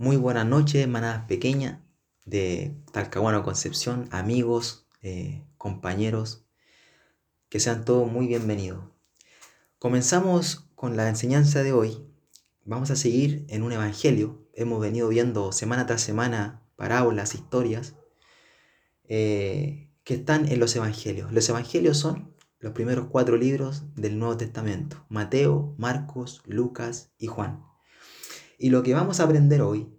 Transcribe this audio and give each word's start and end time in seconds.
Muy 0.00 0.16
buenas 0.16 0.46
noches, 0.46 0.88
manadas 0.88 1.26
pequeñas 1.26 1.78
de 2.24 2.74
Talcahuano 2.90 3.42
Concepción, 3.42 4.08
amigos, 4.12 4.86
eh, 5.02 5.44
compañeros, 5.58 6.46
que 7.50 7.60
sean 7.60 7.84
todos 7.84 8.10
muy 8.10 8.26
bienvenidos. 8.26 8.82
Comenzamos 9.78 10.70
con 10.74 10.96
la 10.96 11.06
enseñanza 11.06 11.62
de 11.62 11.74
hoy. 11.74 12.02
Vamos 12.64 12.90
a 12.90 12.96
seguir 12.96 13.44
en 13.50 13.62
un 13.62 13.72
evangelio. 13.72 14.48
Hemos 14.54 14.80
venido 14.80 15.06
viendo 15.10 15.52
semana 15.52 15.84
tras 15.84 16.00
semana 16.00 16.62
parábolas, 16.76 17.34
historias 17.34 17.94
eh, 19.04 19.90
que 20.02 20.14
están 20.14 20.50
en 20.50 20.60
los 20.60 20.74
evangelios. 20.76 21.30
Los 21.30 21.46
evangelios 21.50 21.98
son 21.98 22.34
los 22.58 22.72
primeros 22.72 23.08
cuatro 23.08 23.36
libros 23.36 23.84
del 23.96 24.18
Nuevo 24.18 24.38
Testamento. 24.38 25.04
Mateo, 25.10 25.74
Marcos, 25.76 26.40
Lucas 26.46 27.12
y 27.18 27.26
Juan. 27.26 27.69
Y 28.62 28.68
lo 28.68 28.82
que 28.82 28.92
vamos 28.92 29.20
a 29.20 29.24
aprender 29.24 29.62
hoy 29.62 29.90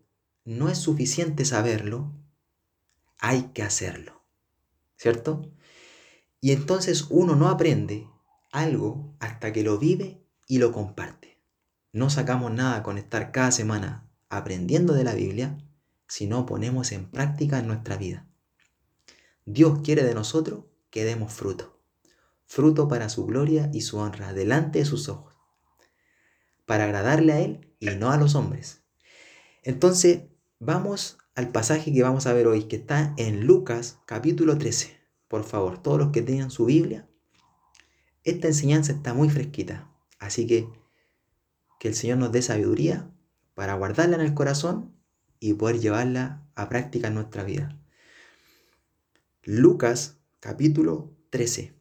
no 0.46 0.70
es 0.70 0.78
suficiente 0.78 1.46
saberlo, 1.46 2.14
hay 3.18 3.50
que 3.56 3.64
hacerlo. 3.64 4.22
¿Cierto? 4.98 5.52
Y 6.42 6.52
entonces 6.52 7.08
uno 7.10 7.36
no 7.36 7.50
aprende 7.50 8.08
algo 8.52 9.16
hasta 9.20 9.52
que 9.52 9.64
lo 9.64 9.80
vive 9.80 10.24
y 10.46 10.60
lo 10.60 10.72
comparte. 10.72 11.40
No 11.92 12.12
sacamos 12.12 12.52
nada 12.52 12.84
con 12.84 13.00
estar 13.00 13.32
cada 13.32 13.50
semana 13.50 14.08
aprendiendo 14.30 14.94
de 14.94 15.06
la 15.06 15.16
Biblia 15.16 15.58
si 16.08 16.28
no 16.28 16.46
ponemos 16.46 16.92
en 16.92 17.10
práctica 17.10 17.58
en 17.58 17.66
nuestra 17.66 17.98
vida. 17.98 18.28
Dios 19.46 19.80
quiere 19.84 20.04
de 20.04 20.14
nosotros 20.14 20.66
que 20.92 21.04
demos 21.04 21.34
fruto. 21.34 21.82
Fruto 22.46 22.88
para 22.88 23.10
su 23.10 23.26
gloria 23.26 23.72
y 23.74 23.82
su 23.82 23.98
honra 23.98 24.34
delante 24.34 24.78
de 24.78 24.86
sus 24.86 25.10
ojos. 25.10 25.34
Para 26.68 26.84
agradarle 26.84 27.34
a 27.34 27.40
Él 27.40 27.71
y 27.82 27.88
no 27.88 28.12
a 28.12 28.18
los 28.18 28.36
hombres. 28.36 28.84
Entonces, 29.64 30.22
vamos 30.60 31.18
al 31.36 31.50
pasaje 31.52 31.92
que 31.92 32.04
vamos 32.04 32.28
a 32.28 32.34
ver 32.34 32.48
hoy, 32.48 32.66
que 32.66 32.78
está 32.78 33.14
en 33.18 33.46
Lucas 33.46 34.00
capítulo 34.06 34.58
13. 34.58 34.98
Por 35.28 35.44
favor, 35.44 35.82
todos 35.82 35.98
los 35.98 36.12
que 36.12 36.22
tengan 36.22 36.52
su 36.52 36.66
Biblia, 36.66 37.10
esta 38.24 38.48
enseñanza 38.48 38.94
está 38.94 39.14
muy 39.14 39.30
fresquita. 39.30 39.92
Así 40.20 40.46
que 40.46 40.70
que 41.80 41.88
el 41.88 41.96
Señor 41.96 42.20
nos 42.20 42.32
dé 42.32 42.44
sabiduría 42.44 43.10
para 43.56 43.74
guardarla 43.74 44.16
en 44.16 44.22
el 44.22 44.36
corazón 44.36 44.96
y 45.40 45.54
poder 45.56 45.80
llevarla 45.80 46.46
a 46.54 46.70
práctica 46.70 47.08
en 47.08 47.16
nuestra 47.16 47.44
vida. 47.44 47.76
Lucas 49.42 50.20
capítulo 50.40 51.18
13, 51.32 51.74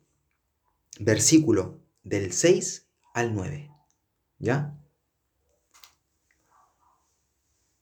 versículo 1.00 1.82
del 2.02 2.32
6 2.32 2.88
al 3.12 3.34
9. 3.34 3.70
¿Ya? 4.38 4.79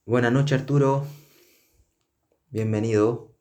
Buenas 0.08 0.32
noches 0.32 0.58
Arturo, 0.58 1.06
bienvenido. 2.48 3.36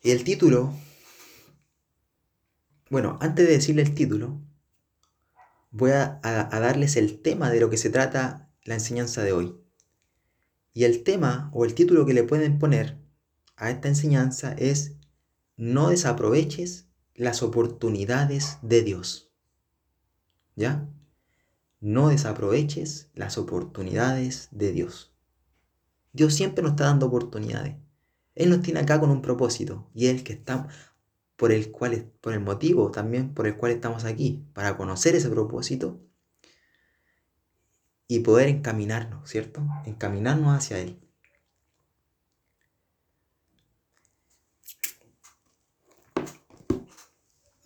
El 0.00 0.24
título, 0.24 0.72
bueno, 2.88 3.18
antes 3.20 3.46
de 3.46 3.52
decirle 3.52 3.82
el 3.82 3.94
título, 3.94 4.40
voy 5.70 5.90
a, 5.90 6.18
darles 6.22 6.96
el 6.96 7.20
tema 7.20 7.50
de 7.50 7.60
lo 7.60 7.68
que 7.68 7.76
se 7.76 7.90
trata 7.90 8.50
la 8.64 8.72
enseñanza 8.72 9.22
de 9.22 9.32
hoy. 9.34 9.60
Y 10.72 10.84
el 10.84 11.04
tema 11.04 11.50
o 11.52 11.66
el 11.66 11.74
título 11.74 12.06
que 12.06 12.14
le 12.14 12.24
pueden 12.24 12.58
poner 12.58 12.96
a 13.56 13.68
esta 13.68 13.88
enseñanza 13.88 14.54
es 14.54 14.94
No 15.58 15.90
desaproveches 15.90 16.87
las 17.18 17.42
oportunidades 17.42 18.58
de 18.62 18.82
Dios. 18.82 19.32
¿Ya? 20.54 20.88
No 21.80 22.08
desaproveches 22.08 23.10
las 23.14 23.38
oportunidades 23.38 24.48
de 24.52 24.72
Dios. 24.72 25.12
Dios 26.12 26.32
siempre 26.34 26.62
nos 26.62 26.72
está 26.72 26.84
dando 26.84 27.06
oportunidades. 27.06 27.76
Él 28.36 28.50
nos 28.50 28.62
tiene 28.62 28.80
acá 28.80 29.00
con 29.00 29.10
un 29.10 29.20
propósito 29.20 29.90
y 29.94 30.06
es 30.06 30.14
el 30.14 30.24
que 30.24 30.32
está 30.32 30.68
por 31.36 31.50
el 31.50 31.72
cual 31.72 32.10
por 32.20 32.32
el 32.32 32.40
motivo 32.40 32.90
también 32.92 33.34
por 33.34 33.48
el 33.48 33.56
cual 33.56 33.72
estamos 33.72 34.04
aquí, 34.04 34.44
para 34.52 34.76
conocer 34.76 35.16
ese 35.16 35.28
propósito 35.28 36.00
y 38.06 38.20
poder 38.20 38.48
encaminarnos, 38.48 39.28
¿cierto? 39.28 39.66
Encaminarnos 39.86 40.56
hacia 40.56 40.78
él. 40.78 41.00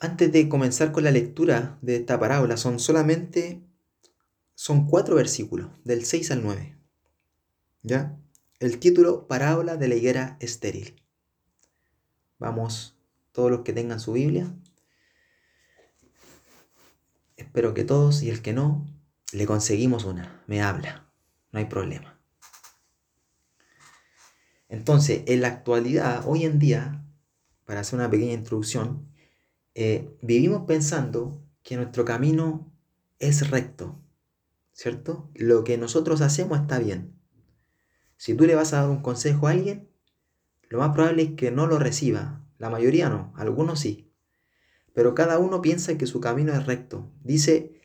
Antes 0.02 0.32
de 0.32 0.48
comenzar 0.48 0.90
con 0.90 1.04
la 1.04 1.12
lectura 1.12 1.78
de 1.80 1.94
esta 1.94 2.18
parábola, 2.18 2.56
son 2.56 2.80
solamente, 2.80 3.62
son 4.56 4.88
cuatro 4.88 5.14
versículos, 5.14 5.70
del 5.84 6.04
6 6.04 6.32
al 6.32 6.42
9. 6.42 6.76
¿Ya? 7.82 8.18
El 8.58 8.80
título, 8.80 9.28
Parábola 9.28 9.76
de 9.76 9.86
la 9.86 9.94
higuera 9.94 10.38
estéril. 10.40 11.00
Vamos, 12.40 12.96
todos 13.30 13.48
los 13.52 13.60
que 13.60 13.72
tengan 13.72 14.00
su 14.00 14.14
Biblia. 14.14 14.52
Espero 17.36 17.72
que 17.72 17.84
todos 17.84 18.24
y 18.24 18.30
el 18.30 18.42
que 18.42 18.52
no, 18.52 18.84
le 19.30 19.46
conseguimos 19.46 20.04
una. 20.04 20.42
Me 20.48 20.62
habla, 20.62 21.12
no 21.52 21.60
hay 21.60 21.66
problema. 21.66 22.18
Entonces, 24.68 25.22
en 25.26 25.42
la 25.42 25.46
actualidad, 25.46 26.24
hoy 26.26 26.42
en 26.42 26.58
día, 26.58 27.06
para 27.66 27.82
hacer 27.82 28.00
una 28.00 28.10
pequeña 28.10 28.32
introducción, 28.32 29.11
eh, 29.74 30.14
vivimos 30.20 30.64
pensando 30.66 31.42
que 31.62 31.76
nuestro 31.76 32.04
camino 32.04 32.70
es 33.18 33.50
recto, 33.50 33.98
¿cierto? 34.72 35.30
Lo 35.34 35.64
que 35.64 35.78
nosotros 35.78 36.20
hacemos 36.20 36.60
está 36.60 36.78
bien. 36.78 37.18
Si 38.16 38.34
tú 38.34 38.44
le 38.44 38.54
vas 38.54 38.72
a 38.72 38.82
dar 38.82 38.90
un 38.90 39.02
consejo 39.02 39.46
a 39.46 39.52
alguien, 39.52 39.88
lo 40.68 40.78
más 40.78 40.92
probable 40.92 41.22
es 41.22 41.30
que 41.32 41.50
no 41.50 41.66
lo 41.66 41.78
reciba. 41.78 42.44
La 42.58 42.68
mayoría 42.68 43.08
no, 43.08 43.32
algunos 43.36 43.80
sí. 43.80 44.12
Pero 44.92 45.14
cada 45.14 45.38
uno 45.38 45.62
piensa 45.62 45.96
que 45.96 46.06
su 46.06 46.20
camino 46.20 46.52
es 46.52 46.66
recto. 46.66 47.10
Dice, 47.22 47.80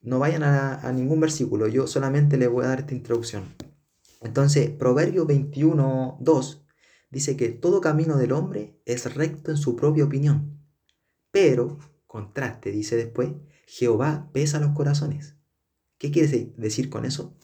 no 0.00 0.20
vayan 0.20 0.44
a, 0.44 0.92
ningún 0.92 1.18
versículo, 1.20 1.66
yo 1.66 1.86
solamente 1.86 2.36
le 2.36 2.46
voy 2.46 2.64
a 2.64 2.68
dar 2.68 2.80
esta 2.80 2.94
introducción. 2.94 3.54
Entonces, 4.20 4.70
Proverbio 4.70 5.26
21, 5.26 6.18
2 6.20 6.66
dice 7.10 7.36
que 7.36 7.48
todo 7.48 7.80
camino 7.80 8.16
del 8.16 8.32
hombre 8.32 8.80
es 8.84 9.14
recto 9.14 9.50
en 9.50 9.56
su 9.56 9.76
propia 9.76 10.04
opinión 10.04 10.53
pero, 11.34 11.80
contraste, 12.06 12.70
dice 12.70 12.94
después, 12.94 13.32
Jehová 13.66 14.30
pesa 14.32 14.60
los 14.60 14.70
corazones. 14.70 15.34
¿Qué 15.98 16.12
quiere 16.12 16.52
decir 16.56 16.88
con 16.90 17.04
eso? 17.04 17.36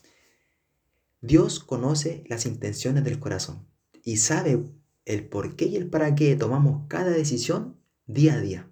Dios 1.21 1.59
conoce 1.59 2.23
las 2.29 2.47
intenciones 2.47 3.03
del 3.03 3.19
corazón 3.19 3.67
y 4.05 4.19
sabe 4.19 4.65
el 5.07 5.29
por 5.29 5.57
qué 5.57 5.65
y 5.65 5.75
el 5.75 5.91
para 5.91 6.15
qué 6.15 6.37
tomamos 6.37 6.87
cada 6.87 7.11
decisión 7.11 7.81
día 8.07 8.35
a 8.35 8.41
día. 8.41 8.71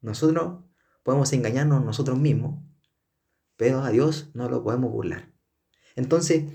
Nosotros 0.00 0.64
podemos 1.04 1.32
engañarnos 1.32 1.84
nosotros 1.84 2.18
mismos, 2.18 2.60
pero 3.56 3.84
a 3.84 3.90
Dios 3.90 4.32
no 4.34 4.50
lo 4.50 4.64
podemos 4.64 4.90
burlar. 4.90 5.32
Entonces, 5.94 6.46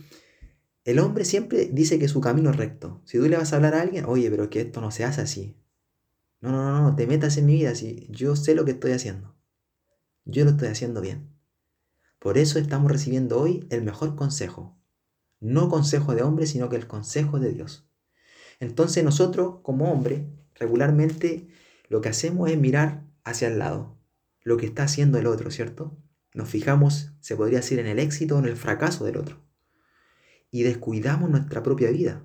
el 0.84 1.00
hombre 1.00 1.24
siempre 1.24 1.70
dice 1.72 1.98
que 1.98 2.10
su 2.10 2.20
camino 2.20 2.50
es 2.50 2.58
recto. 2.58 3.02
Si 3.06 3.18
tú 3.18 3.30
le 3.30 3.38
vas 3.38 3.54
a 3.54 3.56
hablar 3.56 3.74
a 3.74 3.80
alguien, 3.80 4.04
oye, 4.04 4.30
pero 4.30 4.50
que 4.50 4.60
esto 4.60 4.82
no 4.82 4.92
se 4.92 5.06
hace 5.06 5.22
así. 5.22 5.56
No, 6.46 6.52
no, 6.52 6.64
no, 6.64 6.82
no, 6.84 6.96
te 6.96 7.08
metas 7.08 7.38
en 7.38 7.48
mi 7.48 7.56
vida 7.56 7.74
si 7.74 8.06
yo 8.12 8.36
sé 8.36 8.54
lo 8.54 8.66
que 8.66 8.72
estoy 8.72 8.92
haciendo. 8.92 9.36
Yo 10.26 10.44
lo 10.44 10.52
estoy 10.52 10.68
haciendo 10.68 11.02
bien. 11.02 11.36
Por 12.20 12.38
eso 12.38 12.60
estamos 12.60 12.92
recibiendo 12.92 13.40
hoy 13.40 13.66
el 13.72 13.82
mejor 13.82 14.16
consejo. 14.16 14.80
No 15.40 15.70
consejo 15.70 16.14
de 16.14 16.22
hombre, 16.22 16.46
sino 16.46 16.70
que 16.70 16.76
el 16.76 16.86
consejo 16.86 17.40
de 17.40 17.52
Dios. 17.52 17.90
Entonces 18.60 19.04
nosotros 19.04 19.62
como 19.64 19.92
hombre, 19.92 20.30
regularmente 20.54 21.48
lo 21.90 22.02
que 22.02 22.10
hacemos 22.10 22.52
es 22.52 22.60
mirar 22.60 23.08
hacia 23.24 23.48
el 23.48 23.58
lado, 23.58 23.98
lo 24.44 24.58
que 24.58 24.68
está 24.68 24.84
haciendo 24.84 25.18
el 25.18 25.26
otro, 25.26 25.50
¿cierto? 25.50 25.98
Nos 26.36 26.48
fijamos, 26.48 27.14
se 27.22 27.36
podría 27.36 27.58
decir, 27.58 27.80
en 27.80 27.88
el 27.88 27.98
éxito 27.98 28.36
o 28.36 28.40
en 28.40 28.46
el 28.46 28.56
fracaso 28.56 29.04
del 29.04 29.18
otro. 29.18 29.42
Y 30.52 30.62
descuidamos 30.62 31.28
nuestra 31.32 31.64
propia 31.64 31.90
vida, 31.90 32.24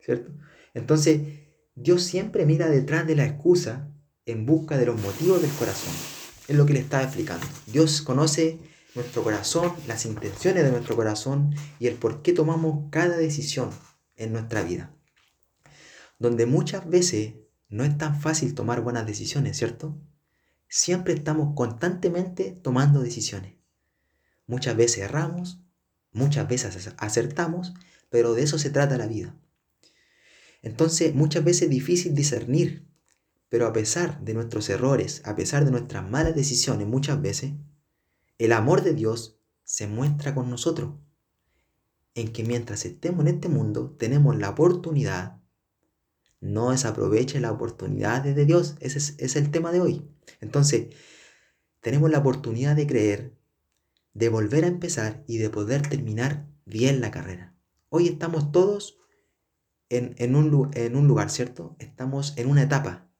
¿cierto? 0.00 0.32
Entonces, 0.74 1.41
Dios 1.74 2.02
siempre 2.02 2.44
mira 2.44 2.68
detrás 2.68 3.06
de 3.06 3.16
la 3.16 3.24
excusa 3.24 3.88
en 4.26 4.44
busca 4.44 4.76
de 4.76 4.86
los 4.86 5.00
motivos 5.00 5.40
del 5.40 5.50
corazón. 5.52 5.94
Es 6.46 6.56
lo 6.56 6.66
que 6.66 6.74
le 6.74 6.80
está 6.80 7.02
explicando. 7.02 7.46
Dios 7.66 8.02
conoce 8.02 8.58
nuestro 8.94 9.22
corazón, 9.22 9.72
las 9.86 10.04
intenciones 10.04 10.64
de 10.64 10.70
nuestro 10.70 10.96
corazón 10.96 11.54
y 11.78 11.86
el 11.86 11.94
por 11.94 12.20
qué 12.20 12.34
tomamos 12.34 12.90
cada 12.90 13.16
decisión 13.16 13.70
en 14.16 14.32
nuestra 14.32 14.62
vida. 14.62 14.94
Donde 16.18 16.44
muchas 16.44 16.88
veces 16.88 17.34
no 17.68 17.84
es 17.84 17.96
tan 17.96 18.20
fácil 18.20 18.54
tomar 18.54 18.82
buenas 18.82 19.06
decisiones, 19.06 19.56
¿cierto? 19.56 19.98
Siempre 20.68 21.14
estamos 21.14 21.54
constantemente 21.54 22.50
tomando 22.62 23.00
decisiones. 23.00 23.54
Muchas 24.46 24.76
veces 24.76 24.98
erramos, 24.98 25.62
muchas 26.12 26.46
veces 26.46 26.92
acertamos, 26.98 27.72
pero 28.10 28.34
de 28.34 28.42
eso 28.42 28.58
se 28.58 28.68
trata 28.68 28.98
la 28.98 29.06
vida. 29.06 29.34
Entonces 30.62 31.14
muchas 31.14 31.44
veces 31.44 31.62
es 31.62 31.70
difícil 31.70 32.14
discernir, 32.14 32.88
Pero 33.48 33.66
a 33.66 33.72
pesar 33.74 34.24
de 34.24 34.32
nuestros 34.32 34.70
errores, 34.70 35.20
a 35.26 35.36
pesar 35.36 35.66
de 35.66 35.70
nuestras 35.70 36.08
malas 36.10 36.34
decisiones 36.34 36.86
muchas 36.86 37.20
veces, 37.20 37.52
el 38.38 38.52
amor 38.52 38.82
de 38.82 38.94
Dios 38.94 39.38
se 39.62 39.86
muestra 39.86 40.34
con 40.34 40.48
nosotros. 40.48 40.94
En 42.14 42.32
que 42.32 42.44
mientras 42.44 42.86
estemos 42.86 43.26
en 43.26 43.34
este 43.34 43.48
mundo 43.48 43.94
tenemos 43.98 44.36
la 44.36 44.50
oportunidad, 44.50 45.42
no 46.40 46.70
desaproveche 46.70 47.40
la 47.40 47.52
oportunidad 47.52 48.22
de 48.22 48.46
Dios. 48.46 48.76
Ese 48.80 48.98
es, 48.98 49.16
es 49.18 49.36
el 49.36 49.50
tema 49.50 49.70
de 49.70 49.80
hoy. 49.80 50.08
Entonces, 50.40 50.94
tenemos 51.82 52.10
la 52.10 52.18
oportunidad 52.20 52.74
de 52.74 52.86
creer, 52.86 53.36
de 54.14 54.30
volver 54.30 54.64
a 54.64 54.68
empezar 54.68 55.24
y 55.26 55.36
de 55.36 55.50
poder 55.50 55.86
terminar 55.88 56.48
bien 56.64 57.00
la 57.02 57.10
carrera. 57.10 57.54
Hoy 57.90 58.08
estamos 58.08 58.50
todos 58.50 59.01
en, 59.92 60.34
un, 60.36 60.50
lugar, 61.06 61.30
¿cierto? 61.30 61.76
Estamos 61.78 62.32
en 62.36 62.48
una 62.48 62.62
etapa. 62.62 63.10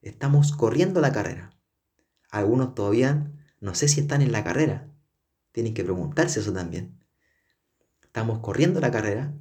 Estamos 0.00 0.52
corriendo 0.52 1.00
la 1.00 1.12
carrera. 1.12 1.50
Algunos 2.30 2.74
todavía 2.74 3.32
no 3.60 3.74
sé 3.74 3.88
si 3.88 4.00
están 4.00 4.22
en 4.22 4.32
la 4.32 4.42
carrera. 4.42 4.88
Tienen 5.52 5.74
que 5.74 5.84
preguntarse 5.84 6.40
eso 6.40 6.52
también. 6.52 7.04
Estamos 8.02 8.38
corriendo 8.38 8.80
la 8.80 8.90
carrera, 8.90 9.34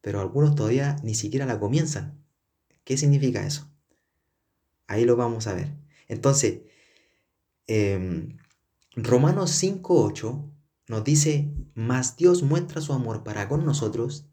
pero 0.00 0.20
algunos 0.20 0.54
todavía 0.54 0.96
ni 1.02 1.14
siquiera 1.14 1.44
la 1.44 1.60
comienzan. 1.60 2.24
¿Qué 2.84 2.96
significa 2.96 3.46
eso? 3.46 3.70
Ahí 4.86 5.04
lo 5.04 5.16
vamos 5.16 5.46
a 5.46 5.54
ver. 5.54 5.74
Entonces, 6.08 6.62
eh, 7.66 8.34
Romanos 8.96 9.62
5.8 9.62 10.50
nos 10.88 11.04
dice, 11.04 11.52
mas 11.74 12.16
Dios 12.16 12.42
muestra 12.42 12.80
su 12.80 12.92
amor 12.92 13.24
para 13.24 13.48
con 13.48 13.64
nosotros 13.64 14.31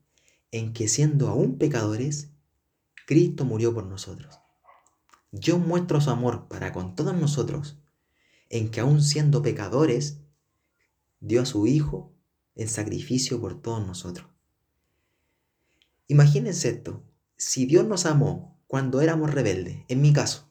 en 0.52 0.74
que 0.74 0.88
siendo 0.88 1.28
aún 1.28 1.58
pecadores, 1.58 2.30
Cristo 3.06 3.46
murió 3.46 3.74
por 3.74 3.86
nosotros. 3.86 4.40
Dios 5.32 5.60
muestra 5.60 6.02
su 6.02 6.10
amor 6.10 6.48
para 6.48 6.72
con 6.72 6.96
todos 6.96 7.16
nosotros, 7.16 7.78
en 8.50 8.72
que 8.72 8.80
aún 8.80 9.02
siendo 9.02 9.42
pecadores, 9.42 10.20
dio 11.20 11.42
a 11.42 11.46
su 11.46 11.68
Hijo 11.68 12.14
en 12.56 12.68
sacrificio 12.68 13.40
por 13.40 13.62
todos 13.62 13.86
nosotros. 13.86 14.28
Imagínense 16.08 16.70
esto, 16.70 17.04
si 17.38 17.66
Dios 17.66 17.86
nos 17.86 18.06
amó 18.06 18.60
cuando 18.68 19.02
éramos 19.02 19.34
rebeldes, 19.34 19.86
en 19.88 20.02
mi 20.02 20.14
caso, 20.14 20.50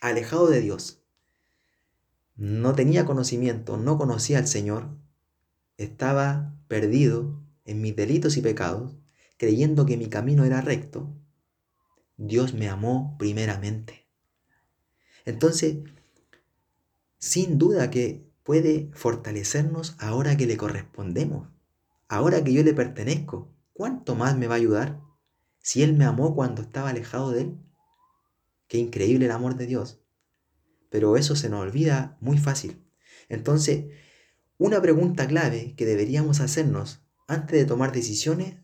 alejado 0.00 0.48
de 0.48 0.60
Dios, 0.60 1.02
no 2.36 2.74
tenía 2.74 3.04
conocimiento, 3.04 3.76
no 3.76 3.98
conocía 3.98 4.38
al 4.38 4.46
Señor, 4.46 4.88
estaba 5.76 6.54
perdido 6.68 7.42
en 7.64 7.80
mis 7.80 7.94
delitos 7.94 8.36
y 8.36 8.40
pecados, 8.40 8.96
creyendo 9.42 9.86
que 9.86 9.96
mi 9.96 10.08
camino 10.08 10.44
era 10.44 10.60
recto, 10.60 11.12
Dios 12.16 12.54
me 12.54 12.68
amó 12.68 13.16
primeramente. 13.18 14.06
Entonces, 15.24 15.78
sin 17.18 17.58
duda 17.58 17.90
que 17.90 18.24
puede 18.44 18.92
fortalecernos 18.94 19.96
ahora 19.98 20.36
que 20.36 20.46
le 20.46 20.56
correspondemos, 20.56 21.48
ahora 22.06 22.44
que 22.44 22.52
yo 22.52 22.62
le 22.62 22.72
pertenezco. 22.72 23.52
¿Cuánto 23.72 24.14
más 24.14 24.38
me 24.38 24.46
va 24.46 24.54
a 24.54 24.58
ayudar 24.58 25.00
si 25.58 25.82
Él 25.82 25.94
me 25.94 26.04
amó 26.04 26.36
cuando 26.36 26.62
estaba 26.62 26.90
alejado 26.90 27.32
de 27.32 27.40
Él? 27.40 27.58
Qué 28.68 28.78
increíble 28.78 29.24
el 29.24 29.32
amor 29.32 29.56
de 29.56 29.66
Dios. 29.66 30.04
Pero 30.88 31.16
eso 31.16 31.34
se 31.34 31.48
nos 31.48 31.62
olvida 31.62 32.16
muy 32.20 32.38
fácil. 32.38 32.80
Entonces, 33.28 33.86
una 34.56 34.80
pregunta 34.80 35.26
clave 35.26 35.74
que 35.76 35.84
deberíamos 35.84 36.38
hacernos 36.38 37.02
antes 37.26 37.58
de 37.58 37.64
tomar 37.64 37.90
decisiones 37.90 38.61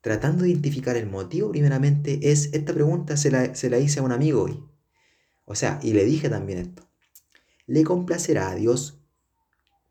tratando 0.00 0.44
de 0.44 0.50
identificar 0.50 0.96
el 0.96 1.06
motivo 1.06 1.50
primeramente, 1.50 2.30
es 2.30 2.50
esta 2.52 2.72
pregunta 2.72 3.16
se 3.16 3.30
la, 3.30 3.54
se 3.54 3.70
la 3.70 3.78
hice 3.78 4.00
a 4.00 4.02
un 4.02 4.12
amigo 4.12 4.42
hoy. 4.42 4.62
O 5.44 5.54
sea, 5.54 5.80
y 5.82 5.92
le 5.92 6.04
dije 6.04 6.28
también 6.28 6.58
esto. 6.58 6.88
¿Le 7.66 7.84
complacerá 7.84 8.50
a 8.50 8.54
Dios 8.54 9.00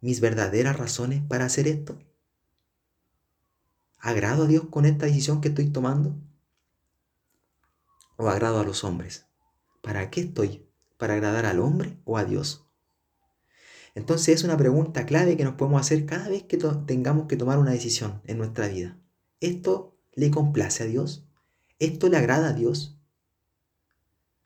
mis 0.01 0.21
verdaderas 0.21 0.77
razones 0.77 1.21
para 1.27 1.45
hacer 1.45 1.68
esto? 1.68 1.98
¿Agrado 4.00 4.44
a 4.44 4.48
Dios 4.48 4.65
con 4.69 4.86
esta 4.86 5.06
decisión 5.06 5.42
que 5.42 5.50
estoy 5.50 5.69
tomando? 5.69 6.15
¿O 8.15 8.30
agrado 8.30 8.59
a 8.59 8.63
los 8.63 8.83
hombres? 8.83 9.25
¿Para 9.81 10.09
qué 10.09 10.21
estoy? 10.21 10.68
¿Para 10.98 11.15
agradar 11.15 11.45
al 11.45 11.59
hombre 11.59 11.98
o 12.06 12.18
a 12.18 12.24
Dios? 12.24 12.68
Entonces 13.95 14.36
es 14.36 14.44
una 14.44 14.57
pregunta 14.57 15.07
clave 15.07 15.38
que 15.38 15.44
nos 15.44 15.56
podemos 15.56 15.81
hacer 15.81 16.06
cada 16.06 16.30
vez 16.30 16.44
que 16.44 16.57
tengamos 16.86 17.27
que 17.27 17.36
tomar 17.36 17.57
una 17.57 17.71
decisión 17.71 18.21
en 18.25 18.38
nuestra 18.38 18.68
vida. 18.68 18.95
¿Esto 19.39 19.97
le 20.18 20.31
complace 20.31 20.84
a 20.84 20.88
Dios? 20.88 21.25
¿Esto 21.80 22.10
le 22.10 22.18
agrada 22.18 22.50
a 22.50 22.54
Dios? 22.54 23.00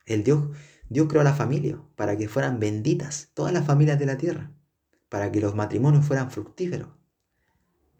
El 0.04 0.22
Dios, 0.22 0.54
Dios 0.90 1.08
creó 1.08 1.22
la 1.22 1.34
familia 1.34 1.82
para 1.96 2.16
que 2.18 2.28
fueran 2.28 2.60
benditas 2.60 3.30
todas 3.32 3.54
las 3.54 3.66
familias 3.66 3.98
de 3.98 4.06
la 4.06 4.18
tierra, 4.18 4.52
para 5.08 5.32
que 5.32 5.40
los 5.40 5.54
matrimonios 5.54 6.04
fueran 6.04 6.30
fructíferos, 6.30 6.90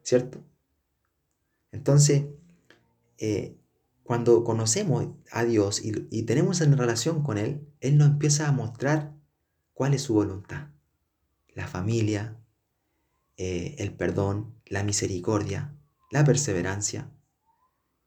¿cierto? 0.03 0.45
Entonces, 1.73 2.27
eh, 3.17 3.57
cuando 4.03 4.45
conocemos 4.45 5.09
a 5.31 5.45
Dios 5.45 5.81
y, 5.83 6.23
tenemos 6.25 6.61
en 6.61 6.77
relación 6.77 7.23
con 7.23 7.39
Él, 7.39 7.67
Él 7.81 7.97
nos 7.97 8.09
empieza 8.09 8.49
a 8.49 8.53
mostrar 8.53 9.15
cuál 9.73 9.95
es 9.95 10.03
su 10.03 10.13
voluntad. 10.13 10.69
La 11.55 11.67
familia, 11.67 12.37
eh, 13.39 13.77
el 13.79 13.95
perdón, 13.95 14.55
la 14.67 14.83
misericordia, 14.83 15.75
la 16.11 16.25
perseverancia, 16.25 17.11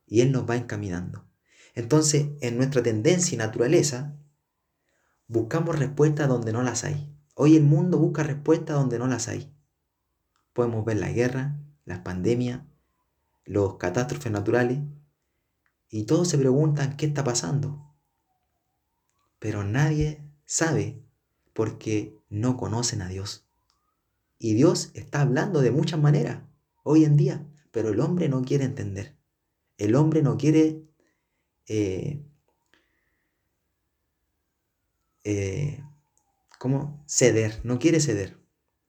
y 0.06 0.22
Él 0.22 0.32
nos 0.32 0.50
va 0.50 0.56
encaminando. 0.56 1.26
Entonces, 1.74 2.28
en 2.42 2.58
nuestra 2.58 2.82
tendencia 2.82 3.36
y 3.36 3.38
naturaleza, 3.38 4.16
buscamos 5.28 5.78
respuestas 5.78 6.28
donde 6.28 6.54
no 6.54 6.64
las 6.64 6.84
hay. 6.84 7.14
Hoy 7.36 7.58
el 7.58 7.64
mundo 7.64 7.98
busca 7.98 8.24
respuestas 8.24 8.78
donde 8.78 8.98
no 8.98 9.08
las 9.08 9.28
hay. 9.28 9.54
Podemos 10.54 10.86
ver 10.86 10.98
la 10.98 11.12
guerra, 11.12 11.60
las 11.84 12.00
pandemias, 12.00 12.62
los 13.44 13.76
catástrofes 13.78 14.32
naturales, 14.32 14.80
y 15.90 16.04
todos 16.04 16.30
se 16.30 16.38
preguntan 16.38 16.98
qué 16.98 17.06
está 17.06 17.24
pasando. 17.24 17.94
Pero 19.40 19.64
nadie 19.64 20.24
sabe 20.46 21.04
porque 21.54 22.18
no 22.30 22.58
conocen 22.58 23.02
a 23.02 23.08
Dios. 23.08 23.48
Y 24.40 24.54
Dios 24.54 24.92
está 24.94 25.22
hablando 25.22 25.62
de 25.62 25.72
muchas 25.72 26.00
maneras 26.00 26.44
hoy 26.84 27.06
en 27.06 27.18
día, 27.18 27.46
pero 27.72 27.90
el 27.90 28.00
hombre 28.00 28.30
no 28.30 28.42
quiere 28.44 28.66
entender. 28.66 29.15
El 29.78 29.96
hombre 29.96 30.22
no 30.22 30.38
quiere 30.38 30.86
eh, 31.68 32.24
eh, 35.24 35.84
¿cómo? 36.60 37.04
ceder, 37.08 37.60
no 37.64 37.80
quiere 37.80 38.00
ceder, 38.00 38.38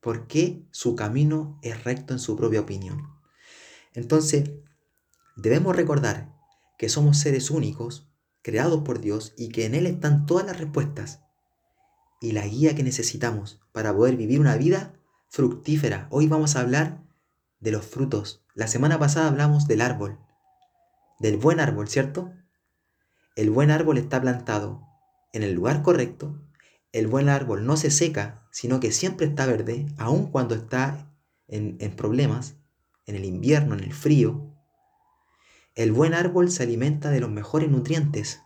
porque 0.01 0.67
su 0.71 0.95
camino 0.95 1.59
es 1.63 1.85
recto 1.85 2.13
en 2.13 2.19
su 2.19 2.37
propia 2.37 2.61
opinión. 2.61 3.09
Entonces, 3.95 4.51
debemos 5.37 5.75
recordar 5.75 6.35
que 6.79 6.89
somos 6.89 7.19
seres 7.19 7.51
únicos, 7.51 8.09
creados 8.43 8.83
por 8.83 9.01
Dios, 9.01 9.33
y 9.37 9.49
que 9.49 9.65
en 9.65 9.75
Él 9.75 9.87
están 9.87 10.27
todas 10.27 10.47
las 10.47 10.59
respuestas 10.59 11.23
y 12.21 12.33
la 12.33 12.47
guía 12.47 12.75
que 12.75 12.83
necesitamos 12.83 13.61
para 13.73 13.95
poder 13.95 14.17
vivir 14.17 14.41
una 14.41 14.57
vida 14.57 14.95
fructífera. 15.29 16.07
Hoy 16.11 16.29
vamos 16.29 16.55
a 16.55 16.61
hablar 16.61 17.03
de 17.61 17.73
los 17.73 17.87
frutos. 17.87 18.45
La 18.55 18.69
semana 18.69 18.99
pasada 18.99 19.29
hablamos 19.29 19.67
del 19.67 19.81
árbol 19.81 20.19
del 21.19 21.37
buen 21.37 21.61
árbol, 21.61 21.89
¿cierto? 21.89 22.33
El 23.37 23.51
buen 23.51 23.71
árbol 23.71 23.99
está 23.99 24.21
plantado 24.21 24.87
en 25.33 25.43
el 25.43 25.53
lugar 25.53 25.83
correcto. 25.83 26.41
El 26.93 27.07
buen 27.07 27.29
árbol 27.29 27.67
no 27.67 27.77
se 27.77 27.91
seca, 27.91 28.47
sino 28.51 28.81
que 28.81 28.93
siempre 28.93 29.27
está 29.27 29.47
verde, 29.47 29.87
aun 29.99 30.31
cuando 30.31 30.55
está 30.55 31.13
en, 31.49 31.79
problemas, 31.97 32.57
en 33.05 33.17
el 33.17 33.25
invierno, 33.25 33.75
en 33.75 33.85
el 33.85 33.93
frío. 33.93 34.55
El 35.75 35.93
buen 35.93 36.15
árbol 36.15 36.51
se 36.51 36.63
alimenta 36.63 37.11
de 37.11 37.21
los 37.21 37.31
mejores 37.31 37.71
nutrientes 37.71 38.41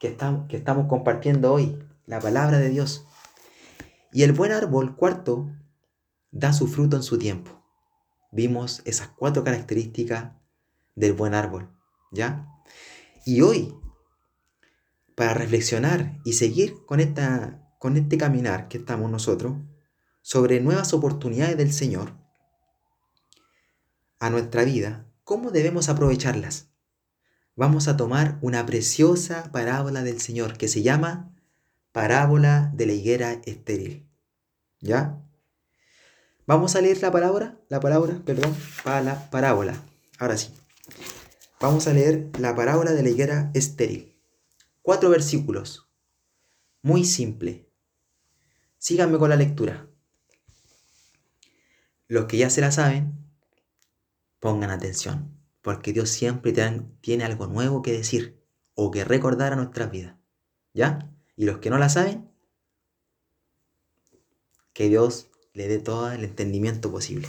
que, 0.00 0.16
que 0.48 0.56
estamos 0.56 0.86
compartiendo 0.88 1.52
hoy, 1.52 1.78
la 2.06 2.20
palabra 2.20 2.58
de 2.58 2.70
Dios. 2.70 3.06
Y 4.12 4.22
el 4.22 4.32
buen 4.32 4.52
árbol, 4.52 4.96
cuarto, 4.96 5.50
da 6.30 6.52
su 6.52 6.66
fruto 6.66 6.96
en 6.96 7.02
su 7.02 7.18
tiempo. 7.18 7.62
Vimos 8.32 8.80
esas 8.86 9.08
cuatro 9.08 9.44
características 9.44 10.32
del 10.94 11.12
buen 11.12 11.34
árbol, 11.34 11.70
¿ya? 12.12 12.48
Y 13.24 13.40
hoy, 13.40 13.74
para 15.14 15.34
reflexionar 15.34 16.18
y 16.24 16.34
seguir 16.34 16.84
con, 16.86 17.00
esta, 17.00 17.68
con 17.78 17.96
este 17.96 18.18
caminar 18.18 18.68
que 18.68 18.78
estamos 18.78 19.10
nosotros, 19.10 19.54
sobre 20.22 20.60
nuevas 20.60 20.94
oportunidades 20.94 21.56
del 21.56 21.72
Señor 21.72 22.12
a 24.18 24.30
nuestra 24.30 24.64
vida, 24.64 25.06
¿cómo 25.22 25.50
debemos 25.50 25.88
aprovecharlas? 25.88 26.70
Vamos 27.56 27.88
a 27.88 27.96
tomar 27.96 28.38
una 28.40 28.64
preciosa 28.66 29.50
parábola 29.52 30.02
del 30.02 30.20
Señor 30.20 30.56
que 30.56 30.66
se 30.66 30.82
llama 30.82 31.34
parábola 31.92 32.72
de 32.74 32.86
la 32.86 32.92
higuera 32.92 33.40
estéril. 33.44 34.08
¿Ya? 34.80 35.20
Vamos 36.46 36.74
a 36.74 36.80
leer 36.80 37.00
la 37.00 37.12
palabra, 37.12 37.58
la 37.68 37.80
palabra, 37.80 38.20
perdón, 38.24 38.54
para 38.82 39.00
la 39.00 39.30
parábola. 39.30 39.74
Ahora 40.18 40.36
sí. 40.36 40.52
Vamos 41.60 41.86
a 41.86 41.94
leer 41.94 42.30
la 42.38 42.54
parábola 42.54 42.92
de 42.92 43.02
la 43.02 43.08
higuera 43.08 43.50
estéril. 43.54 44.14
cuatro 44.82 45.08
versículos. 45.08 45.88
Muy 46.82 47.04
simple. 47.04 47.70
Síganme 48.78 49.18
con 49.18 49.30
la 49.30 49.36
lectura. 49.36 49.88
Los 52.06 52.26
que 52.26 52.36
ya 52.36 52.50
se 52.50 52.60
la 52.60 52.70
saben, 52.70 53.14
pongan 54.40 54.70
atención, 54.70 55.40
porque 55.62 55.94
Dios 55.94 56.10
siempre 56.10 56.52
tiene 57.00 57.24
algo 57.24 57.46
nuevo 57.46 57.80
que 57.80 57.92
decir 57.92 58.44
o 58.74 58.90
que 58.90 59.04
recordar 59.04 59.54
a 59.54 59.56
nuestras 59.56 59.90
vidas. 59.90 60.16
¿Ya? 60.74 61.10
Y 61.36 61.46
los 61.46 61.58
que 61.58 61.70
no 61.70 61.78
la 61.78 61.88
saben, 61.88 62.30
que 64.74 64.88
Dios 64.88 65.28
le 65.54 65.68
dé 65.68 65.78
todo 65.78 66.12
el 66.12 66.24
entendimiento 66.24 66.90
posible. 66.90 67.28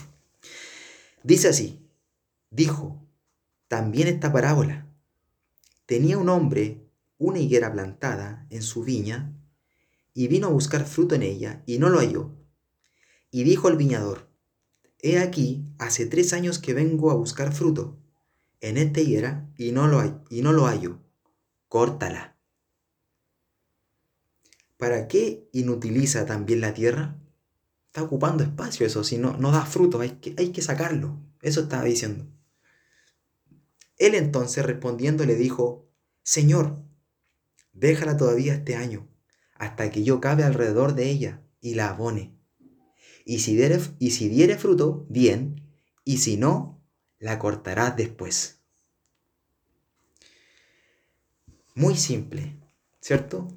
Dice 1.24 1.48
así, 1.48 1.88
dijo, 2.50 3.04
también 3.75 4.08
esta 4.08 4.32
parábola. 4.32 4.88
Tenía 5.86 6.17
un 6.17 6.29
hombre 6.29 6.88
una 7.17 7.39
higuera 7.39 7.74
plantada 7.74 8.48
en 8.50 8.62
su 8.62 8.86
viña, 8.86 9.34
y 10.13 10.29
vino 10.29 10.48
a 10.48 10.51
buscar 10.51 10.86
fruto 10.86 11.13
en 11.13 11.24
ella, 11.24 11.62
y 11.65 11.77
no 11.77 11.89
lo 11.89 12.00
halló. 12.00 12.32
Y 13.32 13.44
dijo 13.44 13.67
el 13.67 13.75
viñador, 13.75 14.29
He 15.00 15.20
aquí, 15.20 15.65
hace 15.77 16.05
tres 16.05 16.32
años 16.32 16.58
que 16.58 16.74
vengo 16.74 17.12
a 17.12 17.15
buscar 17.15 17.51
fruto 17.51 17.98
en 18.62 18.77
esta 18.77 19.01
higuera, 19.01 19.51
y 19.58 19.74
no 19.74 19.88
lo, 19.88 20.00
hay, 20.00 20.15
y 20.29 20.41
no 20.41 20.53
lo 20.53 20.67
hallo. 20.67 21.01
Córtala. 21.67 22.38
¿Para 24.77 25.10
qué 25.10 25.50
inutiliza 25.51 26.25
también 26.25 26.62
la 26.62 26.74
tierra? 26.74 27.20
Está 27.88 28.03
ocupando 28.03 28.41
espacio 28.41 28.88
eso, 28.88 29.03
si 29.03 29.17
no, 29.17 29.34
da 29.34 29.65
fruto, 29.65 30.00
hay 30.00 30.12
que, 30.12 30.34
hay 30.38 30.53
que 30.53 30.62
sacarlo. 30.62 31.20
Eso 31.41 31.63
estaba 31.63 31.84
diciendo. 31.84 32.25
Él 33.97 34.15
entonces 34.15 34.65
respondiendo 34.65 35.25
le 35.25 35.35
dijo, 35.35 35.87
Señor, 36.23 36.83
déjala 37.73 38.17
todavía 38.17 38.55
este 38.55 38.75
año, 38.75 39.07
hasta 39.53 39.89
que 39.89 40.03
yo 40.03 40.19
cabe 40.19 40.43
alrededor 40.43 40.95
de 40.95 41.09
ella 41.09 41.41
y 41.61 41.75
la 41.75 41.89
abone. 41.89 42.37
Y 43.25 43.39
si 43.39 43.55
diere, 43.55 43.79
y 43.99 44.11
si 44.11 44.29
fruto, 44.57 45.05
bien, 45.09 45.71
y 46.03 46.17
si 46.17 46.37
no, 46.37 46.83
la 47.19 47.39
cortarás 47.39 47.95
después. 47.95 48.61
Muy 51.73 51.95
simple, 51.95 52.59
¿cierto? 53.01 53.47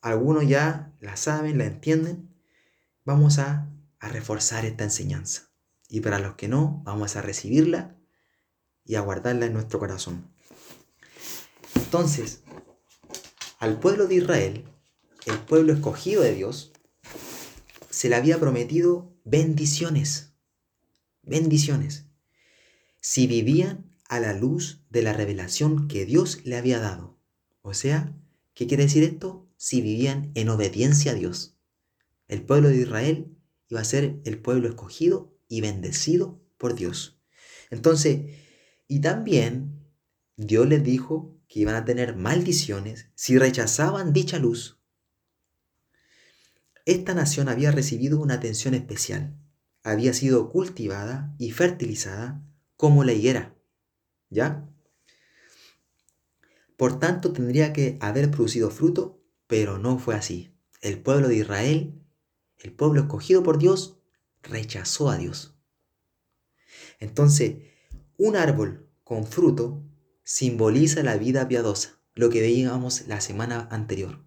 Algunos 0.00 0.48
ya 0.48 0.94
la 1.00 1.16
saben, 1.16 1.58
la 1.58 1.66
entienden. 1.66 2.34
Vamos 3.04 3.38
a, 3.38 3.70
a 3.98 4.08
reforzar 4.08 4.64
esta 4.64 4.84
enseñanza. 4.84 5.50
Y 5.88 6.00
para 6.00 6.18
los 6.18 6.34
que 6.36 6.48
no, 6.48 6.82
vamos 6.84 7.16
a 7.16 7.22
recibirla 7.22 7.99
y 8.90 8.96
a 8.96 9.02
guardarla 9.02 9.46
en 9.46 9.52
nuestro 9.52 9.78
corazón. 9.78 10.28
Entonces, 11.76 12.40
al 13.60 13.78
pueblo 13.78 14.08
de 14.08 14.16
Israel, 14.16 14.64
el 15.26 15.38
pueblo 15.38 15.72
escogido 15.72 16.22
de 16.22 16.34
Dios, 16.34 16.72
se 17.88 18.08
le 18.08 18.16
había 18.16 18.40
prometido 18.40 19.14
bendiciones, 19.22 20.32
bendiciones, 21.22 22.06
si 22.98 23.28
vivían 23.28 23.96
a 24.08 24.18
la 24.18 24.32
luz 24.32 24.82
de 24.90 25.02
la 25.02 25.12
revelación 25.12 25.86
que 25.86 26.04
Dios 26.04 26.40
le 26.42 26.56
había 26.56 26.80
dado. 26.80 27.16
O 27.62 27.74
sea, 27.74 28.12
¿qué 28.54 28.66
quiere 28.66 28.82
decir 28.86 29.04
esto? 29.04 29.48
Si 29.56 29.82
vivían 29.82 30.32
en 30.34 30.48
obediencia 30.48 31.12
a 31.12 31.14
Dios. 31.14 31.56
El 32.26 32.42
pueblo 32.42 32.70
de 32.70 32.78
Israel 32.78 33.36
iba 33.68 33.82
a 33.82 33.84
ser 33.84 34.20
el 34.24 34.40
pueblo 34.40 34.68
escogido 34.68 35.38
y 35.46 35.60
bendecido 35.60 36.42
por 36.58 36.74
Dios. 36.74 37.20
Entonces, 37.70 38.49
y 38.90 39.00
también 39.00 39.86
Dios 40.36 40.66
les 40.66 40.82
dijo 40.82 41.38
que 41.46 41.60
iban 41.60 41.76
a 41.76 41.84
tener 41.84 42.16
maldiciones 42.16 43.06
si 43.14 43.38
rechazaban 43.38 44.12
dicha 44.12 44.40
luz. 44.40 44.80
Esta 46.86 47.14
nación 47.14 47.48
había 47.48 47.70
recibido 47.70 48.20
una 48.20 48.34
atención 48.34 48.74
especial. 48.74 49.38
Había 49.84 50.12
sido 50.12 50.50
cultivada 50.50 51.32
y 51.38 51.52
fertilizada 51.52 52.42
como 52.76 53.04
la 53.04 53.12
higuera. 53.12 53.54
¿Ya? 54.28 54.68
Por 56.76 56.98
tanto, 56.98 57.32
tendría 57.32 57.72
que 57.72 57.96
haber 58.00 58.32
producido 58.32 58.70
fruto, 58.70 59.22
pero 59.46 59.78
no 59.78 60.00
fue 60.00 60.16
así. 60.16 60.52
El 60.80 60.98
pueblo 61.00 61.28
de 61.28 61.36
Israel, 61.36 61.94
el 62.58 62.72
pueblo 62.72 63.02
escogido 63.02 63.44
por 63.44 63.58
Dios, 63.58 64.00
rechazó 64.42 65.10
a 65.10 65.16
Dios. 65.16 65.54
Entonces, 66.98 67.69
un 68.22 68.36
árbol 68.36 68.86
con 69.02 69.26
fruto 69.26 69.82
simboliza 70.22 71.02
la 71.02 71.16
vida 71.16 71.48
piadosa, 71.48 72.02
lo 72.14 72.28
que 72.28 72.42
veíamos 72.42 73.06
la 73.08 73.22
semana 73.22 73.66
anterior. 73.70 74.22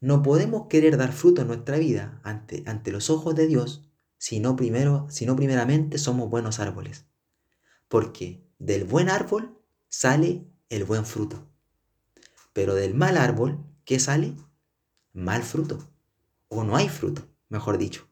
No 0.00 0.22
podemos 0.22 0.68
querer 0.68 0.96
dar 0.96 1.12
fruto 1.12 1.42
en 1.42 1.48
nuestra 1.48 1.76
vida 1.78 2.20
ante, 2.22 2.62
ante 2.66 2.92
los 2.92 3.10
ojos 3.10 3.34
de 3.34 3.48
Dios 3.48 3.90
si 4.16 4.38
no, 4.38 4.54
primero, 4.54 5.08
si 5.10 5.26
no 5.26 5.34
primeramente 5.34 5.98
somos 5.98 6.30
buenos 6.30 6.60
árboles. 6.60 7.04
Porque 7.88 8.46
del 8.60 8.84
buen 8.84 9.08
árbol 9.08 9.60
sale 9.88 10.46
el 10.68 10.84
buen 10.84 11.04
fruto. 11.04 11.50
Pero 12.52 12.76
del 12.76 12.94
mal 12.94 13.16
árbol, 13.16 13.66
¿qué 13.84 13.98
sale? 13.98 14.36
Mal 15.12 15.42
fruto. 15.42 15.90
O 16.46 16.62
no 16.62 16.76
hay 16.76 16.88
fruto, 16.88 17.26
mejor 17.48 17.76
dicho. 17.76 18.06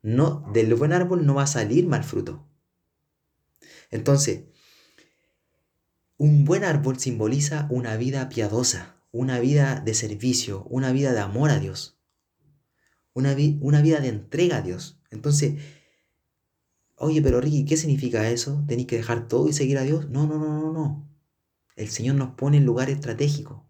No, 0.00 0.48
del 0.52 0.72
buen 0.76 0.92
árbol 0.92 1.26
no 1.26 1.34
va 1.34 1.42
a 1.42 1.48
salir 1.48 1.88
mal 1.88 2.04
fruto. 2.04 2.45
Entonces, 3.90 4.44
un 6.18 6.44
buen 6.44 6.64
árbol 6.64 6.98
simboliza 6.98 7.66
una 7.70 7.96
vida 7.96 8.28
piadosa, 8.28 8.96
una 9.12 9.38
vida 9.38 9.80
de 9.80 9.94
servicio, 9.94 10.64
una 10.64 10.92
vida 10.92 11.12
de 11.12 11.20
amor 11.20 11.50
a 11.50 11.58
Dios, 11.58 11.98
una, 13.12 13.34
vida 13.34 14.00
de 14.00 14.08
entrega 14.08 14.58
a 14.58 14.62
Dios. 14.62 15.00
Entonces, 15.10 15.54
oye, 16.96 17.22
pero 17.22 17.40
Ricky, 17.40 17.64
¿qué 17.64 17.76
significa 17.76 18.28
eso? 18.30 18.64
¿Tenéis 18.66 18.86
que 18.88 18.96
dejar 18.96 19.28
todo 19.28 19.48
y 19.48 19.52
seguir 19.52 19.78
a 19.78 19.82
Dios? 19.82 20.08
No, 20.10 20.26
no, 20.26 20.38
no, 20.38 20.60
no, 20.60 20.72
no. 20.72 21.08
El 21.76 21.88
Señor 21.88 22.16
nos 22.16 22.30
pone 22.30 22.56
en 22.56 22.64
lugar 22.64 22.88
estratégico. 22.90 23.66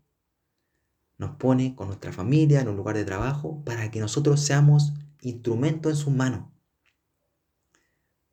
Nos 1.18 1.36
pone 1.36 1.74
con 1.74 1.88
nuestra 1.88 2.12
familia 2.12 2.60
en 2.60 2.68
un 2.68 2.76
lugar 2.76 2.96
de 2.96 3.04
trabajo 3.04 3.62
para 3.64 3.90
que 3.90 4.00
nosotros 4.00 4.40
seamos 4.40 4.92
instrumentos 5.20 5.92
en 5.92 5.96
sus 5.96 6.12
manos 6.12 6.55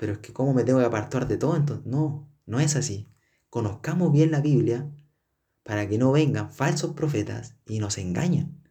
pero 0.04 0.12
es 0.12 0.20
que 0.20 0.34
cómo 0.34 0.54
me 0.54 0.66
tengo 0.66 0.80
que 0.80 0.86
apartar 0.86 1.30
de 1.30 1.38
todo, 1.38 1.56
entonces 1.56 1.86
no, 1.86 2.30
no 2.46 2.60
es 2.60 2.76
así. 2.76 3.08
Conozcamos 3.50 4.12
bien 4.12 4.32
la 4.32 4.42
Biblia 4.42 4.92
para 5.64 5.88
que 5.88 5.98
no 5.98 6.12
vengan 6.12 6.52
falsos 6.52 6.92
profetas 6.92 7.56
y 7.66 7.80
nos 7.80 7.98
engañen. 7.98 8.62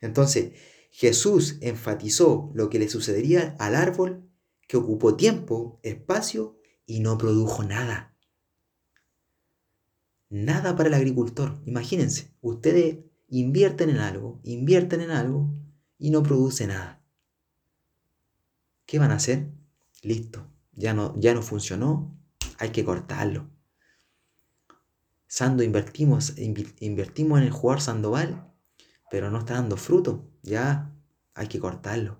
Entonces, 0.00 0.52
Jesús 0.92 1.58
enfatizó 1.60 2.52
lo 2.54 2.70
que 2.70 2.78
le 2.78 2.88
sucedería 2.88 3.56
al 3.58 3.74
árbol 3.74 4.30
que 4.68 4.76
ocupó 4.76 5.16
tiempo, 5.16 5.80
espacio 5.82 6.60
y 6.86 7.00
no 7.00 7.18
produjo 7.18 7.64
nada. 7.64 8.14
Nada 10.30 10.76
para 10.76 10.88
el 10.88 10.94
agricultor. 10.94 11.60
Imagínense, 11.66 12.32
ustedes 12.42 12.98
invierten 13.26 13.90
en 13.90 13.98
algo, 13.98 14.38
invierten 14.44 15.00
en 15.00 15.10
algo 15.10 15.52
y 15.98 16.10
no 16.10 16.22
produce 16.22 16.68
nada. 16.68 17.02
¿Qué 18.86 19.00
van 19.00 19.10
a 19.10 19.16
hacer? 19.16 19.57
Listo, 20.02 20.46
ya 20.72 20.94
no, 20.94 21.18
ya 21.18 21.34
no 21.34 21.42
funcionó, 21.42 22.16
hay 22.58 22.70
que 22.70 22.84
cortarlo. 22.84 23.50
Sando 25.26 25.62
invertimos, 25.62 26.34
invertimos 26.38 27.38
en 27.38 27.44
el 27.44 27.50
jugador 27.50 27.82
Sandoval, 27.82 28.52
pero 29.10 29.30
no 29.30 29.38
está 29.38 29.54
dando 29.54 29.76
fruto, 29.76 30.30
ya 30.42 30.94
hay 31.34 31.48
que 31.48 31.58
cortarlo. 31.58 32.18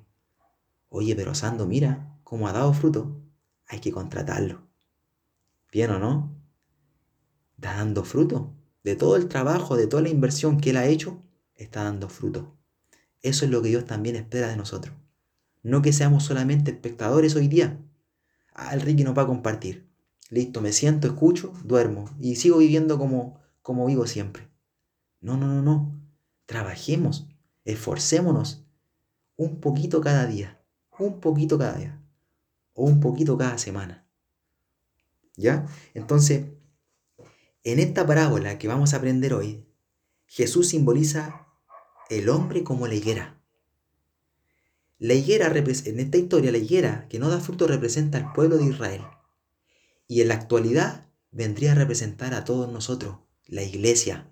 Oye, 0.88 1.14
pero 1.14 1.34
Sando, 1.34 1.66
mira 1.66 2.18
cómo 2.24 2.48
ha 2.48 2.52
dado 2.52 2.72
fruto, 2.72 3.22
hay 3.66 3.80
que 3.80 3.92
contratarlo. 3.92 4.66
¿Bien 5.70 5.90
o 5.90 5.98
no? 5.98 6.34
Está 7.56 7.76
dando 7.76 8.04
fruto. 8.04 8.54
De 8.82 8.96
todo 8.96 9.16
el 9.16 9.28
trabajo, 9.28 9.76
de 9.76 9.86
toda 9.86 10.02
la 10.02 10.08
inversión 10.08 10.60
que 10.60 10.70
él 10.70 10.76
ha 10.76 10.86
hecho, 10.86 11.22
está 11.54 11.84
dando 11.84 12.08
fruto. 12.08 12.56
Eso 13.20 13.44
es 13.44 13.50
lo 13.50 13.60
que 13.60 13.68
Dios 13.68 13.84
también 13.84 14.16
espera 14.16 14.48
de 14.48 14.56
nosotros. 14.56 14.94
No 15.68 15.82
que 15.82 15.92
seamos 15.92 16.24
solamente 16.24 16.70
espectadores 16.70 17.36
hoy 17.36 17.46
día. 17.46 17.78
Ah, 18.54 18.72
el 18.72 18.80
Ricky 18.80 19.04
no 19.04 19.12
va 19.12 19.24
a 19.24 19.26
compartir. 19.26 19.86
Listo, 20.30 20.62
me 20.62 20.72
siento, 20.72 21.06
escucho, 21.06 21.52
duermo 21.62 22.08
y 22.18 22.36
sigo 22.36 22.56
viviendo 22.56 22.96
como, 22.96 23.38
como 23.60 23.84
vivo 23.84 24.06
siempre. 24.06 24.48
No, 25.20 25.36
no, 25.36 25.46
no, 25.46 25.60
no. 25.60 25.94
Trabajemos, 26.46 27.28
esforcémonos 27.66 28.64
un 29.36 29.60
poquito 29.60 30.00
cada 30.00 30.24
día, 30.24 30.58
un 30.98 31.20
poquito 31.20 31.58
cada 31.58 31.76
día 31.76 32.02
o 32.72 32.84
un 32.84 33.00
poquito 33.00 33.36
cada 33.36 33.58
semana. 33.58 34.08
¿Ya? 35.36 35.66
Entonces, 35.92 36.46
en 37.62 37.78
esta 37.78 38.06
parábola 38.06 38.56
que 38.56 38.68
vamos 38.68 38.94
a 38.94 38.96
aprender 38.96 39.34
hoy, 39.34 39.66
Jesús 40.24 40.70
simboliza 40.70 41.46
el 42.08 42.30
hombre 42.30 42.64
como 42.64 42.86
la 42.86 42.94
higuera. 42.94 43.37
La 44.98 45.14
higuera, 45.14 45.46
en 45.46 46.00
esta 46.00 46.18
historia, 46.18 46.50
la 46.50 46.58
higuera 46.58 47.06
que 47.08 47.20
no 47.20 47.28
da 47.28 47.38
fruto 47.40 47.68
representa 47.68 48.18
al 48.18 48.32
pueblo 48.32 48.58
de 48.58 48.66
Israel. 48.66 49.02
Y 50.08 50.22
en 50.22 50.28
la 50.28 50.34
actualidad 50.34 51.06
vendría 51.30 51.72
a 51.72 51.74
representar 51.76 52.34
a 52.34 52.44
todos 52.44 52.70
nosotros, 52.72 53.18
la 53.46 53.62
iglesia, 53.62 54.28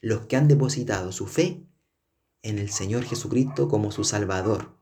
los 0.00 0.26
que 0.26 0.36
han 0.36 0.48
depositado 0.48 1.12
su 1.12 1.26
fe 1.26 1.66
en 2.42 2.58
el 2.58 2.70
Señor 2.70 3.04
Jesucristo 3.04 3.68
como 3.68 3.92
su 3.92 4.04
Salvador. 4.04 4.76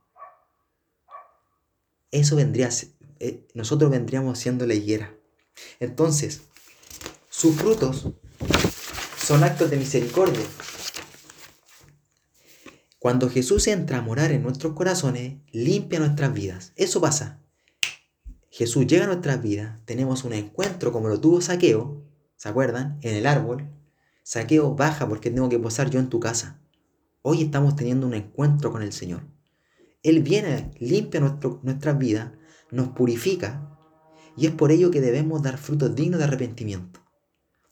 Eso 2.13 2.37
vendría, 2.37 2.71
eh, 3.19 3.47
nosotros 3.55 3.91
vendríamos 3.91 4.39
siendo 4.39 4.65
la 4.67 4.75
higuera. 4.75 5.15
Entonces, 5.81 6.43
sus 7.29 7.57
frutos 7.57 8.07
son 9.19 9.43
actos 9.43 9.71
de 9.71 9.77
misericordia. 9.77 10.45
Cuando 13.01 13.31
Jesús 13.31 13.67
entra 13.67 13.97
a 13.97 14.03
morar 14.03 14.31
en 14.31 14.43
nuestros 14.43 14.75
corazones, 14.75 15.39
limpia 15.53 15.99
nuestras 15.99 16.35
vidas. 16.35 16.75
Eso 16.77 17.01
pasa. 17.01 17.41
Jesús 18.51 18.87
llega 18.87 19.05
a 19.05 19.07
nuestras 19.07 19.41
vidas, 19.41 19.79
tenemos 19.87 20.23
un 20.25 20.35
encuentro 20.35 20.93
como 20.93 21.09
lo 21.09 21.19
tuvo 21.19 21.41
Saqueo, 21.41 22.05
¿se 22.37 22.51
acuerdan? 22.51 22.99
En 23.01 23.15
el 23.15 23.27
árbol. 23.27 23.71
Saqueo 24.23 24.75
baja 24.75 25.09
porque 25.09 25.31
tengo 25.31 25.49
que 25.49 25.59
posar 25.59 25.89
yo 25.89 25.99
en 25.99 26.11
tu 26.11 26.21
casa. 26.21 26.61
Hoy 27.23 27.41
estamos 27.41 27.75
teniendo 27.75 28.07
un 28.07 28.13
encuentro 28.13 28.71
con 28.71 28.83
el 28.83 28.93
Señor. 28.93 29.23
Él 30.03 30.23
viene, 30.23 30.71
limpia 30.79 31.21
nuestro, 31.21 31.59
nuestras 31.63 31.97
vidas, 31.97 32.33
nos 32.71 32.89
purifica 32.89 33.79
y 34.37 34.45
es 34.45 34.53
por 34.53 34.73
ello 34.73 34.91
que 34.91 35.01
debemos 35.01 35.43
dar 35.43 35.57
frutos 35.57 35.95
dignos 35.95 36.19
de 36.19 36.25
arrepentimiento. 36.25 37.01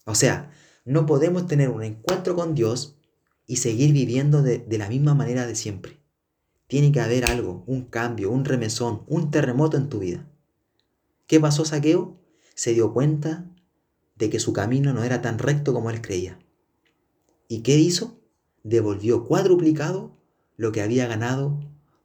O 0.06 0.14
sea, 0.14 0.50
no 0.86 1.04
podemos 1.04 1.46
tener 1.46 1.68
un 1.68 1.82
encuentro 1.82 2.34
con 2.34 2.54
Dios 2.54 2.97
y 3.48 3.56
seguir 3.56 3.92
viviendo 3.92 4.42
de, 4.42 4.58
de 4.58 4.78
la 4.78 4.88
misma 4.88 5.14
manera 5.14 5.46
de 5.46 5.56
siempre. 5.56 5.98
Tiene 6.68 6.92
que 6.92 7.00
haber 7.00 7.24
algo, 7.24 7.64
un 7.66 7.86
cambio, 7.86 8.30
un 8.30 8.44
remesón, 8.44 9.02
un 9.08 9.32
terremoto 9.32 9.78
en 9.78 9.88
tu 9.88 9.98
vida. 9.98 10.28
¿Qué 11.26 11.40
pasó 11.40 11.64
Saqueo? 11.64 12.20
Se 12.54 12.74
dio 12.74 12.92
cuenta 12.92 13.50
de 14.16 14.28
que 14.28 14.38
su 14.38 14.52
camino 14.52 14.92
no 14.92 15.02
era 15.02 15.22
tan 15.22 15.38
recto 15.38 15.72
como 15.72 15.90
él 15.90 16.02
creía. 16.02 16.38
¿Y 17.48 17.62
qué 17.62 17.78
hizo? 17.78 18.20
Devolvió 18.64 19.24
cuadruplicado 19.24 20.12
lo 20.56 20.70
que 20.70 20.82
había 20.82 21.06
ganado 21.06 21.58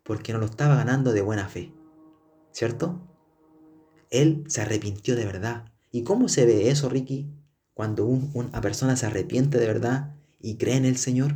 porque 0.03 0.31
no 0.31 0.39
lo 0.39 0.45
estaba 0.45 0.75
ganando 0.75 1.11
de 1.11 1.21
buena 1.21 1.49
fe. 1.49 1.73
¿Cierto? 2.51 3.01
Él 4.09 4.45
se 4.47 4.61
arrepintió 4.61 5.17
de 5.17 5.25
verdad. 5.25 5.73
¿Y 5.91 6.03
cómo 6.03 6.29
se 6.29 6.45
ve 6.45 6.69
eso, 6.69 6.87
Ricky? 6.87 7.27
Cuando 7.73 8.05
una 8.05 8.61
persona 8.61 8.95
se 8.95 9.07
arrepiente 9.07 9.57
de 9.57 9.67
verdad 9.67 10.15
y 10.43 10.57
cree 10.57 10.75
en 10.75 10.85
el 10.85 10.97
Señor, 10.97 11.35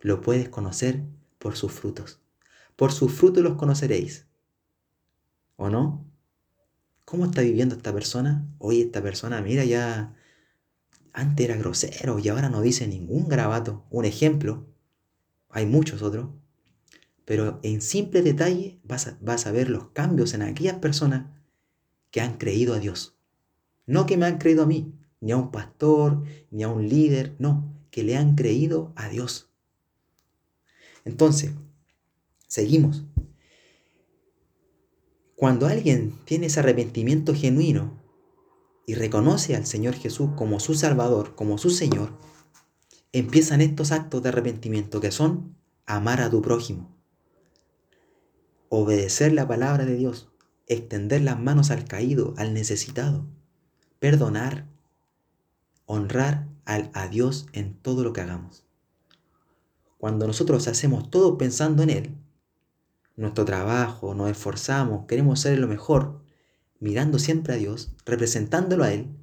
lo 0.00 0.20
puedes 0.20 0.50
conocer 0.50 1.02
por 1.38 1.56
sus 1.56 1.72
frutos. 1.72 2.20
Por 2.76 2.92
sus 2.92 3.10
frutos 3.10 3.42
los 3.42 3.54
conoceréis. 3.54 4.26
¿O 5.56 5.70
no? 5.70 6.04
¿Cómo 7.06 7.24
está 7.24 7.40
viviendo 7.40 7.74
esta 7.74 7.94
persona? 7.94 8.46
Hoy 8.58 8.82
esta 8.82 9.02
persona, 9.02 9.40
mira, 9.40 9.64
ya 9.64 10.14
antes 11.14 11.46
era 11.46 11.56
grosero 11.56 12.18
y 12.18 12.28
ahora 12.28 12.50
no 12.50 12.60
dice 12.60 12.86
ningún 12.86 13.28
grabato. 13.28 13.86
Un 13.88 14.04
ejemplo, 14.04 14.66
hay 15.48 15.64
muchos 15.64 16.02
otros, 16.02 16.28
pero 17.24 17.60
en 17.62 17.80
simple 17.80 18.20
detalle 18.20 18.78
vas 18.84 19.06
a, 19.06 19.16
vas 19.22 19.46
a 19.46 19.52
ver 19.52 19.70
los 19.70 19.88
cambios 19.92 20.34
en 20.34 20.42
aquellas 20.42 20.76
personas 20.76 21.30
que 22.10 22.20
han 22.20 22.36
creído 22.36 22.74
a 22.74 22.78
Dios. 22.78 23.16
No 23.86 24.04
que 24.04 24.18
me 24.18 24.26
han 24.26 24.36
creído 24.36 24.64
a 24.64 24.66
mí, 24.66 24.92
ni 25.20 25.32
a 25.32 25.38
un 25.38 25.50
pastor, 25.50 26.24
ni 26.50 26.62
a 26.62 26.68
un 26.68 26.86
líder, 26.86 27.34
no, 27.38 27.72
que 27.96 28.02
le 28.02 28.14
han 28.14 28.34
creído 28.34 28.92
a 28.94 29.08
Dios. 29.08 29.48
Entonces, 31.06 31.52
seguimos. 32.46 33.06
Cuando 35.34 35.66
alguien 35.66 36.12
tiene 36.26 36.48
ese 36.48 36.60
arrepentimiento 36.60 37.34
genuino 37.34 37.98
y 38.86 38.96
reconoce 38.96 39.56
al 39.56 39.64
Señor 39.64 39.94
Jesús 39.94 40.28
como 40.36 40.60
su 40.60 40.74
Salvador, 40.74 41.34
como 41.36 41.56
su 41.56 41.70
Señor, 41.70 42.10
empiezan 43.12 43.62
estos 43.62 43.92
actos 43.92 44.22
de 44.22 44.28
arrepentimiento 44.28 45.00
que 45.00 45.10
son 45.10 45.56
amar 45.86 46.20
a 46.20 46.28
tu 46.28 46.42
prójimo, 46.42 46.94
obedecer 48.68 49.32
la 49.32 49.48
palabra 49.48 49.86
de 49.86 49.96
Dios, 49.96 50.28
extender 50.66 51.22
las 51.22 51.40
manos 51.40 51.70
al 51.70 51.86
caído, 51.86 52.34
al 52.36 52.52
necesitado, 52.52 53.24
perdonar, 54.00 54.66
honrar 55.86 56.55
al, 56.66 56.90
a 56.92 57.08
Dios 57.08 57.46
en 57.52 57.74
todo 57.80 58.04
lo 58.04 58.12
que 58.12 58.20
hagamos. 58.20 58.64
Cuando 59.96 60.26
nosotros 60.26 60.68
hacemos 60.68 61.10
todo 61.10 61.38
pensando 61.38 61.82
en 61.82 61.90
Él, 61.90 62.14
nuestro 63.16 63.46
trabajo, 63.46 64.14
nos 64.14 64.30
esforzamos, 64.30 65.06
queremos 65.06 65.40
ser 65.40 65.58
lo 65.58 65.68
mejor, 65.68 66.20
mirando 66.80 67.18
siempre 67.18 67.54
a 67.54 67.56
Dios, 67.56 67.92
representándolo 68.04 68.84
a 68.84 68.92
Él, 68.92 69.16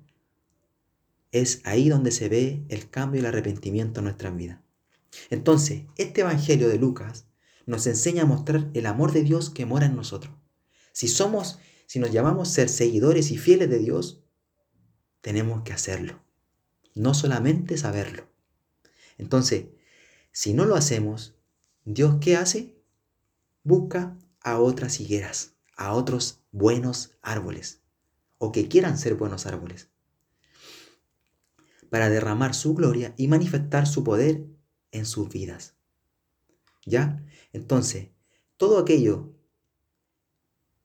es 1.32 1.62
ahí 1.64 1.90
donde 1.90 2.12
se 2.12 2.30
ve 2.30 2.66
el 2.70 2.90
cambio 2.90 3.20
y 3.20 3.22
el 3.22 3.28
arrepentimiento 3.28 4.00
en 4.00 4.06
nuestra 4.06 4.32
vida. 4.32 4.64
Entonces, 5.30 5.84
este 5.98 6.22
Evangelio 6.22 6.70
de 6.70 6.78
Lucas 6.80 7.28
nos 7.66 7.86
enseña 7.88 8.24
a 8.24 8.28
mostrar 8.28 8.70
el 8.74 8.86
amor 8.86 9.12
de 9.12 9.24
Dios 9.24 9.50
que 9.50 9.66
mora 9.66 9.86
en 9.86 9.96
nosotros. 9.96 10.34
Si 10.92 11.08
somos, 11.08 11.60
si 11.86 12.00
nos 12.00 12.12
llamamos 12.12 12.50
ser 12.50 12.70
seguidores 12.70 13.32
y 13.32 13.38
fieles 13.38 13.70
de 13.70 13.80
Dios, 13.80 14.24
tenemos 15.22 15.64
que 15.64 15.74
hacerlo. 15.74 16.23
No 16.96 17.14
solamente 17.14 17.78
saberlo. 17.78 18.28
Entonces, 19.18 19.66
si 20.32 20.54
no 20.54 20.66
lo 20.66 20.76
hacemos, 20.76 21.36
¿Dios 21.86 22.18
qué 22.22 22.36
hace? 22.36 22.76
Busca 23.64 24.18
a 24.42 24.60
otras 24.60 25.00
higueras, 25.00 25.54
a 25.76 25.94
otros 25.94 26.40
buenos 26.52 27.16
árboles, 27.22 27.82
o 28.38 28.52
que 28.52 28.68
quieran 28.68 28.98
ser 28.98 29.16
buenos 29.16 29.46
árboles, 29.46 29.90
para 31.90 32.10
derramar 32.10 32.54
su 32.54 32.74
gloria 32.74 33.14
y 33.18 33.28
manifestar 33.28 33.88
su 33.88 34.04
poder 34.04 34.46
en 34.92 35.06
sus 35.06 35.30
vidas. 35.30 35.76
¿Ya? 36.86 37.24
Entonces, 37.54 38.10
todo 38.58 38.80
aquello 38.80 39.34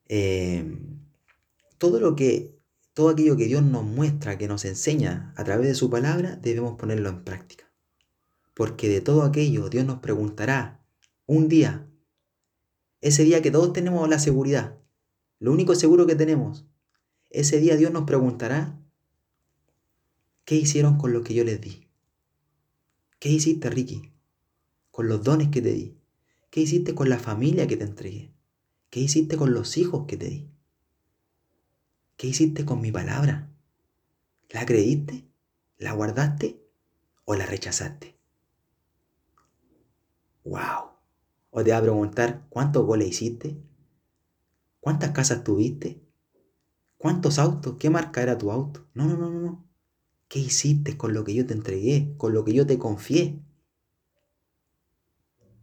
Em, 0.09 0.99
todo 1.77 1.99
lo 1.99 2.15
que 2.15 2.58
todo 2.99 3.07
aquello 3.07 3.37
que 3.37 3.45
Dios 3.45 3.63
nos 3.63 3.85
muestra, 3.85 4.37
que 4.37 4.49
nos 4.49 4.65
enseña 4.65 5.33
a 5.37 5.45
través 5.45 5.69
de 5.69 5.73
su 5.73 5.89
palabra, 5.89 6.35
debemos 6.35 6.77
ponerlo 6.77 7.07
en 7.07 7.23
práctica. 7.23 7.71
Porque 8.53 8.89
de 8.89 8.99
todo 8.99 9.23
aquello 9.23 9.69
Dios 9.69 9.85
nos 9.85 9.99
preguntará 9.99 10.83
un 11.25 11.47
día, 11.47 11.87
ese 12.99 13.23
día 13.23 13.41
que 13.41 13.51
todos 13.51 13.71
tenemos 13.71 14.09
la 14.09 14.19
seguridad, 14.19 14.77
lo 15.39 15.53
único 15.53 15.75
seguro 15.75 16.07
que 16.07 16.15
tenemos, 16.15 16.65
ese 17.29 17.61
día 17.61 17.77
Dios 17.77 17.93
nos 17.93 18.03
preguntará, 18.03 18.77
¿qué 20.43 20.55
hicieron 20.55 20.97
con 20.97 21.13
lo 21.13 21.23
que 21.23 21.33
yo 21.33 21.45
les 21.45 21.61
di? 21.61 21.87
¿Qué 23.17 23.29
hiciste, 23.29 23.69
Ricky? 23.69 24.11
Con 24.91 25.07
los 25.07 25.23
dones 25.23 25.47
que 25.47 25.61
te 25.61 25.71
di. 25.71 25.95
¿Qué 26.49 26.59
hiciste 26.59 26.93
con 26.93 27.07
la 27.07 27.17
familia 27.17 27.65
que 27.65 27.77
te 27.77 27.85
entregué? 27.85 28.33
¿Qué 28.89 28.99
hiciste 28.99 29.37
con 29.37 29.53
los 29.53 29.77
hijos 29.77 30.05
que 30.05 30.17
te 30.17 30.27
di? 30.27 30.49
¿Qué 32.19 32.27
hiciste 32.27 32.65
con 32.65 32.81
mi 32.81 32.91
palabra? 32.91 33.49
¿La 34.49 34.65
creíste? 34.65 35.23
¿La 35.77 35.93
guardaste? 35.93 36.61
¿O 37.23 37.33
la 37.33 37.45
rechazaste? 37.45 38.19
¡Wow! 40.43 40.97
O 41.51 41.63
te 41.63 41.71
va 41.71 41.77
a 41.77 41.81
preguntar 41.81 42.45
cuántos 42.49 42.85
goles 42.85 43.07
hiciste, 43.07 43.57
cuántas 44.81 45.11
casas 45.11 45.45
tuviste, 45.45 46.03
cuántos 46.97 47.39
autos, 47.39 47.77
qué 47.79 47.89
marca 47.89 48.21
era 48.21 48.37
tu 48.37 48.51
auto. 48.51 48.85
No, 48.93 49.05
no, 49.05 49.15
no, 49.15 49.29
no. 49.29 49.65
¿Qué 50.27 50.39
hiciste 50.39 50.97
con 50.97 51.13
lo 51.13 51.23
que 51.23 51.33
yo 51.33 51.45
te 51.45 51.53
entregué, 51.53 52.15
con 52.17 52.33
lo 52.33 52.43
que 52.43 52.53
yo 52.53 52.67
te 52.67 52.77
confié? 52.77 53.39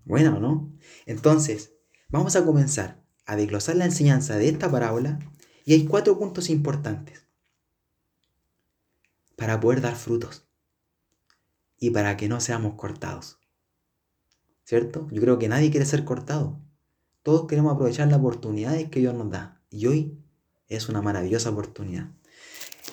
Bueno, 0.07 0.41
¿no? 0.41 0.73
Entonces, 1.05 1.75
vamos 2.09 2.35
a 2.35 2.47
comenzar 2.47 3.05
a 3.27 3.37
desglosar 3.37 3.77
la 3.77 3.85
enseñanza 3.85 4.39
de 4.39 4.49
esta 4.49 4.71
parábola 4.71 5.19
y 5.67 5.75
hay 5.75 5.85
cuatro 5.85 6.19
puntos 6.19 6.49
importantes 6.49 7.27
para 9.37 9.61
poder 9.61 9.83
dar 9.83 9.97
frutos 9.97 10.49
y 11.79 11.91
para 11.91 12.17
que 12.17 12.27
no 12.27 12.41
seamos 12.41 12.77
cortados. 12.77 13.39
¿Cierto? 14.65 15.07
Yo 15.11 15.21
creo 15.21 15.39
que 15.39 15.49
nadie 15.49 15.71
quiere 15.71 15.85
ser 15.85 16.07
cortado. 16.07 16.59
Todos 17.23 17.47
queremos 17.47 17.75
aprovechar 17.75 18.09
las 18.09 18.19
oportunidades 18.19 18.89
que 18.89 19.01
Dios 19.01 19.15
nos 19.15 19.31
da. 19.31 19.61
Y 19.69 19.87
hoy 19.87 20.19
es 20.69 20.89
una 20.89 21.03
maravillosa 21.03 21.51
oportunidad. 21.51 22.09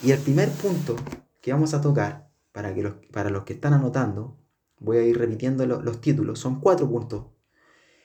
Y 0.03 0.11
el 0.11 0.19
primer 0.19 0.49
punto 0.49 0.97
que 1.41 1.53
vamos 1.53 1.73
a 1.73 1.79
tocar, 1.79 2.29
para, 2.51 2.75
que 2.75 2.83
los, 2.83 2.95
para 3.13 3.29
los 3.29 3.45
que 3.45 3.53
están 3.53 3.71
anotando, 3.71 4.37
voy 4.79 4.97
a 4.97 5.03
ir 5.03 5.17
repitiendo 5.17 5.65
los 5.65 6.01
títulos, 6.01 6.39
son 6.39 6.59
cuatro 6.59 6.89
puntos. 6.89 7.27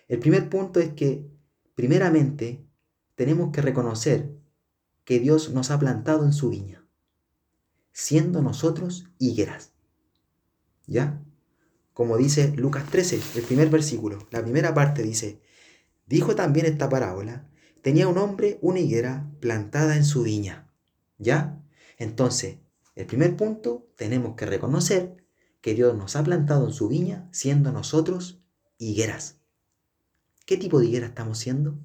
El 0.06 0.20
primer 0.20 0.48
punto 0.48 0.78
es 0.78 0.94
que 0.94 1.28
Primeramente, 1.78 2.66
tenemos 3.14 3.52
que 3.52 3.62
reconocer 3.62 4.36
que 5.08 5.20
Dios 5.20 5.48
nos 5.54 5.70
ha 5.70 5.78
plantado 5.78 6.22
en 6.26 6.34
su 6.34 6.50
viña, 6.50 6.84
siendo 7.92 8.42
nosotros 8.42 9.06
higueras. 9.16 9.72
¿Ya? 10.86 11.24
Como 11.94 12.18
dice 12.18 12.52
Lucas 12.54 12.84
13, 12.90 13.18
el 13.36 13.42
primer 13.44 13.70
versículo, 13.70 14.18
la 14.30 14.42
primera 14.42 14.74
parte 14.74 15.02
dice, 15.02 15.40
dijo 16.06 16.34
también 16.34 16.66
esta 16.66 16.90
parábola, 16.90 17.48
tenía 17.80 18.06
un 18.06 18.18
hombre 18.18 18.58
una 18.60 18.80
higuera 18.80 19.32
plantada 19.40 19.96
en 19.96 20.04
su 20.04 20.24
viña. 20.24 20.70
¿Ya? 21.16 21.58
Entonces, 21.96 22.58
El 22.94 23.06
primer 23.06 23.34
punto, 23.34 23.88
tenemos 23.96 24.36
que 24.36 24.44
reconocer 24.44 25.24
que 25.62 25.72
Dios 25.72 25.96
nos 25.96 26.16
ha 26.16 26.22
plantado 26.22 26.66
en 26.66 26.74
su 26.74 26.86
viña 26.86 27.30
siendo 27.32 27.72
nosotros 27.72 28.42
higueras. 28.76 29.40
¿Qué 30.44 30.58
tipo 30.58 30.80
de 30.80 30.86
higuera 30.88 31.06
estamos 31.06 31.38
siendo? 31.38 31.78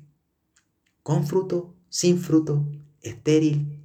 ¿Con 1.04 1.26
fruto? 1.26 1.74
¿Sin 1.88 2.20
fruto? 2.20 2.68
¿Estéril? 3.04 3.80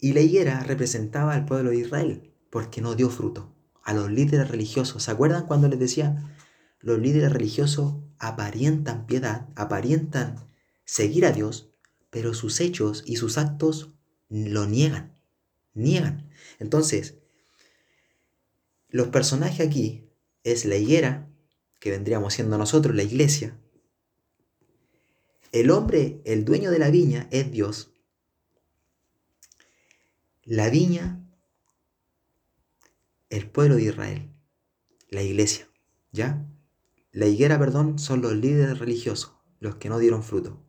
Y 0.00 0.12
la 0.12 0.20
higuera 0.20 0.60
representaba 0.60 1.34
al 1.34 1.46
pueblo 1.46 1.70
de 1.70 1.78
Israel 1.78 2.34
porque 2.50 2.80
no 2.80 2.94
dio 2.94 3.10
fruto. 3.10 3.54
A 3.82 3.94
los 3.94 4.10
líderes 4.10 4.50
religiosos, 4.50 5.04
¿se 5.04 5.10
acuerdan 5.10 5.46
cuando 5.46 5.68
les 5.68 5.78
decía? 5.78 6.36
Los 6.80 6.98
líderes 6.98 7.32
religiosos 7.32 7.94
aparentan 8.18 9.06
piedad, 9.06 9.48
aparentan 9.54 10.36
seguir 10.84 11.24
a 11.24 11.32
Dios, 11.32 11.70
pero 12.10 12.34
sus 12.34 12.60
hechos 12.60 13.02
y 13.06 13.16
sus 13.16 13.38
actos 13.38 13.94
lo 14.28 14.66
niegan, 14.66 15.18
niegan. 15.74 16.28
Entonces, 16.58 17.16
los 18.88 19.08
personajes 19.08 19.66
aquí 19.66 20.08
es 20.44 20.64
la 20.64 20.76
higuera, 20.76 21.28
que 21.80 21.90
vendríamos 21.90 22.34
siendo 22.34 22.58
nosotros, 22.58 22.94
la 22.94 23.02
iglesia. 23.02 23.58
El 25.52 25.70
hombre, 25.70 26.20
el 26.24 26.44
dueño 26.44 26.70
de 26.70 26.78
la 26.78 26.90
viña, 26.90 27.28
es 27.30 27.50
Dios. 27.50 27.92
La 30.44 30.68
viña, 30.68 31.24
el 33.30 33.48
pueblo 33.50 33.76
de 33.76 33.84
Israel, 33.84 34.30
la 35.08 35.22
iglesia, 35.22 35.68
¿ya? 36.12 36.46
La 37.12 37.26
higuera, 37.26 37.58
perdón, 37.58 37.98
son 37.98 38.20
los 38.20 38.34
líderes 38.34 38.78
religiosos, 38.78 39.34
los 39.60 39.76
que 39.76 39.88
no 39.88 39.98
dieron 39.98 40.22
fruto. 40.22 40.62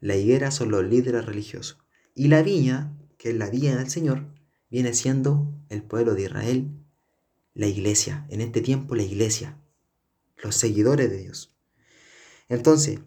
La 0.00 0.16
higuera 0.16 0.50
son 0.50 0.70
los 0.70 0.84
líderes 0.84 1.24
religiosos. 1.26 1.78
Y 2.14 2.28
la 2.28 2.42
viña, 2.42 2.96
que 3.18 3.30
es 3.30 3.36
la 3.36 3.50
viña 3.50 3.76
del 3.76 3.90
Señor, 3.90 4.26
viene 4.70 4.94
siendo 4.94 5.52
el 5.68 5.82
pueblo 5.82 6.14
de 6.14 6.22
Israel, 6.22 6.70
la 7.54 7.66
iglesia, 7.66 8.26
en 8.30 8.40
este 8.40 8.60
tiempo 8.60 8.94
la 8.94 9.02
iglesia, 9.02 9.58
los 10.42 10.54
seguidores 10.54 11.10
de 11.10 11.18
Dios. 11.18 11.56
Entonces, 12.48 13.00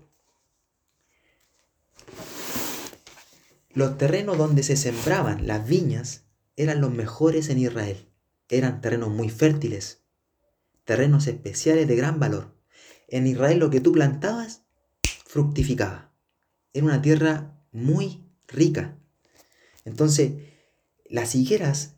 los 3.74 3.98
terrenos 3.98 4.38
donde 4.38 4.64
se 4.64 4.76
sembraban 4.76 5.48
las 5.48 5.68
viñas 5.68 6.26
eran 6.56 6.82
los 6.82 6.92
mejores 6.92 7.50
en 7.50 7.58
Israel. 7.58 8.10
Eran 8.50 8.82
terrenos 8.82 9.10
muy 9.10 9.30
fértiles, 9.30 10.04
terrenos 10.84 11.28
especiales 11.28 11.88
de 11.88 11.96
gran 11.96 12.20
valor. 12.20 12.56
En 13.08 13.28
Israel 13.28 13.60
lo 13.60 13.70
que 13.70 13.82
tú 13.82 13.92
plantabas 13.94 14.64
fructificaba. 15.26 16.14
Era 16.74 16.86
una 16.86 17.02
tierra 17.02 17.58
muy 17.72 18.26
rica. 18.48 18.98
Entonces, 19.86 20.34
las 21.06 21.36
higueras 21.36 21.96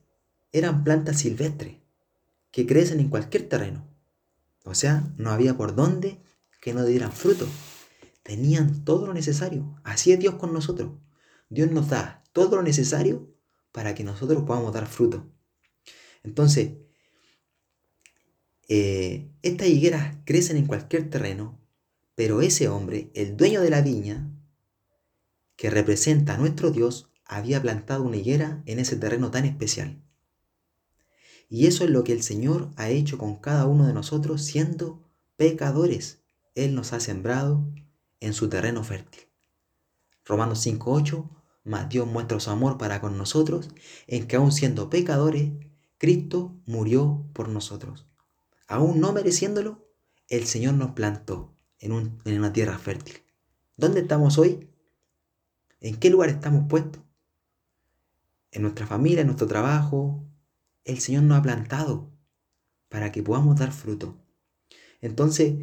eran 0.51 0.83
plantas 0.83 1.19
silvestres 1.19 1.77
que 2.51 2.67
crecen 2.67 2.99
en 2.99 3.09
cualquier 3.09 3.49
terreno. 3.49 3.87
O 4.63 4.75
sea, 4.75 5.11
no 5.17 5.31
había 5.31 5.57
por 5.57 5.75
dónde 5.75 6.19
que 6.61 6.73
no 6.73 6.85
dieran 6.85 7.11
fruto. 7.11 7.47
Tenían 8.21 8.85
todo 8.85 9.07
lo 9.07 9.13
necesario. 9.13 9.75
Así 9.83 10.11
es 10.11 10.19
Dios 10.19 10.35
con 10.35 10.53
nosotros. 10.53 10.91
Dios 11.53 11.71
nos 11.71 11.89
da 11.89 12.23
todo 12.33 12.55
lo 12.55 12.63
necesario 12.63 13.31
para 13.71 13.93
que 13.93 14.03
nosotros 14.03 14.43
podamos 14.43 14.73
dar 14.73 14.87
fruto. 14.87 15.31
Entonces, 16.23 16.73
eh, 18.67 19.29
estas 19.43 19.67
higueras 19.67 20.17
crecen 20.25 20.57
en 20.57 20.65
cualquier 20.65 21.09
terreno, 21.09 21.59
pero 22.15 22.41
ese 22.41 22.69
hombre, 22.69 23.11
el 23.13 23.37
dueño 23.37 23.61
de 23.61 23.69
la 23.69 23.81
viña, 23.81 24.29
que 25.55 25.69
representa 25.69 26.33
a 26.33 26.37
nuestro 26.37 26.71
Dios, 26.71 27.11
había 27.25 27.61
plantado 27.61 28.03
una 28.03 28.17
higuera 28.17 28.63
en 28.65 28.79
ese 28.79 28.95
terreno 28.95 29.29
tan 29.31 29.45
especial. 29.45 30.01
Y 31.49 31.67
eso 31.67 31.83
es 31.83 31.91
lo 31.91 32.03
que 32.03 32.13
el 32.13 32.23
Señor 32.23 32.71
ha 32.77 32.89
hecho 32.89 33.19
con 33.19 33.35
cada 33.35 33.67
uno 33.67 33.85
de 33.85 33.93
nosotros 33.93 34.43
siendo 34.43 35.07
pecadores. 35.37 36.23
Él 36.55 36.73
nos 36.73 36.93
ha 36.93 36.99
sembrado 36.99 37.63
en 38.19 38.33
su 38.33 38.49
terreno 38.49 38.83
fértil. 38.83 39.21
Romanos 40.25 40.65
5.8, 40.65 41.42
más 41.63 41.89
Dios 41.89 42.07
muestra 42.07 42.39
su 42.39 42.49
amor 42.49 42.77
para 42.77 43.01
con 43.01 43.17
nosotros, 43.17 43.69
en 44.07 44.27
que 44.27 44.35
aun 44.35 44.51
siendo 44.51 44.89
pecadores, 44.89 45.51
Cristo 45.97 46.55
murió 46.65 47.25
por 47.33 47.49
nosotros. 47.49 48.07
Aún 48.67 48.99
no 48.99 49.13
mereciéndolo, 49.13 49.87
el 50.29 50.45
Señor 50.45 50.73
nos 50.73 50.91
plantó 50.91 51.53
en, 51.79 52.19
en 52.25 52.37
una 52.37 52.53
tierra 52.53 52.77
fértil. 52.77 53.23
¿Dónde 53.77 54.01
estamos 54.01 54.37
hoy? 54.37 54.69
¿En 55.79 55.97
qué 55.97 56.09
lugar 56.09 56.29
estamos 56.29 56.65
puestos? 56.67 57.03
en 58.53 58.61
nuestra 58.61 58.87
familia, 58.87 59.21
en 59.21 59.27
nuestro 59.27 59.47
trabajo. 59.47 60.23
El 60.85 60.99
Señor 60.99 61.23
nos 61.23 61.39
ha 61.39 61.41
plantado 61.41 62.11
para 62.87 63.11
que 63.11 63.23
podamos 63.23 63.57
dar 63.57 63.71
fruto. 63.71 64.17
Entonces, 65.01 65.55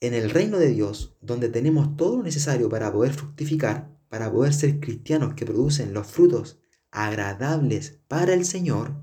en 0.00 0.14
el 0.14 0.30
reino 0.30 0.58
de 0.58 0.68
Dios, 0.68 1.16
donde 1.20 1.48
tenemos 1.48 1.96
todo 1.96 2.18
lo 2.18 2.22
necesario 2.22 2.68
para 2.68 2.92
poder 2.92 3.12
fructificar, 3.12 3.90
para 4.10 4.30
poder 4.30 4.52
ser 4.52 4.78
cristianos 4.80 5.32
que 5.32 5.46
producen 5.46 5.94
los 5.94 6.06
frutos 6.06 6.60
agradables 6.90 8.00
para 8.06 8.34
el 8.34 8.44
Señor, 8.44 9.02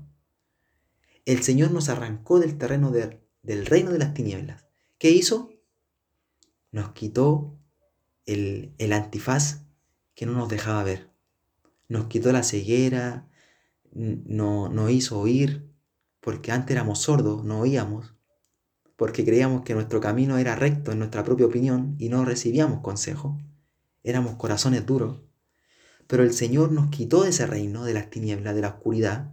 el 1.24 1.42
Señor 1.42 1.72
nos 1.72 1.88
arrancó 1.88 2.38
del 2.38 2.56
terreno 2.56 2.92
del 2.92 3.66
reino 3.66 3.90
de 3.90 3.98
las 3.98 4.14
tinieblas. 4.14 4.68
¿Qué 4.98 5.10
hizo? 5.10 5.50
Nos 6.70 6.92
quitó 6.92 7.58
el, 8.24 8.72
antifaz 8.92 9.64
que 10.14 10.26
no 10.26 10.34
nos 10.34 10.48
dejaba 10.48 10.84
ver 10.84 11.08
nos 11.88 12.06
quitó 12.06 12.32
la 12.32 12.42
ceguera, 12.42 13.28
no, 13.92 14.68
nos 14.68 14.90
hizo 14.90 15.18
oír, 15.18 15.72
porque 16.20 16.52
antes 16.52 16.72
éramos 16.72 17.00
sordos, 17.00 17.44
no 17.44 17.60
oíamos, 17.60 18.14
porque 18.96 19.24
creíamos 19.24 19.62
que 19.62 19.74
nuestro 19.74 20.00
camino 20.00 20.38
era 20.38 20.54
recto 20.54 20.92
en 20.92 20.98
nuestra 20.98 21.24
propia 21.24 21.46
opinión 21.46 21.96
y 21.98 22.10
no 22.10 22.24
recibíamos 22.24 22.80
consejo. 22.80 23.38
Éramos 24.02 24.36
corazones 24.36 24.86
duros. 24.86 25.20
Pero 26.06 26.22
el 26.22 26.32
Señor 26.32 26.72
nos 26.72 26.90
quitó 26.90 27.22
de 27.22 27.30
ese 27.30 27.46
reino, 27.46 27.84
de 27.84 27.94
las 27.94 28.10
tinieblas, 28.10 28.54
de 28.54 28.62
la 28.62 28.68
oscuridad, 28.68 29.32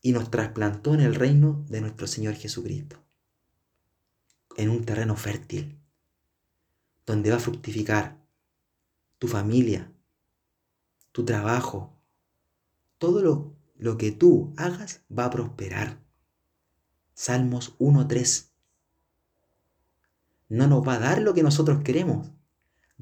y 0.00 0.12
nos 0.12 0.30
trasplantó 0.30 0.94
en 0.94 1.00
el 1.00 1.14
reino 1.14 1.64
de 1.68 1.80
nuestro 1.80 2.06
Señor 2.06 2.34
Jesucristo, 2.34 3.02
en 4.56 4.68
un 4.68 4.84
terreno 4.84 5.16
fértil, 5.16 5.78
donde 7.06 7.30
va 7.30 7.36
a 7.36 7.40
fructificar 7.40 8.18
tu 9.18 9.28
familia, 9.28 9.92
tu 11.12 11.24
trabajo, 11.24 11.96
todo 12.98 13.22
lo, 13.22 13.54
lo 13.76 13.96
que 13.96 14.10
tú 14.10 14.52
hagas 14.56 15.02
va 15.16 15.26
a 15.26 15.30
prosperar. 15.30 16.00
Salmos 17.14 17.78
1.3. 17.78 18.48
No 20.48 20.66
nos 20.66 20.86
va 20.86 20.94
a 20.94 20.98
dar 20.98 21.22
lo 21.22 21.34
que 21.34 21.42
nosotros 21.42 21.82
queremos, 21.84 22.30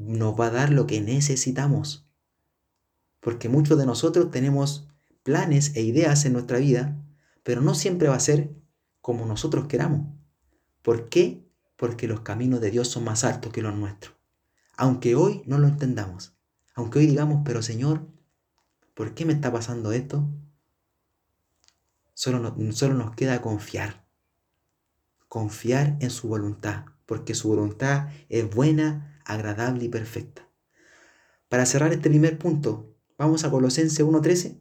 nos 0.00 0.38
va 0.38 0.46
a 0.46 0.50
dar 0.50 0.70
lo 0.70 0.86
que 0.86 1.00
necesitamos. 1.00 2.06
Porque 3.20 3.48
muchos 3.48 3.78
de 3.78 3.84
nosotros 3.86 4.30
tenemos 4.30 4.88
planes 5.22 5.76
e 5.76 5.82
ideas 5.82 6.24
en 6.24 6.32
nuestra 6.32 6.58
vida, 6.58 6.96
pero 7.42 7.60
no 7.60 7.74
siempre 7.74 8.08
va 8.08 8.14
a 8.14 8.20
ser 8.20 8.50
como 9.02 9.26
nosotros 9.26 9.66
queramos. 9.66 10.06
¿Por 10.82 11.10
qué? 11.10 11.46
Porque 11.76 12.08
los 12.08 12.20
caminos 12.20 12.60
de 12.60 12.70
Dios 12.70 12.88
son 12.88 13.04
más 13.04 13.24
altos 13.24 13.52
que 13.52 13.62
los 13.62 13.74
nuestros. 13.74 14.14
Aunque 14.76 15.14
hoy 15.14 15.42
no 15.46 15.58
lo 15.58 15.68
entendamos. 15.68 16.34
Aunque 16.74 17.00
hoy 17.00 17.06
digamos, 17.06 17.42
pero 17.44 17.60
Señor, 17.62 18.08
¿por 18.94 19.14
qué 19.14 19.26
me 19.26 19.34
está 19.34 19.52
pasando 19.52 19.92
esto? 19.92 20.26
Solo, 22.14 22.54
solo 22.72 22.94
nos 22.94 23.14
queda 23.14 23.42
confiar. 23.42 24.06
Confiar 25.28 25.98
en 26.00 26.10
su 26.10 26.28
voluntad, 26.28 26.86
porque 27.10 27.34
su 27.34 27.48
voluntad 27.48 28.08
es 28.28 28.48
buena, 28.54 29.20
agradable 29.24 29.86
y 29.86 29.88
perfecta. 29.88 30.48
Para 31.48 31.66
cerrar 31.66 31.92
este 31.92 32.08
primer 32.08 32.38
punto, 32.38 32.94
vamos 33.18 33.42
a 33.42 33.50
Colosenses 33.50 34.06
1.13. 34.06 34.60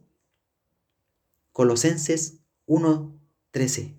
Colosenses 1.52 2.40
1.13, 2.66 3.94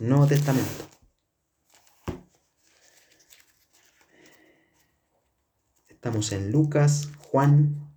Nuevo 0.00 0.26
Testamento. 0.26 0.88
Estamos 5.86 6.32
en 6.32 6.50
Lucas 6.50 7.10
Juan, 7.30 7.88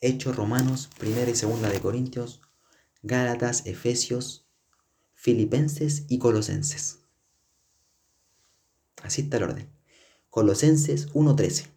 Hechos 0.00 0.34
Romanos, 0.34 0.88
Primera 0.98 1.30
y 1.30 1.36
Segunda 1.36 1.68
de 1.68 1.80
Corintios, 1.80 2.40
Gálatas, 3.02 3.66
Efesios, 3.66 4.48
Filipenses 5.12 6.06
y 6.08 6.18
Colosenses. 6.18 7.05
Así 9.06 9.22
está 9.22 9.36
el 9.36 9.44
orden. 9.44 9.72
Colosenses 10.30 11.12
1.13. 11.14 11.70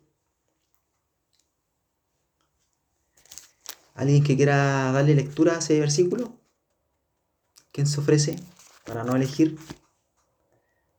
¿Alguien 3.94 4.24
que 4.24 4.36
quiera 4.36 4.92
darle 4.92 5.14
lectura 5.14 5.56
a 5.56 5.60
ese 5.60 5.80
versículo? 5.80 6.34
¿Quién 7.72 7.86
se 7.86 8.00
ofrece 8.00 8.36
para 8.84 9.04
no 9.04 9.16
elegir? 9.16 9.60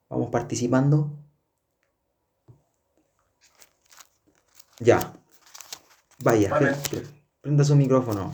Vamos 0.08 0.30
participando. 0.30 1.10
Ya. 4.78 5.12
Vaya. 6.20 6.78
Prenda 7.40 7.64
su 7.64 7.74
micrófono. 7.74 8.32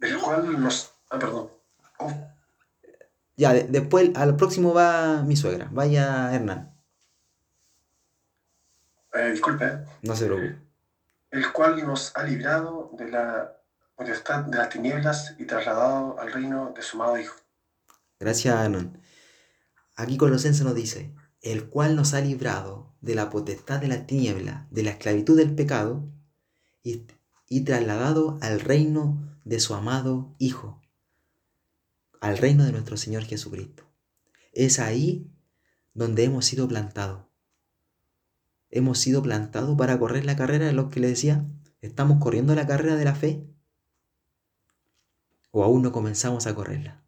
El 0.00 0.18
cual 0.18 0.60
nos... 0.60 0.92
Ah, 1.10 1.18
perdón. 1.18 1.50
Oh, 1.98 2.31
Ya, 3.36 3.52
de- 3.54 3.64
después 3.64 4.10
al 4.14 4.36
próximo 4.36 4.74
va 4.74 5.22
mi 5.22 5.36
suegra. 5.36 5.68
Vaya 5.72 6.34
Hernán. 6.34 6.74
eh, 9.14 9.30
disculpe. 9.30 9.64
¿eh? 9.66 9.84
No 10.02 10.16
se 10.16 10.26
preocupe. 10.26 10.58
El 11.30 11.52
cual 11.52 11.84
nos 11.86 12.12
ha 12.16 12.24
librado 12.24 12.90
de 12.96 13.10
la 13.10 13.56
potestad 13.96 14.44
de 14.44 14.58
las 14.58 14.68
tinieblas 14.68 15.34
y 15.38 15.44
trasladado 15.46 16.18
al 16.20 16.32
reino 16.32 16.72
de 16.74 16.82
su 16.82 16.96
amado 16.96 17.18
Hijo. 17.18 17.36
Gracias, 18.20 18.54
Hernán. 18.64 19.00
Aquí 19.96 20.16
Colosense 20.16 20.64
nos 20.64 20.74
dice, 20.74 21.14
el 21.40 21.68
cual 21.68 21.96
nos 21.96 22.14
ha 22.14 22.20
librado 22.20 22.94
de 23.00 23.14
la 23.14 23.30
potestad 23.30 23.80
de 23.80 23.88
la 23.88 24.06
tiniebla, 24.06 24.66
de 24.70 24.82
la 24.82 24.90
esclavitud 24.90 25.36
del 25.36 25.54
pecado, 25.54 26.04
y, 26.82 27.06
y 27.48 27.64
trasladado 27.64 28.38
al 28.42 28.60
reino 28.60 29.22
de 29.44 29.58
su 29.60 29.74
amado 29.74 30.34
Hijo, 30.38 30.80
al 32.22 32.38
reino 32.38 32.64
de 32.64 32.70
nuestro 32.70 32.96
Señor 32.96 33.24
Jesucristo. 33.24 33.82
Es 34.52 34.78
ahí 34.78 35.28
donde 35.92 36.22
hemos 36.22 36.44
sido 36.44 36.68
plantados. 36.68 37.24
Hemos 38.70 39.00
sido 39.00 39.22
plantados 39.22 39.76
para 39.76 39.98
correr 39.98 40.24
la 40.24 40.36
carrera 40.36 40.66
de 40.66 40.72
los 40.72 40.88
que 40.88 41.00
le 41.00 41.08
decía, 41.08 41.44
¿estamos 41.80 42.20
corriendo 42.20 42.54
la 42.54 42.64
carrera 42.64 42.94
de 42.94 43.04
la 43.04 43.16
fe? 43.16 43.44
¿O 45.50 45.64
aún 45.64 45.82
no 45.82 45.90
comenzamos 45.90 46.46
a 46.46 46.54
correrla? 46.54 47.04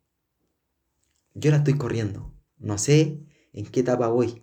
Yo 1.34 1.52
la 1.52 1.58
estoy 1.58 1.78
corriendo. 1.78 2.34
No 2.58 2.76
sé 2.76 3.20
en 3.52 3.66
qué 3.66 3.80
etapa 3.80 4.08
voy. 4.08 4.42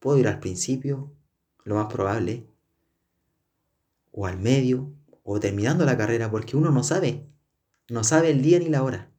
Puedo 0.00 0.18
ir 0.18 0.26
al 0.26 0.40
principio, 0.40 1.14
lo 1.62 1.76
más 1.76 1.86
probable, 1.86 2.48
o 4.10 4.26
al 4.26 4.40
medio, 4.40 4.92
o 5.22 5.38
terminando 5.38 5.84
la 5.84 5.96
carrera, 5.96 6.32
porque 6.32 6.56
uno 6.56 6.72
no 6.72 6.82
sabe. 6.82 7.30
No 7.88 8.02
sabe 8.02 8.30
el 8.30 8.42
día 8.42 8.58
ni 8.58 8.68
la 8.68 8.82
hora. 8.82 9.10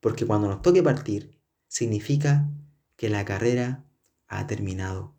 Porque 0.00 0.26
cuando 0.26 0.48
nos 0.48 0.62
toque 0.62 0.82
partir, 0.82 1.40
significa 1.66 2.48
que 2.96 3.08
la 3.08 3.24
carrera 3.24 3.84
ha 4.26 4.46
terminado 4.46 5.14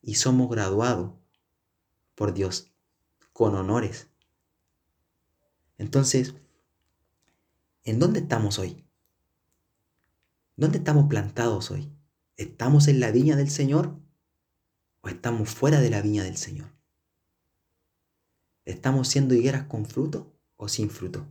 y 0.00 0.14
somos 0.14 0.48
graduados 0.48 1.12
por 2.14 2.32
Dios 2.32 2.72
con 3.32 3.54
honores. 3.54 4.08
Entonces, 5.78 6.34
¿en 7.84 7.98
dónde 7.98 8.20
estamos 8.20 8.58
hoy? 8.58 8.84
¿Dónde 10.56 10.78
estamos 10.78 11.06
plantados 11.08 11.70
hoy? 11.70 11.92
¿Estamos 12.36 12.88
en 12.88 13.00
la 13.00 13.10
viña 13.10 13.36
del 13.36 13.50
Señor 13.50 13.98
o 15.02 15.08
estamos 15.08 15.50
fuera 15.50 15.80
de 15.80 15.90
la 15.90 16.00
viña 16.00 16.24
del 16.24 16.36
Señor? 16.36 16.72
¿Estamos 18.64 19.08
siendo 19.08 19.34
higueras 19.34 19.64
con 19.64 19.84
fruto 19.84 20.34
o 20.56 20.68
sin 20.68 20.88
fruto? 20.88 21.26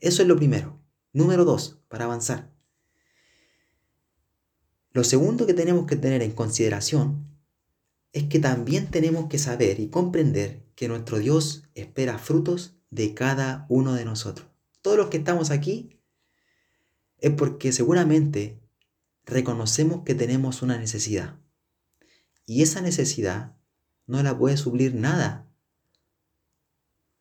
Eso 0.00 0.22
es 0.22 0.28
lo 0.28 0.36
primero. 0.36 0.80
Número 1.12 1.44
dos, 1.44 1.78
para 1.88 2.04
avanzar. 2.04 2.52
Lo 4.92 5.04
segundo 5.04 5.46
que 5.46 5.54
tenemos 5.54 5.86
que 5.86 5.96
tener 5.96 6.22
en 6.22 6.32
consideración 6.32 7.28
es 8.12 8.24
que 8.24 8.38
también 8.38 8.90
tenemos 8.90 9.28
que 9.28 9.38
saber 9.38 9.80
y 9.80 9.88
comprender 9.88 10.64
que 10.74 10.88
nuestro 10.88 11.18
Dios 11.18 11.64
espera 11.74 12.18
frutos 12.18 12.76
de 12.90 13.14
cada 13.14 13.66
uno 13.68 13.94
de 13.94 14.04
nosotros. 14.04 14.48
Todos 14.82 14.96
los 14.96 15.08
que 15.08 15.18
estamos 15.18 15.50
aquí 15.50 16.00
es 17.18 17.32
porque 17.32 17.72
seguramente 17.72 18.60
reconocemos 19.24 20.04
que 20.04 20.14
tenemos 20.14 20.62
una 20.62 20.78
necesidad. 20.78 21.38
Y 22.46 22.62
esa 22.62 22.80
necesidad 22.80 23.56
no 24.06 24.22
la 24.22 24.38
puede 24.38 24.56
suplir 24.56 24.94
nada 24.94 25.50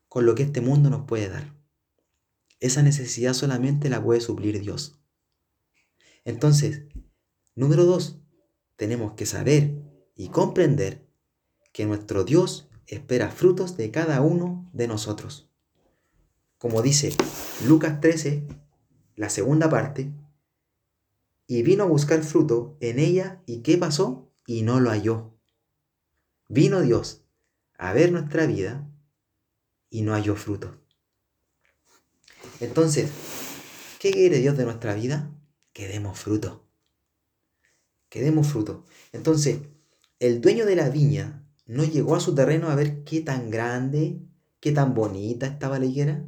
con 0.07 0.25
lo 0.25 0.35
que 0.35 0.43
este 0.43 0.61
mundo 0.61 0.89
nos 0.89 1.05
puede 1.05 1.27
dar. 1.27 1.56
Esa 2.59 2.81
necesidad 2.81 3.33
solamente 3.33 3.89
la 3.89 4.03
puede 4.03 4.21
suplir 4.21 4.59
Dios. 4.59 4.99
Entonces, 6.25 6.83
número 7.55 7.85
dos, 7.85 8.19
tenemos 8.75 9.13
que 9.13 9.25
saber 9.25 9.75
y 10.15 10.29
comprender 10.29 11.07
que 11.71 11.85
nuestro 11.85 12.23
Dios 12.23 12.69
espera 12.87 13.29
frutos 13.29 13.77
de 13.77 13.91
cada 13.91 14.21
uno 14.21 14.69
de 14.73 14.87
nosotros. 14.87 15.49
Como 16.57 16.81
dice 16.81 17.15
Lucas 17.65 18.01
13, 18.01 18.47
la 19.15 19.29
segunda 19.29 19.69
parte, 19.69 20.11
y 21.47 21.63
vino 21.63 21.83
a 21.83 21.87
buscar 21.87 22.23
fruto 22.23 22.77
en 22.81 22.99
ella, 22.99 23.41
¿y 23.45 23.61
qué 23.61 23.77
pasó? 23.77 24.31
Y 24.45 24.63
no 24.63 24.79
lo 24.79 24.89
halló. 24.89 25.37
Vino 26.49 26.81
Dios 26.81 27.23
a 27.77 27.93
ver 27.93 28.11
nuestra 28.11 28.45
vida 28.47 28.89
y 29.89 30.01
no 30.01 30.13
halló 30.13 30.35
fruto. 30.35 30.81
Entonces, 32.59 33.11
¿qué 33.99 34.11
quiere 34.11 34.39
Dios 34.39 34.57
de 34.57 34.65
nuestra 34.65 34.95
vida? 34.95 35.31
Que 35.73 35.87
demos 35.87 36.19
fruto. 36.19 36.67
Que 38.09 38.21
demos 38.21 38.47
fruto. 38.47 38.85
Entonces, 39.11 39.59
el 40.19 40.41
dueño 40.41 40.65
de 40.65 40.75
la 40.75 40.89
viña 40.89 41.47
no 41.65 41.83
llegó 41.83 42.15
a 42.15 42.19
su 42.19 42.33
terreno 42.33 42.69
a 42.69 42.75
ver 42.75 43.03
qué 43.03 43.21
tan 43.21 43.51
grande, 43.51 44.21
qué 44.59 44.71
tan 44.71 44.95
bonita 44.95 45.45
estaba 45.45 45.77
la 45.77 45.85
higuera. 45.85 46.25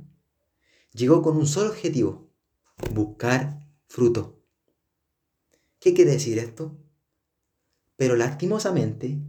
Llegó 0.91 1.21
con 1.21 1.37
un 1.37 1.47
solo 1.47 1.69
objetivo, 1.69 2.31
buscar 2.93 3.65
fruto. 3.87 4.43
¿Qué 5.79 5.93
quiere 5.93 6.11
decir 6.11 6.37
esto? 6.37 6.77
Pero 7.95 8.15
lastimosamente, 8.15 9.19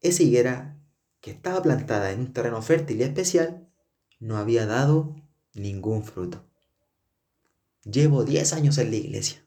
esa 0.00 0.22
higuera 0.22 0.78
que 1.20 1.30
estaba 1.30 1.62
plantada 1.62 2.10
en 2.10 2.20
un 2.20 2.32
terreno 2.32 2.60
fértil 2.62 3.00
y 3.00 3.02
especial 3.04 3.70
no 4.18 4.36
había 4.36 4.66
dado 4.66 5.14
ningún 5.54 6.02
fruto. 6.02 6.44
Llevo 7.84 8.24
10 8.24 8.52
años 8.52 8.78
en 8.78 8.90
la 8.90 8.96
iglesia. 8.96 9.44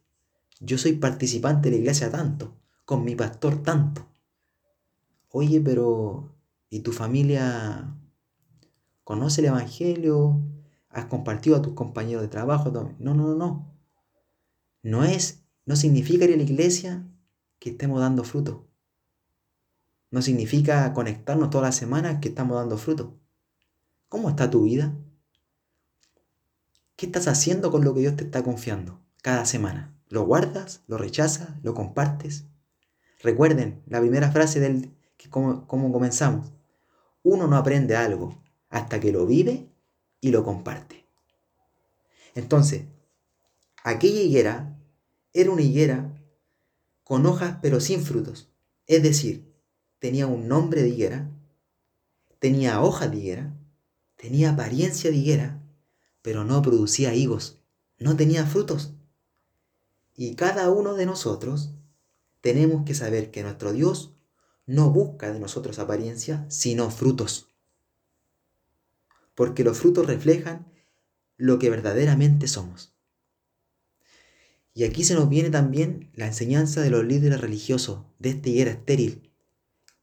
Yo 0.60 0.78
soy 0.78 0.94
participante 0.94 1.70
de 1.70 1.76
la 1.76 1.82
iglesia 1.82 2.10
tanto, 2.10 2.56
con 2.86 3.04
mi 3.04 3.16
pastor 3.16 3.62
tanto. 3.64 4.08
Oye, 5.30 5.62
pero 5.62 6.30
¿y 6.70 6.80
tu 6.80 6.92
familia 6.92 7.96
conoce 9.04 9.42
el 9.42 9.48
Evangelio? 9.48 10.42
¿Has 10.90 11.06
compartido 11.06 11.56
a 11.56 11.62
tus 11.62 11.74
compañeros 11.74 12.22
de 12.22 12.30
trabajo? 12.30 12.72
No, 12.72 12.96
no, 13.00 13.14
no, 13.14 13.36
no. 13.36 13.74
No 14.84 15.04
es, 15.04 15.44
no 15.66 15.76
significa 15.76 16.26
ir 16.26 16.34
a 16.34 16.38
la 16.38 16.44
iglesia 16.44 17.08
que 17.60 17.72
estemos 17.72 18.00
dando 18.00 18.24
fruto. 18.24 18.68
No 20.12 20.22
significa 20.22 20.94
conectarnos 20.94 21.50
todas 21.50 21.68
las 21.68 21.76
semanas 21.76 22.20
que 22.22 22.30
estamos 22.30 22.58
dando 22.58 22.78
fruto. 22.78 23.18
¿Cómo 24.10 24.30
está 24.30 24.50
tu 24.50 24.64
vida? 24.64 24.96
¿Qué 26.96 27.08
estás 27.08 27.28
haciendo 27.28 27.72
con 27.72 27.84
lo 27.84 27.94
que 27.94 28.02
Dios 28.02 28.16
te 28.16 28.24
está 28.24 28.44
confiando 28.44 29.02
cada 29.22 29.46
semana? 29.46 29.98
¿Lo 30.10 30.26
guardas? 30.26 30.84
¿Lo 30.88 30.98
rechazas? 30.98 31.50
¿Lo 31.64 31.74
compartes? 31.74 32.46
Recuerden 33.20 33.82
la 33.88 34.00
primera 34.00 34.32
frase 34.32 34.60
del 34.60 34.96
que 35.18 35.30
como, 35.30 35.68
como 35.68 35.92
comenzamos. 35.92 36.52
Uno 37.24 37.48
no 37.48 37.58
aprende 37.58 37.96
algo 37.96 38.44
hasta 38.70 39.00
que 39.00 39.12
lo 39.12 39.26
vive 39.26 39.70
y 40.22 40.30
lo 40.30 40.44
comparte. 40.44 41.06
Entonces, 42.36 42.84
aquella 43.84 44.22
higuera 44.22 44.78
era 45.34 45.52
una 45.52 45.62
higuera 45.62 46.14
con 47.04 47.26
hojas 47.26 47.58
pero 47.62 47.80
sin 47.80 48.02
frutos. 48.02 48.52
Es 48.86 49.02
decir, 49.02 49.52
tenía 50.00 50.28
un 50.28 50.48
nombre 50.48 50.82
de 50.82 50.90
higuera, 50.90 51.32
tenía 52.40 52.82
hojas 52.82 53.10
de 53.10 53.18
higuera, 53.18 53.58
tenía 54.16 54.52
apariencia 54.52 55.10
de 55.10 55.18
higuera, 55.18 55.63
pero 56.24 56.44
no 56.44 56.64
producía 56.64 57.14
higos, 57.14 57.60
no 58.00 58.16
tenía 58.18 58.48
frutos. 58.48 58.96
Y 60.16 60.36
cada 60.36 60.72
uno 60.72 60.96
de 60.96 61.06
nosotros 61.06 61.76
tenemos 62.42 62.86
que 62.86 62.96
saber 62.96 63.30
que 63.30 63.44
nuestro 63.44 63.72
Dios 63.72 64.16
no 64.66 64.90
busca 64.90 65.32
de 65.32 65.40
nosotros 65.40 65.78
apariencia, 65.78 66.46
sino 66.50 66.90
frutos. 66.90 67.50
Porque 69.36 69.64
los 69.64 69.78
frutos 69.78 70.08
reflejan 70.08 70.72
lo 71.38 71.60
que 71.60 71.70
verdaderamente 71.70 72.48
somos. 72.48 72.96
Y 74.74 74.86
aquí 74.86 75.04
se 75.04 75.14
nos 75.14 75.30
viene 75.30 75.50
también 75.50 76.12
la 76.16 76.28
enseñanza 76.28 76.82
de 76.82 76.90
los 76.90 77.04
líderes 77.04 77.42
religiosos 77.42 78.06
de 78.18 78.30
esta 78.30 78.50
higuera 78.50 78.72
estéril. 78.72 79.32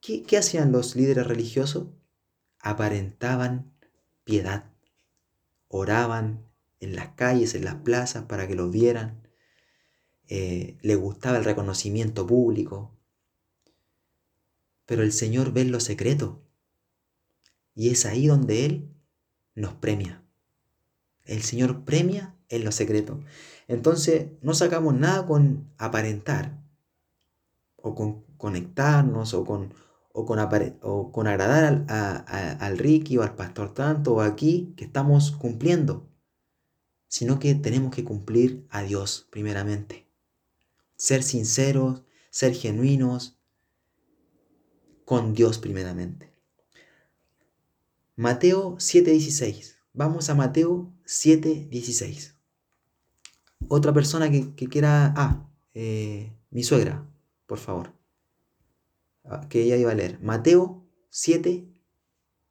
¿Qué, 0.01 0.23
qué 0.23 0.37
hacían 0.37 0.71
los 0.71 0.97
líderes 0.97 1.27
religiosos? 1.27 1.89
Aparentaban 2.61 3.73
piedad. 4.25 4.71
Oraban 5.73 6.45
en 6.81 6.97
las 6.97 7.11
calles, 7.15 7.55
en 7.55 7.65
las 7.65 7.77
plazas, 7.77 8.25
para 8.25 8.49
que 8.49 8.57
los 8.57 8.73
vieran. 8.73 9.23
Eh, 10.27 10.77
les 10.83 10.99
gustaba 10.99 11.39
el 11.39 11.45
reconocimiento 11.45 12.27
público. 12.27 12.91
Pero 14.85 15.03
el 15.03 15.13
Señor 15.13 15.53
ve 15.53 15.61
en 15.61 15.71
lo 15.71 15.79
secreto. 15.79 16.43
Y 17.77 17.91
es 17.91 18.05
ahí 18.05 18.27
donde 18.27 18.67
Él 18.67 18.93
nos 19.55 19.75
premia. 19.75 20.25
El 21.25 21.43
Señor 21.43 21.85
premia 21.85 22.35
en 22.49 22.65
lo 22.65 22.73
secreto. 22.73 23.21
Entonces 23.69 24.33
no 24.43 24.55
sacamos 24.55 24.95
nada 24.95 25.25
con 25.25 25.73
aparentar 25.79 26.61
o 27.77 27.95
con 27.95 28.25
conectarnos 28.37 29.33
o 29.35 29.45
con, 29.45 29.73
o 30.13 30.27
con, 30.27 30.39
o 30.83 31.13
con 31.13 31.27
agradar 31.27 31.85
al, 31.89 32.25
al 32.61 32.79
Ricky 32.79 33.17
o 33.17 33.23
al 33.23 33.35
pastor 33.35 33.75
tanto 33.75 34.15
o 34.15 34.21
aquí 34.21 34.75
que 34.77 34.85
estamos 34.85 35.31
cumpliendo, 35.33 36.09
sino 37.09 37.39
que 37.39 37.55
tenemos 37.55 37.95
que 37.95 38.05
cumplir 38.05 38.67
a 38.71 38.83
Dios 38.83 39.29
primeramente. 39.31 40.07
Ser 40.97 41.23
sinceros, 41.23 42.03
ser 42.31 42.55
genuinos 42.55 43.39
con 45.05 45.35
Dios 45.35 45.59
primeramente. 45.59 46.33
Mateo 48.17 48.77
7:16. 48.77 49.77
Vamos 49.93 50.29
a 50.29 50.35
Mateo 50.35 50.93
7:16. 51.05 52.35
Otra 53.69 53.93
persona 53.93 54.31
que, 54.31 54.69
quiera... 54.69 55.13
Ah, 55.17 55.49
eh, 55.75 56.33
mi 56.51 56.63
suegra, 56.63 57.09
por 57.47 57.59
favor. 57.59 58.00
Ah, 59.31 59.47
que 59.49 59.63
ella 59.63 59.77
iba 59.77 59.93
a 59.93 59.95
leer. 59.95 60.19
Mateo 60.21 60.85
7, 61.11 61.65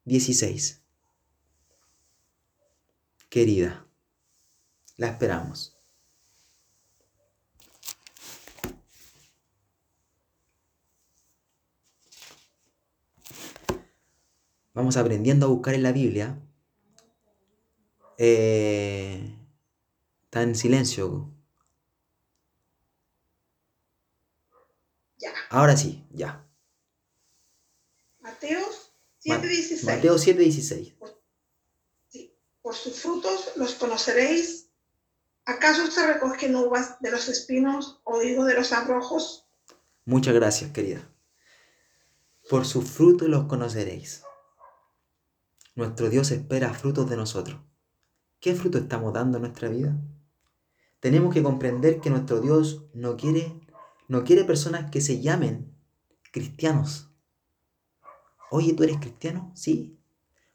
16. 0.05 0.81
Querida, 3.29 3.85
la 4.95 5.07
esperamos. 5.07 5.77
Vamos 14.73 14.95
aprendiendo 14.95 15.47
a 15.47 15.49
buscar 15.49 15.73
en 15.73 15.83
la 15.83 15.91
Biblia. 15.91 16.39
Eh, 18.17 19.35
está 20.23 20.43
en 20.43 20.55
silencio. 20.55 21.29
Ya. 25.17 25.33
Ahora 25.49 25.75
sí, 25.75 26.07
ya. 26.11 26.48
Mateo 28.29 28.59
7:16. 29.23 29.83
Mateo 29.85 30.17
7:16. 30.17 30.95
Sí. 32.09 32.35
Por 32.61 32.75
sus 32.75 33.01
frutos 33.01 33.53
los 33.55 33.73
conoceréis. 33.73 34.69
¿Acaso 35.45 35.89
se 35.89 36.05
recogen 36.13 36.55
uvas 36.55 36.99
de 36.99 37.09
los 37.09 37.27
espinos 37.27 38.01
o 38.03 38.19
digo 38.19 38.45
de 38.45 38.53
los 38.53 38.71
abrojos? 38.71 39.47
Muchas 40.05 40.35
gracias, 40.35 40.71
querida. 40.71 41.11
Por 42.49 42.67
sus 42.67 42.87
frutos 42.87 43.27
los 43.27 43.45
conoceréis. 43.45 44.21
Nuestro 45.73 46.09
Dios 46.09 46.29
espera 46.29 46.73
frutos 46.73 47.09
de 47.09 47.17
nosotros. 47.17 47.59
¿Qué 48.39 48.53
fruto 48.53 48.77
estamos 48.77 49.11
dando 49.11 49.37
en 49.37 49.43
nuestra 49.43 49.69
vida? 49.69 49.97
Tenemos 50.99 51.33
que 51.33 51.41
comprender 51.41 51.99
que 51.99 52.11
nuestro 52.11 52.41
Dios 52.41 52.85
no 52.93 53.17
quiere, 53.17 53.59
no 54.07 54.23
quiere 54.23 54.43
personas 54.43 54.91
que 54.91 55.01
se 55.01 55.19
llamen 55.19 55.75
cristianos. 56.31 57.08
Oye, 58.49 58.73
¿tú 58.73 58.83
eres 58.83 58.97
cristiano? 58.97 59.51
Sí. 59.53 59.99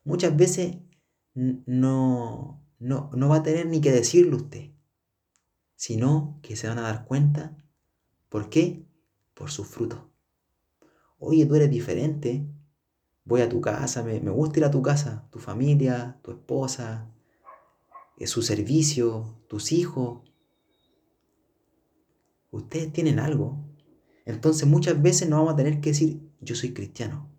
Muchas 0.05 0.37
veces 0.37 0.77
no, 1.35 2.63
no, 2.79 3.11
no 3.15 3.29
va 3.29 3.37
a 3.37 3.43
tener 3.43 3.67
ni 3.67 3.81
que 3.81 3.93
decirlo 3.93 4.37
usted, 4.37 4.71
sino 5.77 6.39
que 6.43 6.57
se 6.57 6.69
van 6.69 6.79
a 6.79 6.83
dar 6.83 7.05
cuenta. 7.05 7.57
¿Por 8.29 8.51
qué? 8.51 8.85
Por 9.35 9.51
sus 9.51 9.69
frutos. 9.69 10.01
Oye, 11.19 11.47
tú 11.47 11.55
eres 11.55 11.71
diferente. 11.71 12.47
Voy 13.25 13.41
a 13.41 13.49
tu 13.49 13.61
casa, 13.61 14.03
me, 14.03 14.21
me 14.21 14.31
gusta 14.31 14.59
ir 14.59 14.65
a 14.67 14.71
tu 14.71 14.83
casa, 14.83 15.27
tu 15.31 15.39
familia, 15.39 16.19
tu 16.23 16.33
esposa, 16.33 17.11
eh, 18.19 18.27
su 18.27 18.43
servicio, 18.43 19.41
tus 19.49 19.73
hijos. 19.73 20.29
Ustedes 22.51 22.93
tienen 22.93 23.19
algo. 23.19 23.65
Entonces 24.27 24.69
muchas 24.69 25.01
veces 25.01 25.29
no 25.29 25.37
vamos 25.37 25.55
a 25.55 25.57
tener 25.57 25.81
que 25.81 25.91
decir, 25.91 26.21
yo 26.41 26.55
soy 26.55 26.75
cristiano 26.75 27.34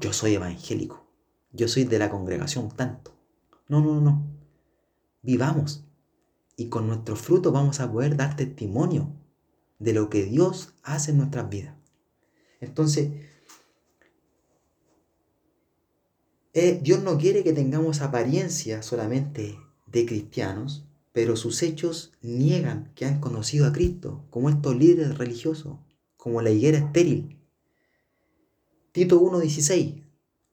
yo 0.00 0.12
soy 0.12 0.34
evangélico, 0.34 1.06
yo 1.52 1.68
soy 1.68 1.84
de 1.84 1.98
la 1.98 2.10
congregación 2.10 2.70
tanto. 2.70 3.12
No, 3.68 3.80
no, 3.80 4.00
no. 4.00 4.24
Vivamos 5.22 5.84
y 6.56 6.68
con 6.68 6.86
nuestros 6.86 7.20
frutos 7.20 7.52
vamos 7.52 7.80
a 7.80 7.90
poder 7.90 8.16
dar 8.16 8.36
testimonio 8.36 9.12
de 9.78 9.92
lo 9.92 10.08
que 10.08 10.24
Dios 10.24 10.74
hace 10.82 11.10
en 11.10 11.18
nuestras 11.18 11.48
vidas. 11.50 11.74
Entonces, 12.60 13.10
eh, 16.54 16.80
Dios 16.82 17.02
no 17.02 17.18
quiere 17.18 17.44
que 17.44 17.52
tengamos 17.52 18.00
apariencia 18.00 18.82
solamente 18.82 19.58
de 19.86 20.06
cristianos, 20.06 20.86
pero 21.12 21.36
sus 21.36 21.62
hechos 21.62 22.12
niegan 22.22 22.92
que 22.94 23.04
han 23.04 23.20
conocido 23.20 23.66
a 23.66 23.72
Cristo, 23.72 24.24
como 24.30 24.48
estos 24.48 24.76
líderes 24.76 25.18
religiosos, 25.18 25.78
como 26.16 26.40
la 26.42 26.50
higuera 26.50 26.78
estéril, 26.78 27.35
Tito 28.96 29.20
1.16. 29.20 30.02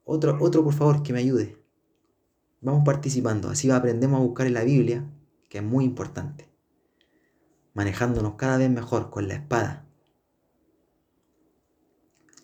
Otro, 0.04 0.38
otro, 0.42 0.66
por 0.66 0.74
favor, 0.74 1.02
que 1.02 1.14
me 1.14 1.20
ayude. 1.20 1.58
Vamos 2.60 2.84
participando. 2.84 3.50
Así 3.50 3.72
aprendemos 3.72 4.20
a 4.20 4.24
buscar 4.24 4.48
en 4.48 4.54
la 4.54 4.66
Biblia, 4.66 5.10
que 5.48 5.60
es 5.60 5.64
muy 5.64 5.86
importante. 5.86 6.50
Manejándonos 7.74 8.36
cada 8.36 8.58
vez 8.58 8.70
mejor 8.70 9.10
con 9.12 9.30
la 9.30 9.36
espada. 9.36 9.86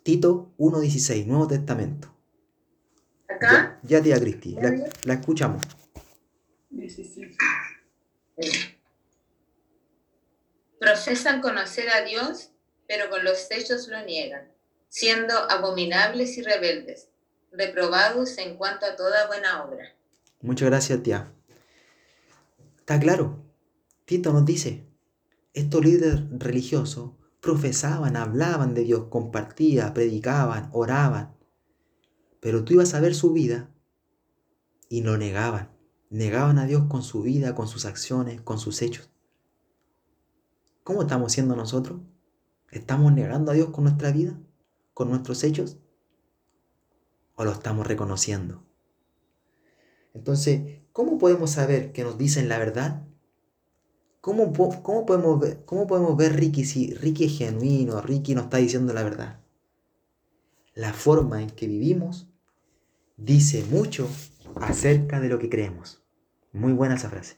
Tito 0.03 0.53
1.16, 0.57 1.25
Nuevo 1.25 1.49
Testamento. 1.49 2.15
¿Acá? 3.27 3.81
Ya, 3.83 4.01
tía 4.01 4.21
Cristi, 4.21 4.53
la, 4.53 4.73
la 5.03 5.13
escuchamos. 5.15 5.63
Profesan 10.79 11.41
conocer 11.41 11.89
a 11.89 12.05
Dios, 12.05 12.51
pero 12.88 13.09
con 13.09 13.25
los 13.25 13.51
hechos 13.51 13.89
lo 13.89 14.01
niegan 14.05 14.58
siendo 14.89 15.34
abominables 15.49 16.38
y 16.38 16.41
rebeldes, 16.41 17.08
reprobados 17.52 18.38
en 18.38 18.58
cuanto 18.58 18.86
a 18.86 18.95
toda 18.95 19.28
buena 19.28 19.63
obra. 19.63 19.95
Muchas 20.41 20.69
gracias, 20.69 21.02
tía. 21.04 21.32
Está 22.80 22.99
claro. 22.99 23.45
Tito 24.06 24.34
nos 24.34 24.45
dice, 24.45 24.88
estos 25.54 25.86
líderes 25.86 26.21
religiosos 26.32 27.12
profesaban, 27.39 28.17
hablaban 28.17 28.73
de 28.73 28.84
Dios, 28.84 29.06
compartían, 29.10 29.93
predicaban, 29.93 30.69
oraban, 30.73 31.36
pero 32.39 32.63
tú 32.63 32.73
ibas 32.73 32.93
a 32.93 32.99
ver 32.99 33.13
su 33.13 33.32
vida 33.34 33.69
y 34.89 35.04
lo 35.04 35.17
negaban. 35.17 35.71
Negaban 36.10 36.58
a 36.58 36.65
Dios 36.65 36.86
con 36.89 37.04
su 37.04 37.21
vida, 37.21 37.54
con 37.54 37.67
sus 37.67 37.86
acciones, 37.86 38.41
con 38.41 38.58
sus 38.58 38.82
hechos. 38.82 39.12
¿Cómo 40.84 41.04
estamos 41.04 41.32
siendo 41.32 41.56
nosotros? 41.56 42.02
¿Estamos 42.71 43.13
negando 43.13 43.52
a 43.52 43.54
Dios 43.54 43.69
con 43.69 43.84
nuestra 43.84 44.12
vida? 44.12 44.39
Con 44.99 45.12
nuestros 45.12 45.45
hechos? 45.45 45.77
¿O 47.35 47.45
lo 47.45 47.53
estamos 47.53 47.88
reconociendo? 47.88 48.65
Entonces, 50.13 50.81
¿cómo 50.91 51.17
podemos 51.17 51.51
saber 51.51 51.93
que 51.93 52.03
nos 52.03 52.17
dicen 52.17 52.49
la 52.49 52.57
verdad? 52.57 53.07
¿Cómo, 54.19 54.51
cómo, 54.51 55.05
podemos, 55.05 55.39
ver, 55.39 55.63
cómo 55.63 55.88
podemos 55.88 56.17
ver 56.17 56.35
Ricky 56.35 56.65
si 56.65 56.93
Ricky 56.95 57.23
es 57.23 57.38
genuino, 57.38 58.01
Ricky 58.01 58.35
nos 58.35 58.43
está 58.43 58.57
diciendo 58.57 58.91
la 58.91 59.03
verdad? 59.03 59.39
La 60.73 60.91
forma 60.91 61.41
en 61.41 61.49
que 61.49 61.67
vivimos 61.67 62.27
dice 63.15 63.63
mucho 63.71 64.09
acerca 64.55 65.21
de 65.21 65.29
lo 65.29 65.39
que 65.39 65.49
creemos. 65.49 66.03
Muy 66.51 66.73
buena 66.73 66.95
esa 66.95 67.09
frase. 67.09 67.38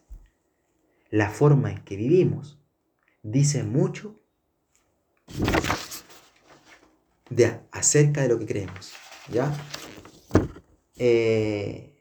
La 1.12 1.30
forma 1.30 1.72
en 1.74 1.84
que 1.84 1.96
vivimos 1.96 2.58
dice 3.22 3.62
mucho 3.62 4.20
de, 7.32 7.60
acerca 7.72 8.22
de 8.22 8.28
lo 8.28 8.38
que 8.38 8.46
creemos. 8.46 8.92
¿Ya? 9.32 9.52
Eh, 10.98 11.96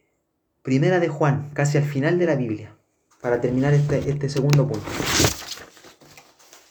primera 0.62 1.00
de 1.00 1.08
Juan, 1.08 1.50
casi 1.54 1.78
al 1.78 1.84
final 1.84 2.18
de 2.18 2.26
la 2.26 2.34
Biblia, 2.34 2.76
para 3.22 3.40
terminar 3.40 3.72
este, 3.72 4.10
este 4.10 4.28
segundo 4.28 4.68
punto. 4.68 4.86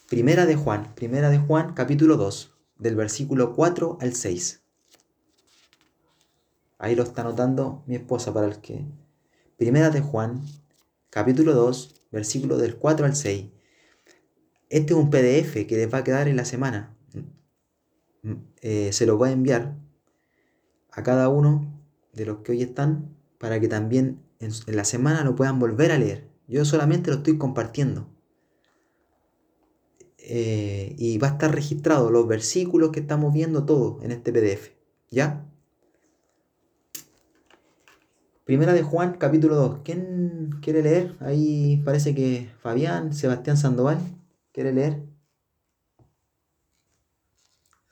Primera 0.09 0.45
de 0.45 0.55
Juan, 0.55 0.93
primera 0.95 1.29
de 1.29 1.39
Juan, 1.39 1.73
capítulo 1.73 2.17
2, 2.17 2.53
del 2.77 2.95
versículo 2.95 3.55
4 3.55 3.97
al 4.01 4.13
6. 4.13 4.61
Ahí 6.77 6.95
lo 6.95 7.03
está 7.03 7.21
anotando 7.21 7.83
mi 7.87 7.95
esposa 7.95 8.33
para 8.33 8.47
el 8.47 8.59
que... 8.59 8.85
Primera 9.57 9.89
de 9.89 10.01
Juan, 10.01 10.45
capítulo 11.09 11.53
2, 11.53 12.03
versículo 12.11 12.57
del 12.57 12.77
4 12.77 13.05
al 13.05 13.15
6. 13.15 13.47
Este 14.69 14.93
es 14.93 14.99
un 14.99 15.09
PDF 15.09 15.67
que 15.67 15.75
les 15.75 15.93
va 15.93 15.99
a 15.99 16.03
quedar 16.03 16.27
en 16.27 16.37
la 16.37 16.45
semana. 16.45 16.95
Eh, 18.61 18.91
se 18.91 19.05
lo 19.05 19.17
voy 19.17 19.29
a 19.29 19.33
enviar 19.33 19.75
a 20.91 21.03
cada 21.03 21.29
uno 21.29 21.81
de 22.13 22.25
los 22.25 22.39
que 22.39 22.51
hoy 22.51 22.61
están 22.61 23.15
para 23.37 23.59
que 23.59 23.67
también 23.67 24.21
en, 24.39 24.51
la 24.67 24.83
semana 24.83 25.23
lo 25.23 25.35
puedan 25.35 25.59
volver 25.59 25.91
a 25.91 25.97
leer. 25.97 26.27
Yo 26.47 26.65
solamente 26.65 27.11
lo 27.11 27.17
estoy 27.17 27.37
compartiendo. 27.37 28.07
Eh, 30.17 30.95
y 30.97 31.17
va 31.17 31.29
a 31.29 31.31
estar 31.31 31.53
registrado 31.53 32.11
los 32.11 32.27
versículos 32.27 32.91
que 32.91 32.99
estamos 32.99 33.33
viendo 33.33 33.65
todos 33.65 34.03
en 34.03 34.11
este 34.11 34.31
PDF. 34.31 34.71
¿Ya? 35.09 35.45
Primera 38.43 38.73
de 38.73 38.83
Juan, 38.83 39.15
capítulo 39.17 39.55
2. 39.55 39.79
¿Quién 39.83 40.59
quiere 40.61 40.81
leer? 40.81 41.15
Ahí 41.19 41.81
parece 41.85 42.13
que 42.15 42.49
Fabián, 42.61 43.13
Sebastián 43.13 43.57
Sandoval, 43.57 43.99
¿quiere 44.51 44.73
leer? 44.73 45.08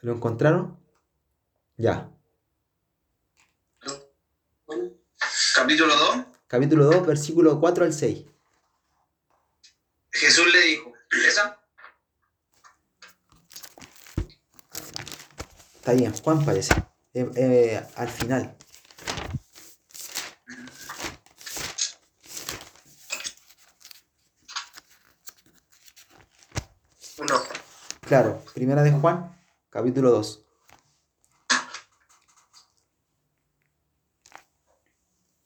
¿Lo 0.08 0.14
encontraron? 0.14 0.80
Ya. 1.76 2.10
Capítulo 5.54 5.94
2. 5.98 6.26
Capítulo 6.48 6.86
2, 6.86 7.06
versículo 7.06 7.60
4 7.60 7.84
al 7.84 7.92
6. 7.92 8.24
Jesús 10.12 10.54
le 10.54 10.62
dijo, 10.62 10.94
¿esa? 11.28 11.60
Está 15.76 15.92
bien, 15.92 16.14
Juan 16.24 16.46
parece. 16.46 16.74
Eh, 17.14 17.30
eh, 17.36 17.88
al 17.98 18.08
final. 18.08 18.56
Uno. 27.18 27.44
Claro, 28.08 28.42
primera 28.54 28.84
de 28.84 28.92
Juan, 28.94 29.37
capítulo 29.78 30.10
2. 30.10 30.44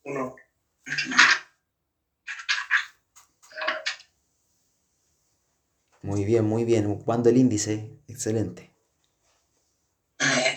Uno. 0.04 0.36
Muy 6.00 6.24
bien, 6.24 6.46
muy 6.46 6.64
bien. 6.64 6.90
Ocupando 6.90 7.28
el 7.28 7.36
índice. 7.36 8.00
Excelente. 8.08 8.74
Ahí 10.18 10.54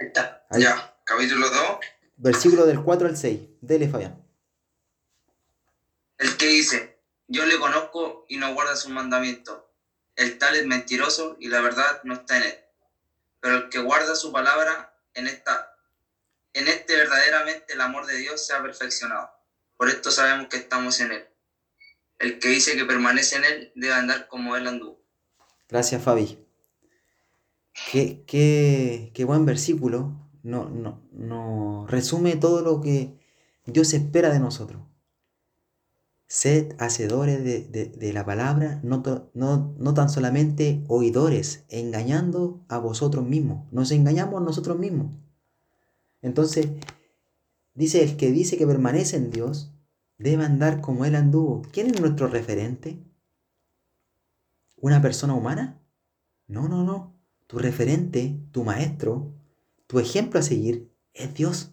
está. 0.00 0.44
Ahí. 0.50 0.62
Ya, 0.62 0.96
capítulo 1.04 1.48
2. 1.48 1.78
Versículo 2.16 2.66
del 2.66 2.82
4 2.82 3.06
al 3.06 3.16
6. 3.16 3.40
Dele, 3.60 3.88
Fabián. 3.88 4.20
El 6.18 6.36
que 6.36 6.46
dice, 6.46 7.04
yo 7.28 7.46
le 7.46 7.56
conozco 7.60 8.26
y 8.28 8.36
no 8.36 8.52
guarda 8.52 8.74
sus 8.74 8.90
mandamientos. 8.90 9.62
El 10.16 10.38
tal 10.38 10.56
es 10.56 10.66
mentiroso 10.66 11.36
y 11.40 11.48
la 11.48 11.60
verdad 11.60 12.00
no 12.04 12.14
está 12.14 12.36
en 12.36 12.44
él. 12.44 12.58
Pero 13.40 13.56
el 13.56 13.68
que 13.68 13.80
guarda 13.80 14.14
su 14.14 14.30
palabra, 14.30 14.94
en 15.14 15.26
esta, 15.26 15.76
en 16.52 16.68
este 16.68 16.96
verdaderamente 16.96 17.72
el 17.72 17.80
amor 17.80 18.06
de 18.06 18.16
Dios 18.16 18.46
se 18.46 18.52
ha 18.52 18.62
perfeccionado. 18.62 19.30
Por 19.76 19.88
esto 19.88 20.10
sabemos 20.10 20.48
que 20.48 20.58
estamos 20.58 21.00
en 21.00 21.12
él. 21.12 21.28
El 22.18 22.38
que 22.38 22.48
dice 22.48 22.76
que 22.76 22.84
permanece 22.84 23.36
en 23.36 23.44
él 23.44 23.72
debe 23.74 23.94
andar 23.94 24.28
como 24.28 24.56
él 24.56 24.68
anduvo. 24.68 25.02
Gracias, 25.68 26.02
Fabi. 26.02 26.38
Qué, 27.90 28.24
qué, 28.26 29.10
qué 29.14 29.24
buen 29.24 29.44
versículo. 29.44 30.12
No, 30.42 30.68
no, 30.68 31.02
no 31.12 31.86
resume 31.88 32.36
todo 32.36 32.62
lo 32.62 32.80
que 32.80 33.18
Dios 33.64 33.92
espera 33.92 34.30
de 34.30 34.38
nosotros. 34.38 34.82
Sed 36.34 36.74
hacedores 36.78 37.44
de, 37.44 37.60
de- 37.60 37.88
de 37.90 38.12
la 38.14 38.24
palabra, 38.24 38.80
no, 38.82 39.02
to- 39.02 39.30
no, 39.34 39.74
no 39.78 39.92
tan 39.92 40.08
solamente 40.08 40.82
oidores, 40.88 41.66
engañando 41.68 42.64
a 42.68 42.78
vosotros 42.78 43.26
mismos. 43.26 43.70
Nos 43.70 43.90
engañamos 43.90 44.40
a 44.40 44.44
nosotros 44.44 44.78
mismos. 44.78 45.14
Entonces, 46.22 46.68
dice 47.74 48.02
el 48.02 48.16
que 48.16 48.30
dice 48.32 48.56
que 48.56 48.66
permanece 48.66 49.16
en 49.18 49.30
Dios, 49.30 49.74
debe 50.16 50.46
andar 50.46 50.80
como 50.80 51.04
Él 51.04 51.16
anduvo. 51.16 51.60
¿Quién 51.70 51.88
es 51.88 52.00
nuestro 52.00 52.28
referente? 52.28 52.96
¿Una 54.78 55.02
persona 55.02 55.34
humana? 55.34 55.82
No, 56.46 56.66
no, 56.66 56.82
no. 56.82 57.14
Tu 57.46 57.58
referente, 57.58 58.40
tu 58.52 58.64
maestro, 58.64 59.34
tu 59.86 59.98
ejemplo 59.98 60.40
a 60.40 60.42
seguir 60.42 60.90
es 61.12 61.34
Dios, 61.34 61.72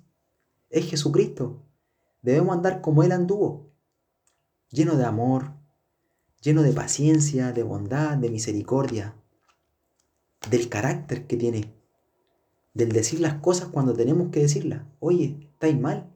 es 0.69 0.89
Jesucristo. 0.89 1.63
Debemos 2.21 2.57
andar 2.57 2.81
como 2.81 3.03
Él 3.03 3.13
anduvo, 3.13 3.68
lleno 4.71 4.95
de 4.95 5.05
amor, 5.05 5.51
lleno 6.41 6.63
de 6.63 6.73
paciencia, 6.73 7.51
de 7.53 7.63
bondad, 7.63 8.17
de 8.17 8.29
misericordia, 8.29 9.15
del 10.49 10.67
carácter 10.67 11.27
que 11.27 11.37
tiene, 11.37 11.73
del 12.73 12.91
decir 12.91 13.19
las 13.19 13.35
cosas 13.35 13.69
cuando 13.69 13.93
tenemos 13.93 14.31
que 14.31 14.39
decirlas. 14.41 14.83
Oye, 14.99 15.37
estáis 15.53 15.79
mal. 15.79 16.11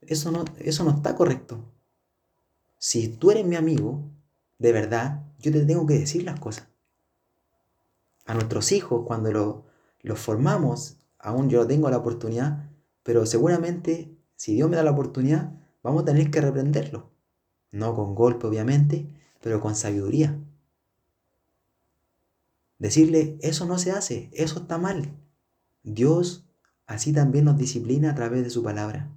Eso 0.00 0.30
no, 0.32 0.46
eso 0.58 0.84
no 0.84 0.90
está 0.92 1.14
correcto. 1.14 1.62
Si 2.78 3.08
tú 3.08 3.30
eres 3.32 3.44
mi 3.44 3.54
amigo, 3.54 4.00
de 4.58 4.72
verdad, 4.72 5.26
yo 5.40 5.52
te 5.52 5.66
tengo 5.66 5.86
que 5.86 5.98
decir 5.98 6.22
las 6.24 6.40
cosas. 6.40 6.68
A 8.26 8.34
nuestros 8.34 8.72
hijos, 8.72 9.06
cuando 9.06 9.32
lo- 9.32 9.64
los 10.02 10.18
formamos, 10.18 10.98
aún 11.18 11.48
yo 11.48 11.66
tengo 11.66 11.88
la 11.88 11.96
oportunidad, 11.96 12.68
pero 13.02 13.24
seguramente, 13.24 14.14
si 14.36 14.52
Dios 14.54 14.68
me 14.68 14.76
da 14.76 14.82
la 14.82 14.90
oportunidad, 14.90 15.54
vamos 15.82 16.02
a 16.02 16.04
tener 16.04 16.30
que 16.30 16.42
reprenderlos. 16.42 17.04
No 17.76 17.94
con 17.94 18.14
golpe, 18.14 18.46
obviamente, 18.46 19.06
pero 19.42 19.60
con 19.60 19.76
sabiduría. 19.76 20.40
Decirle, 22.78 23.36
eso 23.42 23.66
no 23.66 23.78
se 23.78 23.92
hace, 23.92 24.30
eso 24.32 24.60
está 24.60 24.78
mal. 24.78 25.14
Dios 25.82 26.46
así 26.86 27.12
también 27.12 27.44
nos 27.44 27.58
disciplina 27.58 28.10
a 28.10 28.14
través 28.14 28.42
de 28.44 28.48
su 28.48 28.62
palabra. 28.62 29.12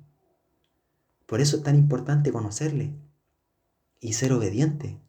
Por 1.25 1.39
eso 1.39 1.55
es 1.55 1.63
tan 1.63 1.77
importante 1.77 2.33
conocerle 2.33 2.93
y 4.01 4.11
ser 4.11 4.33
obediente, 4.33 4.99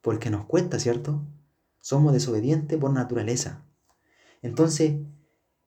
porque 0.00 0.30
nos 0.30 0.46
cuesta, 0.46 0.78
¿cierto? 0.78 1.26
Somos 1.80 2.14
desobedientes 2.14 2.78
por 2.78 2.90
naturaleza. 2.90 3.66
Entonces, 4.40 4.94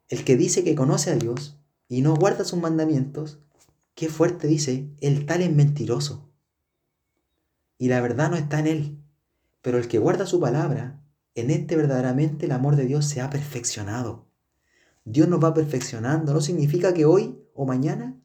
el 0.10 0.24
que 0.24 0.38
dice 0.38 0.64
que 0.64 0.74
conoce 0.74 1.12
a 1.12 1.16
Dios 1.16 1.60
y 1.88 2.02
no 2.02 2.16
guarda 2.16 2.46
sus 2.46 2.60
mandamientos, 2.60 3.38
qué 3.94 4.10
fuerte 4.10 4.48
dice, 4.48 4.90
el 5.02 5.28
tal 5.28 5.44
es 5.44 5.54
mentiroso. 5.54 6.27
Y 7.78 7.88
la 7.90 8.02
verdad 8.02 8.30
no 8.30 8.38
está 8.38 8.60
en 8.60 8.68
él. 8.68 9.04
Pero 9.62 9.78
el 9.78 9.88
que 9.88 10.00
guarda 10.00 10.26
su 10.26 10.40
palabra, 10.40 11.02
en 11.36 11.52
este 11.52 11.76
verdaderamente 11.76 12.46
el 12.46 12.52
amor 12.52 12.76
de 12.76 12.86
Dios 12.86 13.06
se 13.06 13.22
ha 13.22 13.30
perfeccionado. 13.30 14.28
Dios 15.06 15.28
nos 15.28 15.44
va 15.44 15.54
perfeccionando. 15.54 16.34
No 16.34 16.42
significa 16.42 16.94
que 16.94 17.06
hoy 17.06 17.40
o 17.54 17.66
mañana 17.66 18.20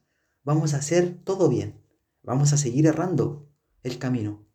vamos 0.44 0.74
a 0.74 0.78
hacer 0.78 1.20
todo 1.24 1.48
bien. 1.48 1.80
Vamos 2.22 2.52
a 2.52 2.56
seguir 2.56 2.86
errando 2.86 3.48
el 3.82 3.98
camino. 3.98 4.46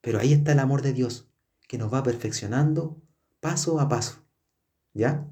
Pero 0.00 0.18
ahí 0.18 0.32
está 0.32 0.52
el 0.52 0.60
amor 0.60 0.82
de 0.82 0.92
Dios, 0.92 1.28
que 1.68 1.78
nos 1.78 1.92
va 1.92 2.02
perfeccionando 2.02 3.02
paso 3.40 3.80
a 3.80 3.88
paso. 3.88 4.24
¿Ya? 4.94 5.28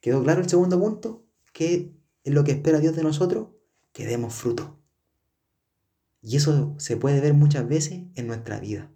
¿Quedó 0.00 0.22
claro 0.22 0.40
el 0.40 0.48
segundo 0.48 0.78
punto? 0.78 1.26
¿Qué 1.52 1.92
es 2.22 2.34
lo 2.34 2.44
que 2.44 2.52
espera 2.52 2.78
Dios 2.78 2.94
de 2.94 3.02
nosotros? 3.02 3.48
Que 3.92 4.06
demos 4.06 4.34
fruto. 4.34 4.75
Y 6.22 6.36
eso 6.36 6.74
se 6.78 6.96
puede 6.96 7.20
ver 7.20 7.34
muchas 7.34 7.68
veces 7.68 8.04
en 8.14 8.26
nuestra 8.26 8.58
vida. 8.60 8.90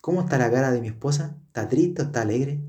¿Cómo 0.00 0.20
está 0.20 0.38
la 0.38 0.50
cara 0.50 0.70
de 0.70 0.80
mi 0.80 0.88
esposa? 0.88 1.38
¿Está 1.46 1.68
triste 1.68 2.02
o 2.02 2.04
está 2.06 2.22
alegre? 2.22 2.62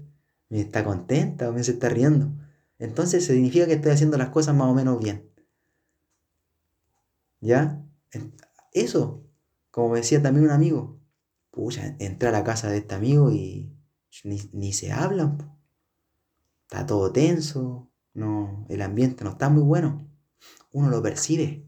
¿Me 0.49 0.61
está 0.61 0.83
contenta 0.83 1.49
o 1.49 1.53
me 1.53 1.63
se 1.63 1.73
está 1.73 1.89
riendo? 1.89 2.31
Entonces 2.79 3.25
significa 3.25 3.67
que 3.67 3.73
estoy 3.73 3.91
haciendo 3.91 4.17
las 4.17 4.29
cosas 4.29 4.55
más 4.55 4.67
o 4.67 4.73
menos 4.73 4.99
bien. 4.99 5.29
¿Ya? 7.41 7.83
Eso, 8.71 9.23
como 9.71 9.95
decía 9.95 10.21
también 10.21 10.45
un 10.45 10.51
amigo, 10.51 10.99
pucha, 11.51 11.95
entré 11.99 12.29
a 12.29 12.31
la 12.31 12.43
casa 12.43 12.69
de 12.69 12.77
este 12.77 12.95
amigo 12.95 13.31
y 13.31 13.71
ni, 14.23 14.39
ni 14.53 14.73
se 14.73 14.91
hablan. 14.91 15.37
Está 16.63 16.85
todo 16.85 17.11
tenso, 17.11 17.89
no, 18.13 18.65
el 18.69 18.81
ambiente 18.81 19.23
no 19.23 19.31
está 19.31 19.49
muy 19.49 19.61
bueno. 19.63 20.07
Uno 20.71 20.89
lo 20.89 21.01
percibe. 21.01 21.63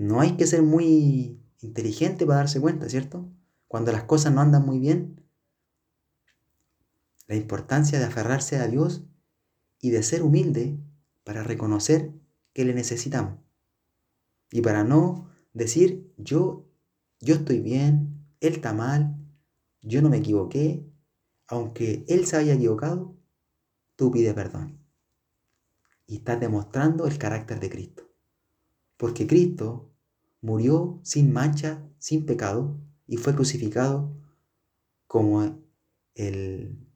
No 0.00 0.22
hay 0.22 0.38
que 0.38 0.46
ser 0.46 0.62
muy 0.62 1.44
inteligente 1.60 2.24
para 2.24 2.38
darse 2.38 2.58
cuenta, 2.58 2.88
¿cierto? 2.88 3.30
Cuando 3.68 3.92
las 3.92 4.04
cosas 4.04 4.32
no 4.32 4.40
andan 4.40 4.64
muy 4.64 4.78
bien. 4.78 5.22
La 7.26 7.36
importancia 7.36 7.98
de 7.98 8.06
aferrarse 8.06 8.56
a 8.56 8.66
Dios 8.66 9.04
y 9.78 9.90
de 9.90 10.02
ser 10.02 10.22
humilde 10.22 10.80
para 11.22 11.42
reconocer 11.42 12.14
que 12.54 12.64
le 12.64 12.72
necesitamos. 12.72 13.40
Y 14.50 14.62
para 14.62 14.84
no 14.84 15.28
decir, 15.52 16.10
yo, 16.16 16.66
yo 17.20 17.34
estoy 17.34 17.60
bien, 17.60 18.24
Él 18.40 18.54
está 18.54 18.72
mal, 18.72 19.18
yo 19.82 20.00
no 20.00 20.08
me 20.08 20.16
equivoqué, 20.16 20.82
aunque 21.46 22.06
Él 22.08 22.24
se 22.24 22.38
haya 22.38 22.54
equivocado, 22.54 23.18
tú 23.96 24.10
pide 24.10 24.32
perdón. 24.32 24.78
Y 26.06 26.16
estás 26.16 26.40
demostrando 26.40 27.06
el 27.06 27.18
carácter 27.18 27.60
de 27.60 27.68
Cristo. 27.68 28.04
Porque 28.96 29.26
Cristo 29.26 29.89
murió 30.40 31.00
sin 31.02 31.32
mancha, 31.32 31.86
sin 31.98 32.26
pecado, 32.26 32.78
y 33.06 33.16
fue 33.16 33.34
crucificado 33.34 34.14
como 35.06 35.42
el, 36.14 36.86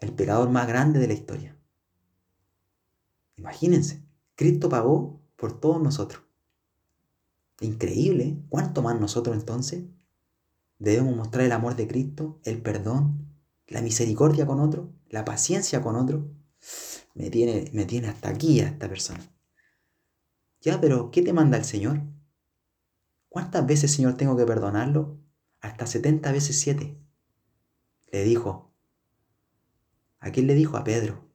el 0.00 0.12
pecador 0.12 0.50
más 0.50 0.68
grande 0.68 0.98
de 0.98 1.08
la 1.08 1.14
historia. 1.14 1.58
Imagínense, 3.36 4.04
Cristo 4.36 4.68
pagó 4.68 5.20
por 5.36 5.58
todos 5.58 5.82
nosotros. 5.82 6.22
Increíble, 7.60 8.24
¿eh? 8.24 8.38
¿cuánto 8.48 8.82
más 8.82 9.00
nosotros 9.00 9.36
entonces 9.36 9.84
debemos 10.78 11.16
mostrar 11.16 11.44
el 11.44 11.52
amor 11.52 11.76
de 11.76 11.86
Cristo, 11.86 12.40
el 12.44 12.60
perdón, 12.62 13.28
la 13.66 13.80
misericordia 13.80 14.46
con 14.46 14.60
otro, 14.60 14.92
la 15.08 15.24
paciencia 15.24 15.82
con 15.82 15.96
otro? 15.96 16.28
Me 17.14 17.30
tiene, 17.30 17.70
me 17.72 17.84
tiene 17.84 18.08
hasta 18.08 18.28
aquí 18.28 18.60
a 18.60 18.68
esta 18.68 18.88
persona. 18.88 19.20
Ya, 20.60 20.80
pero 20.80 21.10
¿qué 21.10 21.22
te 21.22 21.32
manda 21.32 21.56
el 21.56 21.64
Señor? 21.64 22.02
¿Cuántas 23.34 23.66
veces, 23.66 23.92
Señor, 23.92 24.16
tengo 24.16 24.36
que 24.36 24.46
perdonarlo? 24.46 25.18
Hasta 25.60 25.88
70 25.88 26.30
veces 26.30 26.56
7. 26.60 26.96
Le 28.12 28.22
dijo 28.22 28.72
¿A 30.20 30.30
quién 30.30 30.46
le 30.46 30.54
dijo? 30.54 30.76
A 30.76 30.84
Pedro. 30.84 31.28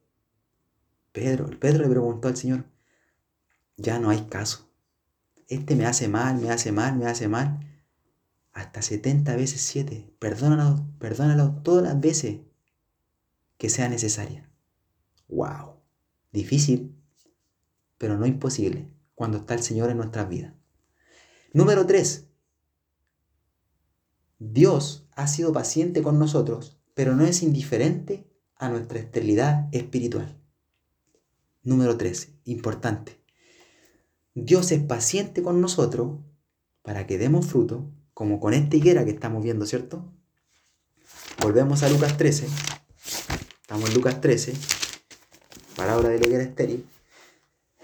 Pedro, 1.11 1.49
Pedro 1.59 1.83
le 1.83 1.89
preguntó 1.89 2.29
al 2.29 2.37
Señor, 2.37 2.63
ya 3.75 3.99
no 3.99 4.11
hay 4.11 4.27
caso. 4.27 4.71
Este 5.49 5.75
me 5.75 5.85
hace 5.85 6.07
mal, 6.07 6.39
me 6.39 6.51
hace 6.51 6.71
mal, 6.71 6.95
me 6.95 7.05
hace 7.05 7.27
mal. 7.27 7.67
Hasta 8.53 8.81
70 8.81 9.35
veces 9.35 9.59
7. 9.59 10.15
Perdónalo, 10.19 10.87
perdónalo 10.99 11.61
todas 11.63 11.83
las 11.83 11.99
veces 11.99 12.39
que 13.57 13.69
sea 13.69 13.89
necesaria. 13.89 14.49
¡Wow! 15.27 15.81
Difícil, 16.31 16.95
pero 17.97 18.17
no 18.17 18.25
imposible 18.25 18.89
cuando 19.15 19.39
está 19.39 19.53
el 19.53 19.63
Señor 19.63 19.89
en 19.89 19.97
nuestras 19.97 20.29
vidas. 20.29 20.58
Número 21.51 21.87
3. 21.87 22.27
Dios 24.37 25.07
ha 25.15 25.27
sido 25.27 25.51
paciente 25.51 26.03
con 26.03 26.19
nosotros, 26.19 26.77
pero 26.93 27.15
no 27.15 27.25
es 27.25 27.41
indiferente 27.41 28.29
a 28.55 28.69
nuestra 28.69 28.99
esterilidad 28.99 29.67
espiritual. 29.71 30.39
Número 31.63 31.97
3. 31.97 32.33
Importante. 32.45 33.19
Dios 34.35 34.71
es 34.71 34.83
paciente 34.83 35.41
con 35.41 35.59
nosotros 35.59 36.19
para 36.83 37.07
que 37.07 37.17
demos 37.17 37.47
fruto, 37.47 37.91
como 38.13 38.39
con 38.39 38.53
esta 38.53 38.75
higuera 38.75 39.03
que 39.03 39.11
estamos 39.11 39.43
viendo, 39.43 39.65
¿cierto? 39.65 40.05
Volvemos 41.41 41.81
a 41.81 41.89
Lucas 41.89 42.15
13. 42.15 42.47
Estamos 43.61 43.89
en 43.89 43.95
Lucas 43.95 44.21
13. 44.21 44.53
Palabra 45.75 46.09
de 46.09 46.19
la 46.19 46.27
higuera 46.27 46.43
estéril. 46.43 46.85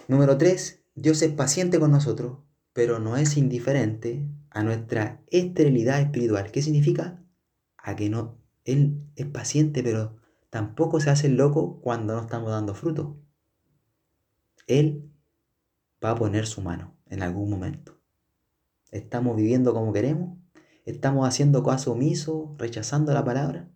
Número 0.07 0.37
3. 0.37 0.81
Dios 0.93 1.21
es 1.23 1.31
paciente 1.31 1.79
con 1.79 1.91
nosotros, 1.91 2.37
pero 2.75 2.99
no 2.99 3.15
es 3.15 3.37
indiferente 3.37 4.27
a 4.49 4.61
nuestra 4.61 5.23
esterilidad 5.31 6.01
espiritual. 6.01 6.51
¿Qué 6.51 6.61
significa? 6.61 7.23
A 7.77 7.95
que 7.95 8.09
no, 8.09 8.37
Él 8.65 9.01
es 9.15 9.27
paciente, 9.27 9.81
pero 9.81 10.17
tampoco 10.49 10.99
se 10.99 11.09
hace 11.09 11.29
loco 11.29 11.79
cuando 11.79 12.15
no 12.15 12.19
estamos 12.19 12.51
dando 12.51 12.75
fruto. 12.75 13.17
Él 14.67 15.09
va 16.03 16.11
a 16.11 16.15
poner 16.15 16.47
su 16.47 16.61
mano 16.61 16.97
en 17.05 17.23
algún 17.23 17.49
momento. 17.49 17.97
Estamos 18.91 19.37
viviendo 19.37 19.73
como 19.73 19.93
queremos, 19.93 20.37
estamos 20.83 21.25
haciendo 21.25 21.63
caso 21.63 21.93
omiso, 21.93 22.57
rechazando 22.57 23.13
la 23.13 23.23
palabra. 23.23 23.69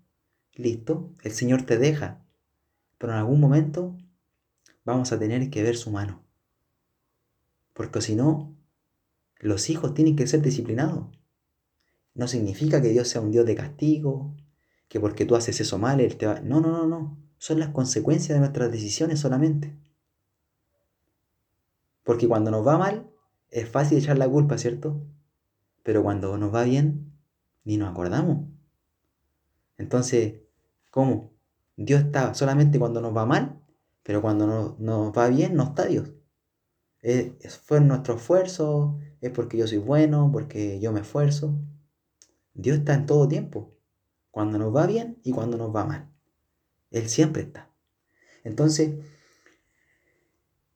Listo, 0.56 1.16
el 1.24 1.32
Señor 1.32 1.62
te 1.62 1.78
deja, 1.78 2.26
pero 2.98 3.14
en 3.14 3.20
algún 3.20 3.40
momento 3.40 3.98
vamos 4.84 5.14
a 5.14 5.20
tener 5.20 5.50
que 5.50 5.64
ver 5.64 5.78
su 5.78 5.90
mano. 5.90 6.22
Porque 7.74 8.02
si 8.02 8.14
no, 8.14 8.59
los 9.40 9.70
hijos 9.70 9.94
tienen 9.94 10.16
que 10.16 10.28
ser 10.28 10.42
disciplinados. 10.42 11.08
No 12.14 12.28
significa 12.28 12.82
que 12.82 12.90
Dios 12.90 13.08
sea 13.08 13.22
un 13.22 13.32
Dios 13.32 13.46
de 13.46 13.56
castigo, 13.56 14.36
que 14.90 15.00
porque 15.00 15.26
tú 15.26 15.36
haces 15.36 15.60
eso 15.62 15.78
mal, 15.78 16.02
Él 16.02 16.18
te 16.18 16.28
va... 16.28 16.42
No, 16.42 16.60
no, 16.60 16.72
no, 16.72 16.86
no. 16.86 17.18
Son 17.38 17.60
las 17.60 17.70
consecuencias 17.70 18.36
de 18.36 18.40
nuestras 18.40 18.72
decisiones 18.72 19.20
solamente. 19.20 19.78
Porque 22.04 22.28
cuando 22.28 22.52
nos 22.52 22.68
va 22.68 22.78
mal, 22.78 23.10
es 23.50 23.70
fácil 23.70 23.98
echar 23.98 24.18
la 24.18 24.28
culpa, 24.28 24.58
¿cierto? 24.58 25.02
Pero 25.84 26.04
cuando 26.04 26.38
nos 26.38 26.54
va 26.54 26.64
bien, 26.64 27.14
ni 27.64 27.78
nos 27.78 27.90
acordamos. 27.90 28.48
Entonces, 29.78 30.42
¿cómo? 30.92 31.32
Dios 31.78 32.02
está 32.02 32.34
solamente 32.34 32.80
cuando 32.80 33.00
nos 33.00 33.16
va 33.16 33.26
mal, 33.26 33.62
pero 34.04 34.22
cuando 34.22 34.46
nos, 34.46 34.80
nos 34.80 35.18
va 35.18 35.30
bien, 35.30 35.56
no 35.56 35.64
está 35.64 35.86
Dios. 35.86 36.12
Es, 37.02 37.58
fue 37.58 37.80
nuestro 37.82 38.16
esfuerzo, 38.16 39.00
es 39.22 39.32
porque 39.32 39.58
yo 39.58 39.68
soy 39.68 39.78
bueno, 39.78 40.30
porque 40.32 40.80
yo 40.80 40.92
me 40.92 41.02
esfuerzo. 41.02 41.58
Dios 42.54 42.80
está 42.80 42.94
en 42.94 43.06
todo 43.06 43.28
tiempo, 43.28 43.74
cuando 44.32 44.58
nos 44.58 44.76
va 44.76 44.86
bien 44.86 45.20
y 45.24 45.32
cuando 45.32 45.58
nos 45.58 45.74
va 45.74 45.86
mal. 45.86 46.12
Él 46.92 47.08
siempre 47.08 47.44
está. 47.44 47.72
Entonces, 48.44 48.96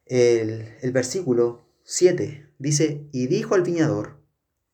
el, 0.05 0.67
el 0.82 0.91
versículo 0.91 1.65
7 1.84 2.49
dice, 2.59 3.07
y 3.11 3.28
dijo 3.28 3.55
al 3.55 3.63
viñador, 3.63 4.21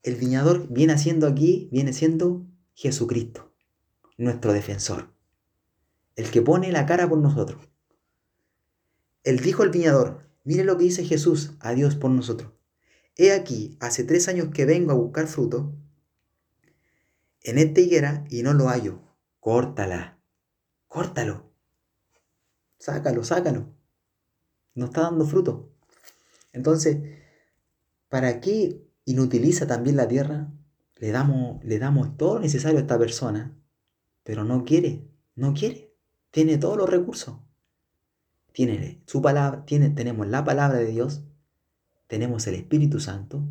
el 0.04 0.16
viñador 0.16 0.68
viene 0.70 0.98
siendo 0.98 1.28
aquí, 1.28 1.70
viene 1.72 1.94
siendo 1.94 2.46
Jesucristo, 2.74 3.52
nuestro 4.18 4.54
defensor, 4.54 5.14
el 6.16 6.30
que 6.32 6.42
pone 6.42 6.72
la 6.72 6.86
cara 6.86 7.10
por 7.10 7.18
nosotros. 7.18 7.68
Él 9.24 9.40
dijo 9.40 9.64
al 9.64 9.70
viñador, 9.70 10.29
Mire 10.50 10.64
lo 10.64 10.80
que 10.80 10.86
dice 10.86 11.06
Jesús 11.06 11.52
a 11.60 11.76
Dios 11.76 11.94
por 11.94 12.10
nosotros. 12.10 12.54
He 13.16 13.34
aquí, 13.34 13.78
hace 13.80 14.04
tres 14.04 14.28
años 14.30 14.48
que 14.52 14.66
vengo 14.66 14.92
a 14.92 14.96
buscar 14.96 15.28
fruto 15.28 15.76
en 17.44 17.60
esta 17.60 17.82
higuera 17.82 18.26
y 18.32 18.42
no 18.42 18.56
lo 18.56 18.68
hallo. 18.68 19.00
Córtala. 19.40 20.20
Córtalo. 20.88 21.54
Sácalo, 22.80 23.24
sácalo. 23.24 23.76
No 24.74 24.86
está 24.86 25.02
dando 25.02 25.28
fruto. 25.28 25.72
Entonces, 26.52 26.98
¿para 28.08 28.42
qué 28.42 28.90
inutiliza 29.06 29.68
también 29.68 29.98
la 29.98 30.08
tierra? 30.08 30.52
Le 30.96 31.12
damos, 31.12 31.64
le 31.64 31.78
damos 31.78 32.18
todo 32.18 32.34
lo 32.34 32.40
necesario 32.40 32.80
a 32.80 32.82
esta 32.82 32.98
persona, 32.98 33.56
pero 34.24 34.44
no 34.46 34.64
quiere, 34.66 35.08
no 35.36 35.54
quiere. 35.54 35.94
Tiene 36.32 36.58
todos 36.58 36.76
los 36.76 36.90
recursos 36.90 37.38
tiene 38.66 39.02
su 39.06 39.22
palabra, 39.22 39.64
tenemos 39.66 40.28
la 40.28 40.44
palabra 40.44 40.80
de 40.80 40.88
Dios, 40.88 41.24
tenemos 42.08 42.46
el 42.46 42.56
Espíritu 42.56 43.00
Santo, 43.00 43.42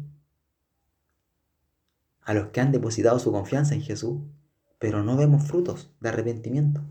a 2.20 2.34
los 2.34 2.48
que 2.48 2.60
han 2.60 2.72
depositado 2.72 3.18
su 3.18 3.32
confianza 3.32 3.74
en 3.74 3.80
Jesús, 3.80 4.20
pero 4.78 5.02
no 5.02 5.16
vemos 5.16 5.44
frutos 5.44 5.90
de 6.00 6.10
arrepentimiento. 6.10 6.82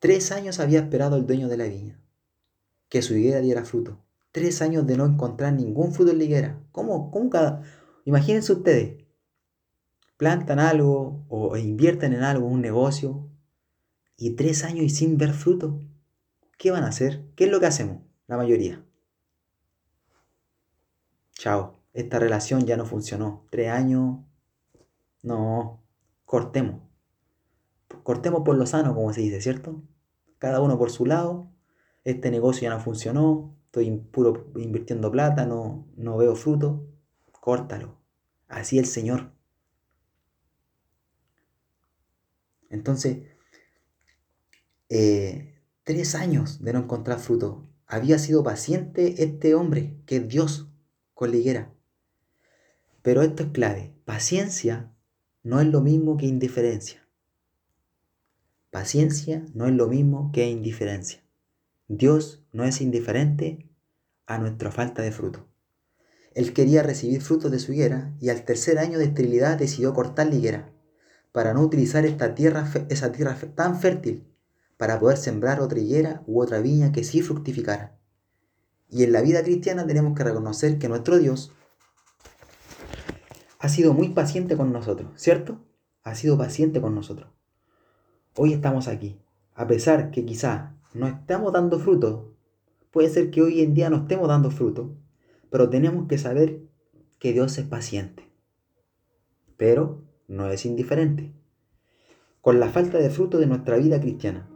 Tres 0.00 0.32
años 0.32 0.58
había 0.58 0.80
esperado 0.80 1.16
el 1.16 1.24
dueño 1.24 1.46
de 1.46 1.56
la 1.56 1.66
viña 1.66 2.00
que 2.88 3.00
su 3.00 3.14
higuera 3.14 3.40
diera 3.40 3.64
fruto. 3.64 4.00
Tres 4.32 4.60
años 4.60 4.84
de 4.84 4.96
no 4.96 5.06
encontrar 5.06 5.52
ningún 5.52 5.92
fruto 5.92 6.10
en 6.10 6.18
la 6.18 6.24
higuera. 6.24 6.60
¿Cómo, 6.72 7.12
cómo. 7.12 7.30
Imagínense 8.04 8.52
ustedes, 8.52 9.04
plantan 10.16 10.58
algo 10.58 11.24
o 11.28 11.56
invierten 11.56 12.12
en 12.12 12.24
algo, 12.24 12.48
un 12.48 12.60
negocio, 12.60 13.30
y 14.16 14.30
tres 14.30 14.64
años 14.64 14.84
y 14.84 14.90
sin 14.90 15.16
ver 15.16 15.32
fruto. 15.32 15.78
¿Qué 16.58 16.70
van 16.70 16.84
a 16.84 16.88
hacer? 16.88 17.24
¿Qué 17.36 17.44
es 17.44 17.50
lo 17.50 17.60
que 17.60 17.66
hacemos? 17.66 18.02
La 18.26 18.36
mayoría. 18.36 18.84
Chao, 21.32 21.80
esta 21.92 22.18
relación 22.18 22.66
ya 22.66 22.76
no 22.76 22.86
funcionó. 22.86 23.46
Tres 23.50 23.70
años. 23.70 24.20
No, 25.22 25.82
cortemos. 26.24 26.82
Cortemos 28.02 28.42
por 28.44 28.56
lo 28.56 28.66
sano, 28.66 28.94
como 28.94 29.12
se 29.12 29.20
dice, 29.20 29.40
¿cierto? 29.40 29.82
Cada 30.38 30.60
uno 30.60 30.78
por 30.78 30.90
su 30.90 31.06
lado. 31.06 31.50
Este 32.04 32.30
negocio 32.30 32.62
ya 32.62 32.74
no 32.74 32.80
funcionó. 32.80 33.56
Estoy 33.66 33.90
puro 33.90 34.50
invirtiendo 34.56 35.10
plata, 35.10 35.46
no, 35.46 35.86
no 35.96 36.16
veo 36.16 36.36
fruto. 36.36 36.86
Córtalo. 37.32 37.98
Así 38.48 38.78
el 38.78 38.86
Señor. 38.86 39.32
Entonces, 42.70 43.18
eh, 44.88 45.51
Tres 45.84 46.14
años 46.14 46.62
de 46.62 46.72
no 46.72 46.78
encontrar 46.78 47.18
fruto. 47.18 47.66
Había 47.88 48.20
sido 48.20 48.44
paciente 48.44 49.24
este 49.24 49.56
hombre, 49.56 49.96
que 50.06 50.18
es 50.18 50.28
Dios, 50.28 50.68
con 51.12 51.32
la 51.32 51.38
higuera. 51.38 51.74
Pero 53.02 53.22
esto 53.22 53.42
es 53.42 53.48
clave. 53.50 53.92
Paciencia 54.04 54.92
no 55.42 55.60
es 55.60 55.66
lo 55.66 55.80
mismo 55.80 56.16
que 56.16 56.26
indiferencia. 56.26 57.08
Paciencia 58.70 59.44
no 59.54 59.66
es 59.66 59.72
lo 59.72 59.88
mismo 59.88 60.30
que 60.32 60.48
indiferencia. 60.48 61.24
Dios 61.88 62.44
no 62.52 62.62
es 62.62 62.80
indiferente 62.80 63.68
a 64.26 64.38
nuestra 64.38 64.70
falta 64.70 65.02
de 65.02 65.10
fruto. 65.10 65.48
Él 66.32 66.52
quería 66.52 66.84
recibir 66.84 67.22
frutos 67.22 67.50
de 67.50 67.58
su 67.58 67.72
higuera 67.72 68.14
y 68.20 68.28
al 68.28 68.44
tercer 68.44 68.78
año 68.78 69.00
de 69.00 69.06
esterilidad 69.06 69.58
decidió 69.58 69.92
cortar 69.94 70.28
la 70.28 70.36
higuera 70.36 70.72
para 71.32 71.54
no 71.54 71.62
utilizar 71.62 72.06
esta 72.06 72.36
tierra, 72.36 72.70
esa 72.88 73.10
tierra 73.10 73.36
tan 73.56 73.80
fértil 73.80 74.31
para 74.82 74.98
poder 74.98 75.16
sembrar 75.16 75.60
otra 75.60 75.78
higuera 75.78 76.24
u 76.26 76.42
otra 76.42 76.60
viña 76.60 76.90
que 76.90 77.04
sí 77.04 77.22
fructificara. 77.22 78.00
Y 78.90 79.04
en 79.04 79.12
la 79.12 79.20
vida 79.22 79.44
cristiana 79.44 79.86
tenemos 79.86 80.16
que 80.16 80.24
reconocer 80.24 80.76
que 80.80 80.88
nuestro 80.88 81.20
Dios 81.20 81.52
ha 83.60 83.68
sido 83.68 83.94
muy 83.94 84.08
paciente 84.08 84.56
con 84.56 84.72
nosotros, 84.72 85.12
¿cierto? 85.14 85.60
Ha 86.02 86.16
sido 86.16 86.36
paciente 86.36 86.80
con 86.80 86.96
nosotros. 86.96 87.30
Hoy 88.34 88.54
estamos 88.54 88.88
aquí, 88.88 89.20
a 89.54 89.68
pesar 89.68 90.10
que 90.10 90.24
quizá 90.24 90.74
no 90.94 91.06
estamos 91.06 91.52
dando 91.52 91.78
fruto, 91.78 92.34
puede 92.90 93.08
ser 93.08 93.30
que 93.30 93.40
hoy 93.40 93.60
en 93.60 93.74
día 93.74 93.88
no 93.88 93.98
estemos 93.98 94.26
dando 94.26 94.50
fruto, 94.50 94.96
pero 95.48 95.70
tenemos 95.70 96.08
que 96.08 96.18
saber 96.18 96.58
que 97.20 97.32
Dios 97.32 97.56
es 97.56 97.66
paciente, 97.66 98.28
pero 99.56 100.02
no 100.26 100.50
es 100.50 100.66
indiferente, 100.66 101.32
con 102.40 102.58
la 102.58 102.68
falta 102.68 102.98
de 102.98 103.10
fruto 103.10 103.38
de 103.38 103.46
nuestra 103.46 103.76
vida 103.76 104.00
cristiana. 104.00 104.48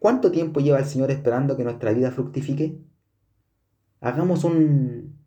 ¿Cuánto 0.00 0.32
tiempo 0.32 0.60
lleva 0.60 0.78
el 0.78 0.86
Señor 0.86 1.10
esperando 1.10 1.58
que 1.58 1.62
nuestra 1.62 1.92
vida 1.92 2.10
fructifique? 2.10 2.82
Hagamos 4.00 4.44
un, 4.44 5.18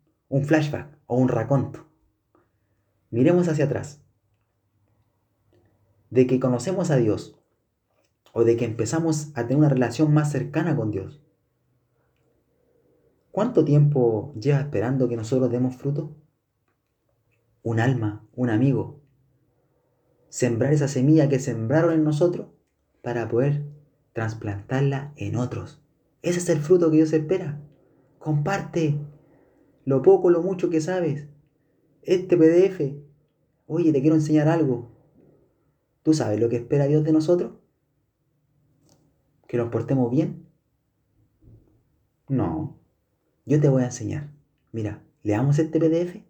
flashback 0.42 0.98
o 1.06 1.16
un 1.16 1.28
raconto. 1.28 1.86
Miremos 3.10 3.46
hacia 3.46 3.66
atrás. 3.66 4.02
De 6.10 6.26
que 6.26 6.40
conocemos 6.40 6.90
a 6.90 6.96
Dios 6.96 7.40
o 8.32 8.42
de 8.42 8.56
que 8.56 8.64
empezamos 8.64 9.30
a 9.36 9.42
tener 9.42 9.58
una 9.58 9.68
relación 9.68 10.12
más 10.12 10.32
cercana 10.32 10.74
con 10.74 10.90
Dios. 10.90 11.22
¿Cuánto 13.30 13.64
tiempo 13.64 14.34
lleva 14.34 14.58
esperando 14.58 15.08
que 15.08 15.16
nosotros 15.16 15.52
demos 15.52 15.76
fruto? 15.76 16.16
Un 17.62 17.78
alma, 17.78 18.26
un 18.34 18.50
amigo. 18.50 19.00
Sembrar 20.30 20.72
esa 20.72 20.88
semilla 20.88 21.28
que 21.28 21.38
sembraron 21.38 21.92
en 21.94 22.02
nosotros 22.02 22.48
para 23.02 23.28
poder 23.28 23.72
trasplantarla 24.14 25.12
en 25.16 25.36
otros. 25.36 25.82
Ese 26.22 26.38
es 26.38 26.48
el 26.48 26.60
fruto 26.60 26.90
que 26.90 26.96
Dios 26.96 27.12
espera. 27.12 27.60
Comparte 28.18 28.98
lo 29.84 30.00
poco, 30.00 30.30
lo 30.30 30.42
mucho 30.42 30.70
que 30.70 30.80
sabes. 30.80 31.28
Este 32.02 32.38
PDF. 32.38 32.80
Oye, 33.66 33.92
te 33.92 34.00
quiero 34.00 34.16
enseñar 34.16 34.48
algo. 34.48 34.90
¿Tú 36.02 36.14
sabes 36.14 36.40
lo 36.40 36.48
que 36.48 36.56
espera 36.56 36.86
Dios 36.86 37.04
de 37.04 37.12
nosotros? 37.12 37.52
¿Que 39.46 39.58
nos 39.58 39.68
portemos 39.68 40.10
bien? 40.10 40.46
No. 42.28 42.78
Yo 43.44 43.60
te 43.60 43.68
voy 43.68 43.82
a 43.82 43.86
enseñar. 43.86 44.30
Mira, 44.72 45.02
leamos 45.22 45.58
este 45.58 45.78
PDF. 45.78 46.22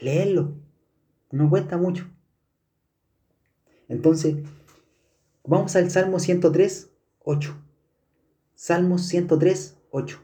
Leerlo. 0.00 0.54
No 1.30 1.50
cuesta 1.50 1.76
mucho. 1.76 2.08
Entonces, 3.88 4.36
vamos 5.48 5.74
al 5.76 5.90
Salmo 5.90 6.18
103, 6.18 6.90
8. 7.24 7.56
Salmo 8.54 8.98
103, 8.98 9.78
8. 9.90 10.20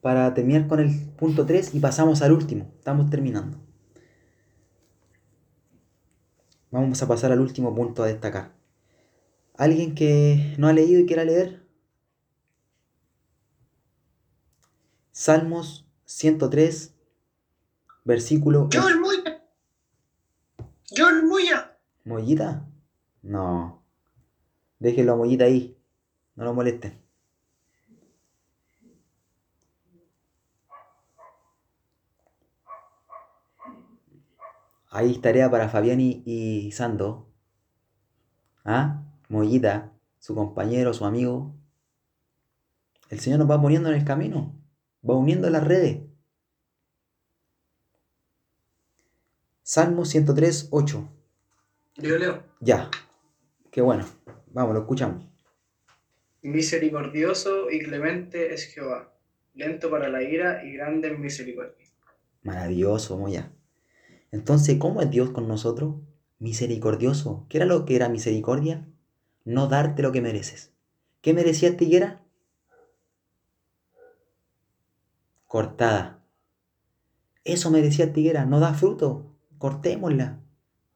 Para 0.00 0.34
terminar 0.34 0.66
con 0.66 0.80
el 0.80 1.08
punto 1.16 1.46
3 1.46 1.74
y 1.74 1.80
pasamos 1.80 2.22
al 2.22 2.32
último. 2.32 2.72
Estamos 2.78 3.10
terminando. 3.10 3.58
Vamos 6.70 7.02
a 7.02 7.08
pasar 7.08 7.32
al 7.32 7.40
último 7.40 7.74
punto 7.74 8.02
a 8.02 8.06
destacar. 8.06 8.52
¿Alguien 9.56 9.94
que 9.94 10.54
no 10.58 10.68
ha 10.68 10.72
leído 10.72 11.00
y 11.00 11.06
quiera 11.06 11.24
leer? 11.24 11.66
Salmos 15.12 15.86
103, 16.06 16.94
versículo. 18.04 18.68
Yo 18.70 18.88
el 18.88 19.00
Muya. 19.00 19.44
Yo 20.92 21.08
el 21.08 21.24
Muya. 21.24 21.69
¿Mollita? 22.04 22.66
No. 23.22 23.82
Déjenlo 24.78 25.12
a 25.12 25.16
Mollita 25.16 25.44
ahí. 25.44 25.76
No 26.34 26.44
lo 26.44 26.54
molesten. 26.54 27.00
Ahí 34.90 35.18
tarea 35.18 35.50
para 35.50 35.68
Fabián 35.68 36.00
y, 36.00 36.22
y 36.26 36.72
Sando. 36.72 37.28
¿Ah? 38.64 39.04
Mollita, 39.28 39.92
su 40.18 40.34
compañero, 40.34 40.92
su 40.92 41.04
amigo. 41.04 41.54
El 43.08 43.20
Señor 43.20 43.38
nos 43.38 43.50
va 43.50 43.60
poniendo 43.60 43.88
en 43.88 43.96
el 43.96 44.04
camino. 44.04 44.54
Va 45.08 45.16
uniendo 45.16 45.48
las 45.50 45.64
redes. 45.64 46.02
Salmo 49.62 50.04
103, 50.04 50.68
8. 50.72 51.08
Yo 52.02 52.18
leo. 52.18 52.42
Ya. 52.60 52.90
Qué 53.70 53.80
bueno. 53.80 54.06
Vamos, 54.52 54.74
lo 54.74 54.80
escuchamos. 54.80 55.26
Misericordioso 56.42 57.70
y 57.70 57.80
clemente 57.80 58.54
es 58.54 58.64
Jehová, 58.72 59.12
lento 59.54 59.90
para 59.90 60.08
la 60.08 60.22
ira 60.22 60.64
y 60.64 60.72
grande 60.72 61.08
en 61.08 61.20
misericordia. 61.20 61.86
Maravilloso, 62.42 63.18
Moya. 63.18 63.52
Entonces, 64.32 64.78
¿cómo 64.78 65.02
es 65.02 65.10
Dios 65.10 65.30
con 65.30 65.46
nosotros? 65.46 65.96
Misericordioso. 66.38 67.44
¿Qué 67.50 67.58
era 67.58 67.66
lo 67.66 67.84
que 67.84 67.96
era 67.96 68.08
misericordia? 68.08 68.88
No 69.44 69.66
darte 69.66 70.02
lo 70.02 70.12
que 70.12 70.22
mereces. 70.22 70.72
¿Qué 71.20 71.34
merecía 71.34 71.68
esta 71.68 71.84
higuera? 71.84 72.22
Cortada. 75.46 76.24
Eso 77.44 77.70
merecía 77.70 78.06
esta 78.06 78.20
higuera. 78.20 78.46
No 78.46 78.60
da 78.60 78.72
fruto. 78.72 79.36
Cortémosla. 79.58 80.40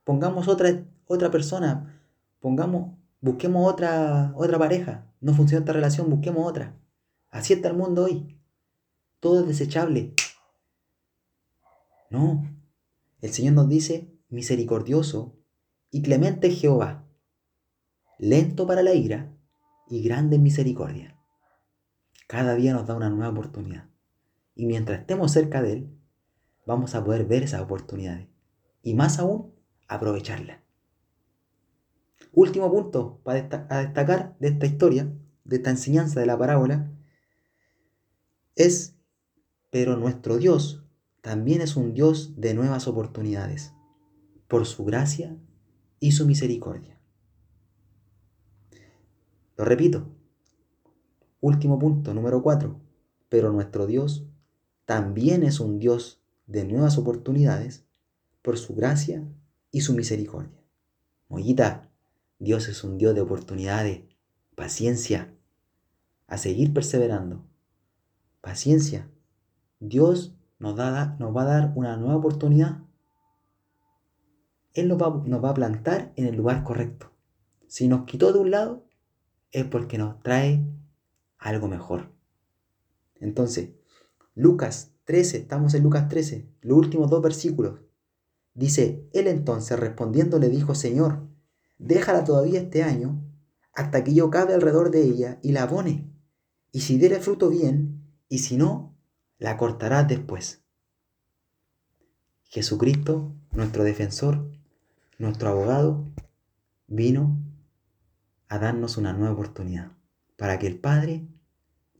Pongamos 0.05 0.48
otra, 0.48 0.84
otra 1.07 1.30
persona. 1.30 2.00
Pongamos, 2.40 2.96
busquemos 3.20 3.70
otra, 3.70 4.32
otra 4.36 4.59
pareja. 4.59 5.07
No 5.20 5.34
funciona 5.34 5.61
esta 5.61 5.72
relación, 5.72 6.11
busquemos 6.11 6.48
otra. 6.48 6.76
Así 7.30 7.52
está 7.52 7.68
el 7.68 7.76
mundo 7.76 8.05
hoy. 8.05 8.38
Todo 9.20 9.40
es 9.40 9.46
desechable. 9.46 10.14
No, 12.11 12.44
el 13.20 13.32
Señor 13.32 13.55
nos 13.55 13.68
dice, 13.68 14.12
misericordioso 14.28 15.36
y 15.90 16.02
clemente 16.02 16.50
Jehová, 16.50 17.07
lento 18.18 18.66
para 18.66 18.82
la 18.82 18.94
ira 18.94 19.34
y 19.88 20.02
grande 20.02 20.36
en 20.36 20.42
misericordia. 20.42 21.18
Cada 22.26 22.55
día 22.55 22.72
nos 22.72 22.86
da 22.86 22.94
una 22.94 23.11
nueva 23.11 23.30
oportunidad. 23.30 23.88
Y 24.55 24.66
mientras 24.66 25.00
estemos 25.00 25.32
cerca 25.32 25.62
de 25.62 25.72
Él, 25.72 25.98
vamos 26.66 26.94
a 26.94 27.05
poder 27.05 27.24
ver 27.26 27.42
esas 27.42 27.61
oportunidades. 27.61 28.28
Y 28.82 28.94
más 28.94 29.18
aún, 29.18 29.55
aprovecharlas. 29.88 30.64
Último 32.35 32.70
punto 32.70 33.20
para 33.22 33.43
destacar 33.43 34.37
de 34.41 34.49
esta 34.49 34.66
historia, 34.66 35.12
de 35.45 35.57
esta 35.57 35.70
enseñanza 35.70 36.18
de 36.20 36.26
la 36.26 36.37
parábola, 36.37 36.91
es, 38.57 38.97
pero 39.70 39.97
nuestro 39.97 40.37
Dios 40.37 40.85
también 41.20 41.61
es 41.61 41.76
un 41.76 41.95
Dios 41.95 42.35
de 42.37 42.55
nuevas 42.55 42.89
oportunidades, 42.89 43.72
por 44.49 44.66
su 44.66 44.85
gracia 44.85 45.37
y 46.01 46.12
su 46.12 46.26
misericordia. 46.26 47.01
Lo 49.57 49.64
repito. 49.64 50.09
Último 51.41 51.78
punto, 51.78 52.12
número 52.14 52.43
4. 52.43 52.80
Pero 53.28 53.53
nuestro 53.53 53.87
Dios 53.87 54.26
también 54.85 55.45
es 55.45 55.61
un 55.61 55.78
Dios 55.78 56.20
de 56.47 56.64
nuevas 56.64 56.99
oportunidades 56.99 57.85
por 58.43 58.59
su 58.59 58.74
gracia 58.74 59.26
y 59.70 59.80
su 59.80 59.95
misericordia. 59.95 60.62
Mollita, 61.28 61.91
Dios 62.45 62.68
es 62.68 62.84
un 62.84 62.99
Dios 62.99 63.14
de 63.14 63.22
oportunidades, 63.22 64.03
paciencia, 64.55 65.34
a 66.26 66.36
seguir 66.36 66.74
perseverando. 66.74 67.42
Paciencia. 68.42 69.11
Dios 69.80 70.36
nos, 70.59 70.76
da, 70.76 71.16
nos 71.18 71.34
va 71.34 71.42
a 71.42 71.47
dar 71.47 71.72
una 71.74 71.97
nueva 71.97 72.16
oportunidad. 72.16 72.82
Él 74.74 74.88
nos 74.88 75.01
va, 75.01 75.22
nos 75.24 75.42
va 75.42 75.51
a 75.51 75.55
plantar 75.55 76.12
en 76.16 76.26
el 76.26 76.36
lugar 76.36 76.64
correcto. 76.64 77.11
Si 77.66 77.88
nos 77.88 78.05
quitó 78.05 78.30
de 78.34 78.40
un 78.40 78.51
lado, 78.51 78.84
es 79.51 79.64
porque 79.64 79.97
nos 79.97 80.22
trae 80.22 80.62
algo 81.38 81.66
mejor. 81.66 82.12
Entonces, 83.14 83.70
Lucas 84.34 84.92
13, 85.05 85.38
estamos 85.38 85.72
en 85.72 85.82
Lucas 85.82 86.09
13, 86.11 86.47
los 86.61 86.76
últimos 86.76 87.09
dos 87.09 87.22
versículos. 87.22 87.80
Dice, 88.53 89.09
él 89.14 89.28
entonces 89.28 89.78
respondiendo 89.78 90.38
le 90.38 90.51
dijo, 90.51 90.74
Señor, 90.74 91.34
déjala 91.79 92.25
todavía 92.25 92.61
este 92.61 92.83
año 92.83 93.22
hasta 93.72 94.05
que 94.05 94.14
yo 94.14 94.31
cabe 94.31 94.55
alrededor 94.55 94.91
de 94.91 95.03
ella 95.03 95.39
y 95.43 95.53
la 95.53 95.64
abone. 95.64 96.11
Y 96.72 96.81
si 96.81 96.99
diere 96.99 97.20
fruto 97.20 97.51
bien, 97.51 98.05
y 98.29 98.39
si 98.39 98.57
no, 98.57 98.97
la 99.39 99.57
cortarás 99.57 100.09
después. 100.09 100.64
Jesucristo, 102.45 103.35
nuestro 103.53 103.85
defensor, 103.85 104.51
nuestro 105.18 105.49
abogado, 105.49 106.07
vino 106.87 107.37
a 108.49 108.59
darnos 108.59 108.97
una 108.97 109.12
nueva 109.12 109.35
oportunidad 109.35 109.93
para 110.37 110.59
que 110.59 110.66
el 110.66 110.79
Padre 110.79 111.27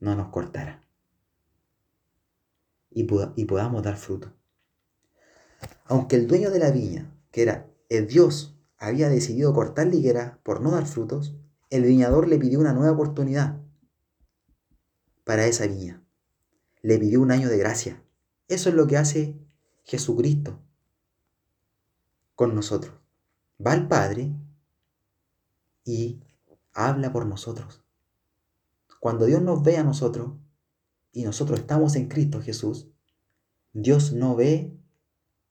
no 0.01 0.15
nos 0.15 0.29
cortara 0.29 0.85
y, 2.91 3.07
y 3.37 3.45
podamos 3.45 3.83
dar 3.83 3.97
fruto. 3.97 4.33
Aunque 5.87 6.17
el 6.17 6.27
dueño 6.27 6.51
de 6.51 6.59
la 6.59 6.71
viña, 6.71 7.11
que 7.31 7.43
era 7.43 7.69
el 7.89 8.07
Dios, 8.07 8.54
había 8.87 9.09
decidido 9.09 9.53
cortar 9.53 9.89
la 9.89 9.97
higuera 9.97 10.41
por 10.43 10.61
no 10.61 10.71
dar 10.71 10.87
frutos, 10.87 11.37
el 11.71 11.83
viñador 11.83 12.29
le 12.29 12.39
pidió 12.39 12.61
una 12.61 12.73
nueva 12.73 12.93
oportunidad 12.93 13.61
para 15.25 15.47
esa 15.47 15.67
viña 15.67 16.05
le 16.85 16.99
pidió 16.99 17.23
un 17.23 17.31
año 17.31 17.49
de 17.49 17.57
gracia. 17.57 18.05
Eso 18.47 18.69
es 18.69 18.75
lo 18.75 18.87
que 18.87 18.99
hace 18.99 19.41
Jesucristo 19.85 20.61
con 22.35 22.55
nosotros. 22.55 22.95
Va 23.65 23.73
al 23.73 23.89
Padre 23.89 24.35
y 25.83 26.21
habla 26.75 27.11
por 27.11 27.25
nosotros. 27.25 27.83
Cuando 29.01 29.25
Dios 29.25 29.41
nos 29.41 29.63
ve 29.63 29.79
a 29.79 29.83
nosotros 29.83 30.33
y 31.11 31.25
nosotros 31.25 31.61
estamos 31.61 31.97
en 31.97 32.09
Cristo 32.09 32.43
Jesús, 32.43 32.91
Dios 33.73 34.13
no 34.13 34.37
ve 34.37 34.77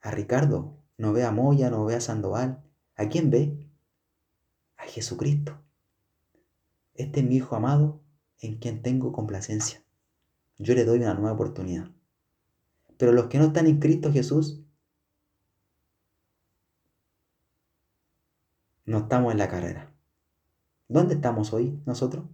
a 0.01 0.11
Ricardo, 0.11 0.77
no 0.99 1.13
ve 1.13 1.23
a 1.23 1.31
Moya, 1.31 1.71
no 1.71 1.83
ve 1.83 1.95
a 1.95 2.01
Sandoval. 2.01 2.63
¿A 3.03 3.09
quién 3.09 3.29
ve? 3.29 3.67
A 4.77 4.83
Jesucristo. 4.83 5.59
Este 6.95 7.19
es 7.19 7.25
mi 7.25 7.37
Hijo 7.37 7.55
amado 7.55 8.01
en 8.39 8.57
quien 8.57 8.81
tengo 8.81 9.11
complacencia 9.11 9.83
yo 10.57 10.75
le 10.75 10.85
doy 10.85 10.99
una 10.99 11.13
nueva 11.13 11.33
oportunidad. 11.33 11.89
Pero 12.97 13.11
los 13.11 13.27
que 13.27 13.37
no 13.37 13.45
están 13.45 13.67
en 13.67 13.79
Cristo 13.79 14.11
Jesús, 14.11 14.61
no 18.85 18.99
estamos 18.99 19.31
en 19.31 19.39
la 19.39 19.49
carrera. 19.49 19.91
¿Dónde 20.87 21.15
estamos 21.15 21.53
hoy 21.53 21.81
nosotros? 21.85 22.25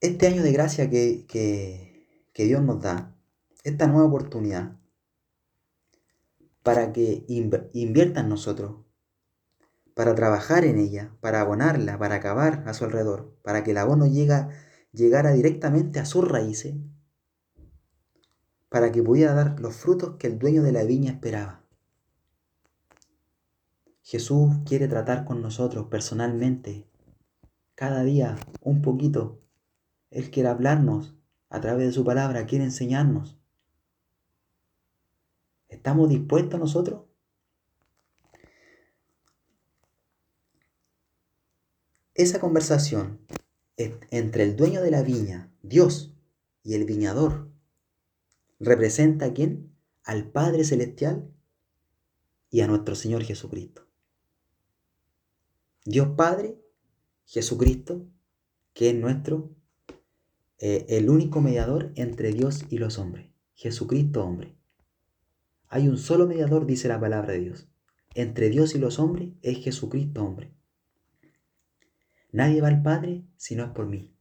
Este 0.00 0.28
año 0.28 0.42
de 0.42 0.52
gracia 0.52 0.88
que, 0.88 1.26
que, 1.26 2.28
que 2.32 2.44
Dios 2.44 2.62
nos 2.62 2.80
da, 2.80 3.16
esta 3.68 3.86
nueva 3.86 4.06
oportunidad, 4.06 4.76
para 6.62 6.92
que 6.92 7.26
inv- 7.26 7.70
invierta 7.72 8.20
en 8.20 8.28
nosotros, 8.28 8.84
para 9.94 10.14
trabajar 10.14 10.64
en 10.64 10.78
ella, 10.78 11.16
para 11.20 11.40
abonarla, 11.40 11.98
para 11.98 12.16
acabar 12.16 12.62
a 12.66 12.74
su 12.74 12.84
alrededor, 12.84 13.36
para 13.42 13.64
que 13.64 13.72
el 13.72 13.78
abono 13.78 14.06
llega, 14.06 14.50
llegara 14.92 15.32
directamente 15.32 15.98
a 15.98 16.04
sus 16.04 16.26
raíces, 16.26 16.76
para 18.68 18.92
que 18.92 19.02
pudiera 19.02 19.34
dar 19.34 19.58
los 19.60 19.74
frutos 19.74 20.16
que 20.18 20.26
el 20.26 20.38
dueño 20.38 20.62
de 20.62 20.72
la 20.72 20.84
viña 20.84 21.12
esperaba. 21.12 21.64
Jesús 24.02 24.56
quiere 24.66 24.88
tratar 24.88 25.24
con 25.24 25.42
nosotros 25.42 25.86
personalmente, 25.88 26.86
cada 27.74 28.02
día 28.02 28.36
un 28.62 28.82
poquito. 28.82 29.42
Él 30.10 30.30
quiere 30.30 30.48
hablarnos 30.48 31.14
a 31.50 31.60
través 31.60 31.86
de 31.86 31.92
su 31.92 32.04
palabra, 32.04 32.46
quiere 32.46 32.64
enseñarnos. 32.64 33.37
¿Estamos 35.68 36.08
dispuestos 36.08 36.58
nosotros? 36.58 37.04
Esa 42.14 42.40
conversación 42.40 43.20
en- 43.76 44.00
entre 44.10 44.42
el 44.42 44.56
dueño 44.56 44.82
de 44.82 44.90
la 44.90 45.02
viña, 45.02 45.52
Dios, 45.62 46.14
y 46.64 46.74
el 46.74 46.84
viñador, 46.84 47.48
representa 48.58 49.26
a 49.26 49.32
quién? 49.32 49.72
Al 50.02 50.30
Padre 50.30 50.64
Celestial 50.64 51.30
y 52.50 52.62
a 52.62 52.66
nuestro 52.66 52.94
Señor 52.94 53.22
Jesucristo. 53.22 53.86
Dios 55.84 56.08
Padre, 56.16 56.58
Jesucristo, 57.24 58.04
que 58.74 58.90
es 58.90 58.96
nuestro, 58.96 59.50
eh, 60.58 60.86
el 60.88 61.08
único 61.08 61.40
mediador 61.40 61.92
entre 61.94 62.32
Dios 62.32 62.64
y 62.68 62.78
los 62.78 62.98
hombres. 62.98 63.30
Jesucristo 63.54 64.24
hombre. 64.24 64.57
Hay 65.68 65.86
un 65.88 65.98
solo 65.98 66.26
mediador, 66.26 66.66
dice 66.66 66.88
la 66.88 66.98
palabra 66.98 67.32
de 67.32 67.40
Dios. 67.40 67.68
Entre 68.14 68.48
Dios 68.48 68.74
y 68.74 68.78
los 68.78 68.98
hombres 68.98 69.30
es 69.42 69.62
Jesucristo 69.62 70.24
hombre. 70.24 70.52
Nadie 72.32 72.60
va 72.60 72.68
al 72.68 72.82
Padre 72.82 73.24
si 73.36 73.54
no 73.54 73.64
es 73.64 73.70
por 73.70 73.86
mí. 73.86 74.14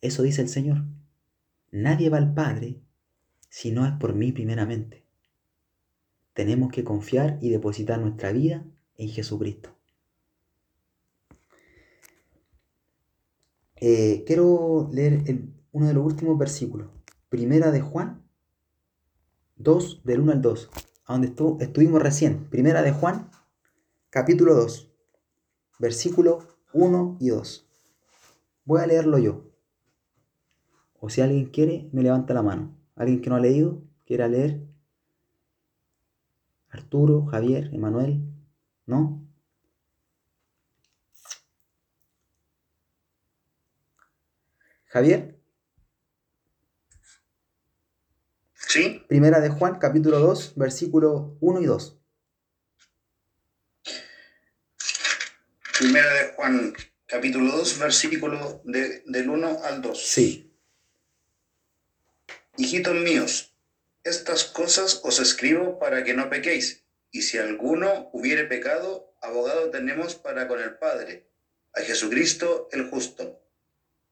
Eso 0.00 0.22
dice 0.22 0.42
el 0.42 0.48
Señor. 0.48 0.84
Nadie 1.70 2.08
va 2.08 2.18
al 2.18 2.34
Padre 2.34 2.80
si 3.48 3.70
no 3.70 3.86
es 3.86 3.92
por 3.92 4.14
mí 4.14 4.32
primeramente. 4.32 5.04
Tenemos 6.32 6.72
que 6.72 6.84
confiar 6.84 7.38
y 7.40 7.50
depositar 7.50 8.00
nuestra 8.00 8.32
vida 8.32 8.64
en 8.96 9.08
Jesucristo. 9.08 9.76
Eh, 13.76 14.24
quiero 14.26 14.88
leer 14.92 15.22
uno 15.72 15.86
de 15.86 15.94
los 15.94 16.04
últimos 16.04 16.38
versículos. 16.38 16.88
Primera 17.28 17.70
de 17.70 17.80
Juan 17.80 18.21
2, 19.62 20.02
del 20.04 20.20
1 20.20 20.32
al 20.32 20.42
2. 20.42 20.70
A 21.04 21.12
donde 21.14 21.34
estu- 21.34 21.60
estuvimos 21.60 22.02
recién. 22.02 22.48
Primera 22.50 22.82
de 22.82 22.92
Juan, 22.92 23.30
capítulo 24.10 24.54
2, 24.54 24.90
versículo 25.78 26.46
1 26.72 27.16
y 27.20 27.28
2. 27.28 27.66
Voy 28.64 28.80
a 28.80 28.86
leerlo 28.86 29.18
yo. 29.18 29.44
O 31.00 31.08
si 31.10 31.20
alguien 31.20 31.46
quiere, 31.46 31.88
me 31.92 32.02
levanta 32.02 32.34
la 32.34 32.42
mano. 32.42 32.76
Alguien 32.94 33.20
que 33.20 33.30
no 33.30 33.36
ha 33.36 33.40
leído, 33.40 33.82
quiera 34.06 34.28
leer. 34.28 34.62
Arturo, 36.70 37.26
Javier, 37.26 37.70
Emanuel, 37.74 38.22
¿no? 38.86 39.20
Javier, 44.84 45.41
¿Sí? 48.72 49.04
primera 49.06 49.38
de 49.40 49.50
Juan, 49.50 49.78
capítulo 49.78 50.18
2, 50.18 50.54
versículo 50.56 51.36
1 51.40 51.60
y 51.60 51.66
2. 51.66 51.98
Primera 55.78 56.10
de 56.14 56.32
Juan, 56.34 56.72
capítulo 57.04 57.52
2, 57.54 57.78
versículo 57.78 58.62
de- 58.64 59.02
del 59.04 59.28
1 59.28 59.62
al 59.62 59.82
2. 59.82 60.02
Sí, 60.02 60.48
Hijitos 62.56 62.94
míos, 62.94 63.54
estas 64.04 64.44
cosas 64.44 65.02
os 65.04 65.20
escribo 65.20 65.78
para 65.78 66.02
que 66.02 66.14
no 66.14 66.30
pequéis. 66.30 66.86
Y 67.10 67.20
si 67.20 67.36
alguno 67.36 68.08
hubiere 68.14 68.44
pecado, 68.44 69.14
abogado 69.20 69.68
tenemos 69.70 70.14
para 70.14 70.48
con 70.48 70.60
el 70.60 70.78
Padre, 70.78 71.28
a 71.74 71.82
Jesucristo 71.82 72.70
el 72.72 72.88
justo. 72.88 73.38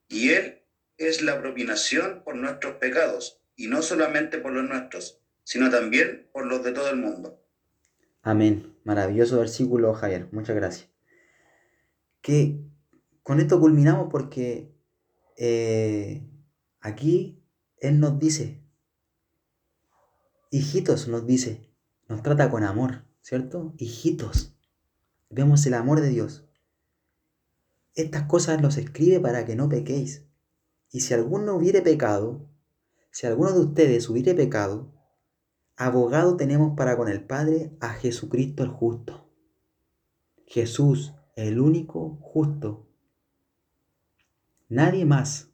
Y 0.08 0.32
Él 0.32 0.62
es 0.98 1.22
la 1.22 1.40
propinación 1.40 2.22
por 2.24 2.34
nuestros 2.36 2.76
pecados, 2.76 3.39
y 3.60 3.66
no 3.66 3.82
solamente 3.82 4.38
por 4.38 4.52
los 4.52 4.66
nuestros, 4.66 5.20
sino 5.44 5.68
también 5.68 6.30
por 6.32 6.46
los 6.46 6.64
de 6.64 6.72
todo 6.72 6.88
el 6.88 6.96
mundo. 6.96 7.44
amén. 8.22 8.74
Maravilloso 8.84 9.38
versículo, 9.38 9.92
Javier. 9.92 10.28
Muchas 10.32 10.56
gracias. 10.56 10.88
Que 12.22 12.58
con 13.22 13.38
esto 13.38 13.60
culminamos 13.60 14.08
porque 14.10 14.72
eh, 15.36 16.26
aquí 16.80 17.44
Él 17.76 18.00
nos 18.00 18.18
dice, 18.18 18.62
hijitos 20.50 21.06
nos 21.08 21.26
dice, 21.26 21.70
nos 22.08 22.22
trata 22.22 22.50
con 22.50 22.64
amor, 22.64 23.04
¿cierto? 23.20 23.74
Hijitos. 23.76 24.56
Vemos 25.28 25.66
el 25.66 25.74
amor 25.74 26.00
de 26.00 26.08
Dios. 26.08 26.46
Estas 27.94 28.22
cosas 28.22 28.62
los 28.62 28.78
escribe 28.78 29.20
para 29.20 29.44
que 29.44 29.54
no 29.54 29.68
pequéis. 29.68 30.24
Y 30.90 31.00
si 31.00 31.12
alguno 31.12 31.54
hubiere 31.56 31.82
pecado, 31.82 32.49
si 33.10 33.26
alguno 33.26 33.52
de 33.52 33.60
ustedes 33.60 34.08
hubiere 34.08 34.34
pecado, 34.34 34.92
abogado 35.76 36.36
tenemos 36.36 36.76
para 36.76 36.96
con 36.96 37.08
el 37.08 37.24
Padre 37.24 37.76
a 37.80 37.90
Jesucristo 37.90 38.62
el 38.62 38.70
justo. 38.70 39.28
Jesús, 40.46 41.14
el 41.36 41.60
único 41.60 42.18
justo. 42.20 42.86
Nadie 44.68 45.04
más, 45.04 45.50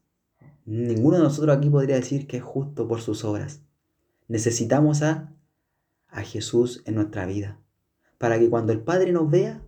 ninguno 0.64 1.16
de 1.16 1.22
nosotros 1.22 1.56
aquí 1.56 1.70
podría 1.70 1.96
decir 1.96 2.26
que 2.26 2.38
es 2.38 2.42
justo 2.42 2.88
por 2.88 3.00
sus 3.00 3.24
obras. 3.24 3.62
Necesitamos 4.28 5.02
a, 5.02 5.34
a 6.08 6.22
Jesús 6.22 6.82
en 6.86 6.96
nuestra 6.96 7.24
vida, 7.24 7.60
para 8.18 8.38
que 8.38 8.50
cuando 8.50 8.72
el 8.72 8.82
Padre 8.82 9.12
nos 9.12 9.30
vea, 9.30 9.66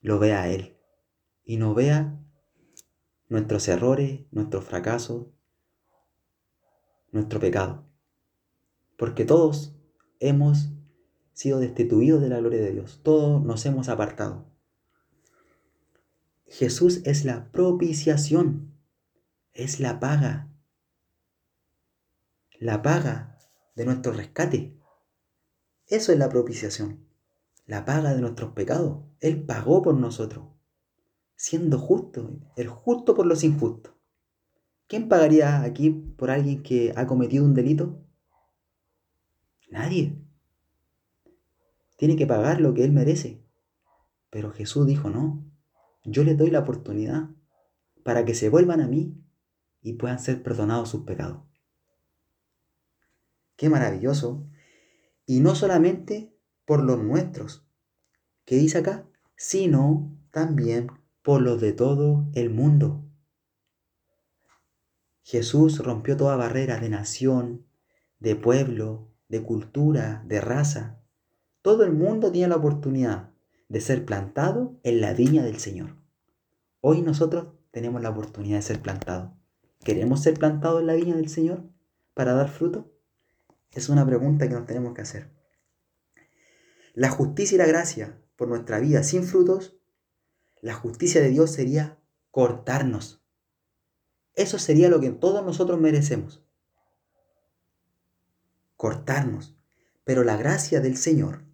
lo 0.00 0.18
vea 0.18 0.42
a 0.42 0.48
Él 0.48 0.76
y 1.44 1.56
no 1.56 1.74
vea 1.74 2.18
nuestros 3.28 3.68
errores, 3.68 4.26
nuestros 4.30 4.64
fracasos, 4.64 5.26
nuestro 7.14 7.40
pecado. 7.40 7.86
Porque 8.96 9.24
todos 9.24 9.74
hemos 10.20 10.70
sido 11.32 11.60
destituidos 11.60 12.20
de 12.20 12.28
la 12.28 12.38
gloria 12.38 12.60
de 12.60 12.72
Dios. 12.72 13.00
Todos 13.02 13.42
nos 13.42 13.64
hemos 13.66 13.88
apartado. 13.88 14.46
Jesús 16.46 17.00
es 17.04 17.24
la 17.24 17.50
propiciación. 17.50 18.74
Es 19.52 19.80
la 19.80 20.00
paga. 20.00 20.50
La 22.58 22.82
paga 22.82 23.38
de 23.74 23.84
nuestro 23.84 24.12
rescate. 24.12 24.76
Eso 25.86 26.12
es 26.12 26.18
la 26.18 26.28
propiciación. 26.28 27.06
La 27.66 27.84
paga 27.84 28.14
de 28.14 28.20
nuestros 28.20 28.52
pecados. 28.52 29.04
Él 29.20 29.44
pagó 29.44 29.82
por 29.82 29.94
nosotros. 29.94 30.46
Siendo 31.36 31.78
justo. 31.78 32.38
El 32.56 32.68
justo 32.68 33.14
por 33.14 33.26
los 33.26 33.42
injustos. 33.44 33.93
¿Quién 34.86 35.08
pagaría 35.08 35.62
aquí 35.62 35.90
por 35.90 36.30
alguien 36.30 36.62
que 36.62 36.92
ha 36.96 37.06
cometido 37.06 37.44
un 37.44 37.54
delito? 37.54 38.02
Nadie. 39.70 40.18
Tiene 41.96 42.16
que 42.16 42.26
pagar 42.26 42.60
lo 42.60 42.74
que 42.74 42.84
él 42.84 42.92
merece. 42.92 43.42
Pero 44.30 44.50
Jesús 44.52 44.86
dijo, 44.86 45.10
no, 45.10 45.44
yo 46.04 46.22
les 46.24 46.36
doy 46.36 46.50
la 46.50 46.60
oportunidad 46.60 47.30
para 48.02 48.24
que 48.24 48.34
se 48.34 48.48
vuelvan 48.48 48.80
a 48.80 48.86
mí 48.86 49.16
y 49.80 49.94
puedan 49.94 50.18
ser 50.18 50.42
perdonados 50.42 50.90
sus 50.90 51.04
pecados. 51.04 51.42
Qué 53.56 53.68
maravilloso. 53.68 54.46
Y 55.26 55.40
no 55.40 55.54
solamente 55.54 56.36
por 56.66 56.82
los 56.82 56.98
nuestros, 56.98 57.66
que 58.44 58.56
dice 58.56 58.78
acá, 58.78 59.08
sino 59.36 60.14
también 60.30 60.88
por 61.22 61.40
los 61.40 61.60
de 61.60 61.72
todo 61.72 62.28
el 62.34 62.50
mundo. 62.50 63.04
Jesús 65.24 65.78
rompió 65.78 66.18
toda 66.18 66.36
barrera 66.36 66.78
de 66.78 66.90
nación, 66.90 67.64
de 68.20 68.36
pueblo, 68.36 69.08
de 69.28 69.42
cultura, 69.42 70.22
de 70.26 70.38
raza. 70.42 71.00
Todo 71.62 71.82
el 71.84 71.92
mundo 71.92 72.30
tiene 72.30 72.48
la 72.48 72.56
oportunidad 72.56 73.30
de 73.70 73.80
ser 73.80 74.04
plantado 74.04 74.78
en 74.82 75.00
la 75.00 75.14
viña 75.14 75.42
del 75.42 75.58
Señor. 75.58 75.96
Hoy 76.82 77.00
nosotros 77.00 77.54
tenemos 77.70 78.02
la 78.02 78.10
oportunidad 78.10 78.58
de 78.58 78.62
ser 78.62 78.82
plantados. 78.82 79.30
¿Queremos 79.82 80.22
ser 80.22 80.34
plantados 80.34 80.82
en 80.82 80.88
la 80.88 80.94
viña 80.94 81.16
del 81.16 81.30
Señor 81.30 81.64
para 82.12 82.34
dar 82.34 82.50
fruto? 82.50 82.92
Es 83.72 83.88
una 83.88 84.04
pregunta 84.04 84.46
que 84.46 84.54
nos 84.54 84.66
tenemos 84.66 84.92
que 84.92 85.02
hacer. 85.02 85.30
La 86.92 87.08
justicia 87.08 87.54
y 87.54 87.58
la 87.58 87.66
gracia 87.66 88.20
por 88.36 88.48
nuestra 88.48 88.78
vida 88.78 89.02
sin 89.02 89.24
frutos, 89.24 89.78
la 90.60 90.74
justicia 90.74 91.22
de 91.22 91.30
Dios 91.30 91.50
sería 91.50 91.98
cortarnos. 92.30 93.23
Eso 94.36 94.58
sería 94.58 94.88
lo 94.88 95.00
que 95.00 95.10
todos 95.10 95.44
nosotros 95.44 95.80
merecemos. 95.80 96.42
Cortarnos. 98.76 99.56
Pero 100.02 100.24
la 100.24 100.36
gracia 100.36 100.80
del 100.80 100.96
Señor 100.96 101.44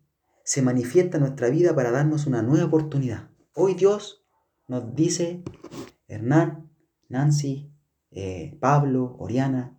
se 0.44 0.62
manifiesta 0.62 1.18
en 1.18 1.24
nuestra 1.24 1.50
vida 1.50 1.74
para 1.74 1.90
darnos 1.90 2.26
una 2.26 2.42
nueva 2.42 2.66
oportunidad. 2.66 3.30
Hoy 3.54 3.74
Dios 3.74 4.24
nos 4.66 4.94
dice, 4.94 5.44
Hernán, 6.08 6.70
Nancy, 7.08 7.70
eh, 8.10 8.56
Pablo, 8.60 9.16
Oriana, 9.18 9.78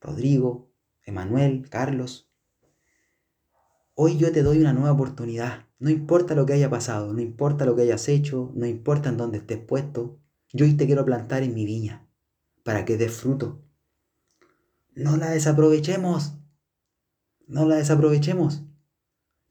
Rodrigo, 0.00 0.70
Emanuel, 1.04 1.68
Carlos, 1.70 2.30
hoy 3.94 4.18
yo 4.18 4.32
te 4.32 4.42
doy 4.42 4.58
una 4.58 4.72
nueva 4.72 4.92
oportunidad. 4.92 5.66
No 5.78 5.88
importa 5.88 6.34
lo 6.34 6.44
que 6.44 6.54
haya 6.54 6.68
pasado, 6.68 7.12
no 7.14 7.20
importa 7.20 7.64
lo 7.64 7.76
que 7.76 7.82
hayas 7.82 8.08
hecho, 8.08 8.50
no 8.54 8.66
importa 8.66 9.08
en 9.08 9.16
dónde 9.16 9.38
estés 9.38 9.58
puesto, 9.58 10.18
yo 10.52 10.66
hoy 10.66 10.74
te 10.74 10.86
quiero 10.86 11.04
plantar 11.04 11.42
en 11.42 11.54
mi 11.54 11.64
viña 11.64 12.03
para 12.64 12.84
que 12.84 12.96
dé 12.96 13.08
fruto. 13.08 13.62
No 14.94 15.16
la 15.16 15.30
desaprovechemos. 15.30 16.36
No 17.46 17.66
la 17.66 17.76
desaprovechemos. 17.76 18.64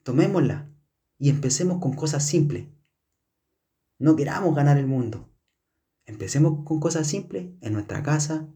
Tomémosla 0.03 0.70
y 1.18 1.30
empecemos 1.30 1.80
con 1.80 1.93
cosas 1.93 2.26
simples. 2.26 2.68
No 3.97 4.18
queramos 4.18 4.53
ganar 4.53 4.78
el 4.78 4.88
mundo. 4.88 5.30
Empecemos 6.05 6.66
con 6.66 6.82
cosas 6.82 7.07
simples 7.07 7.53
en 7.61 7.72
nuestra 7.72 8.03
casa, 8.03 8.49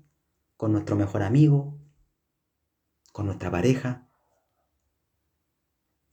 con 0.57 0.73
nuestro 0.73 0.97
mejor 0.97 1.23
amigo, 1.23 1.79
con 3.13 3.27
nuestra 3.27 3.49
pareja. 3.49 4.09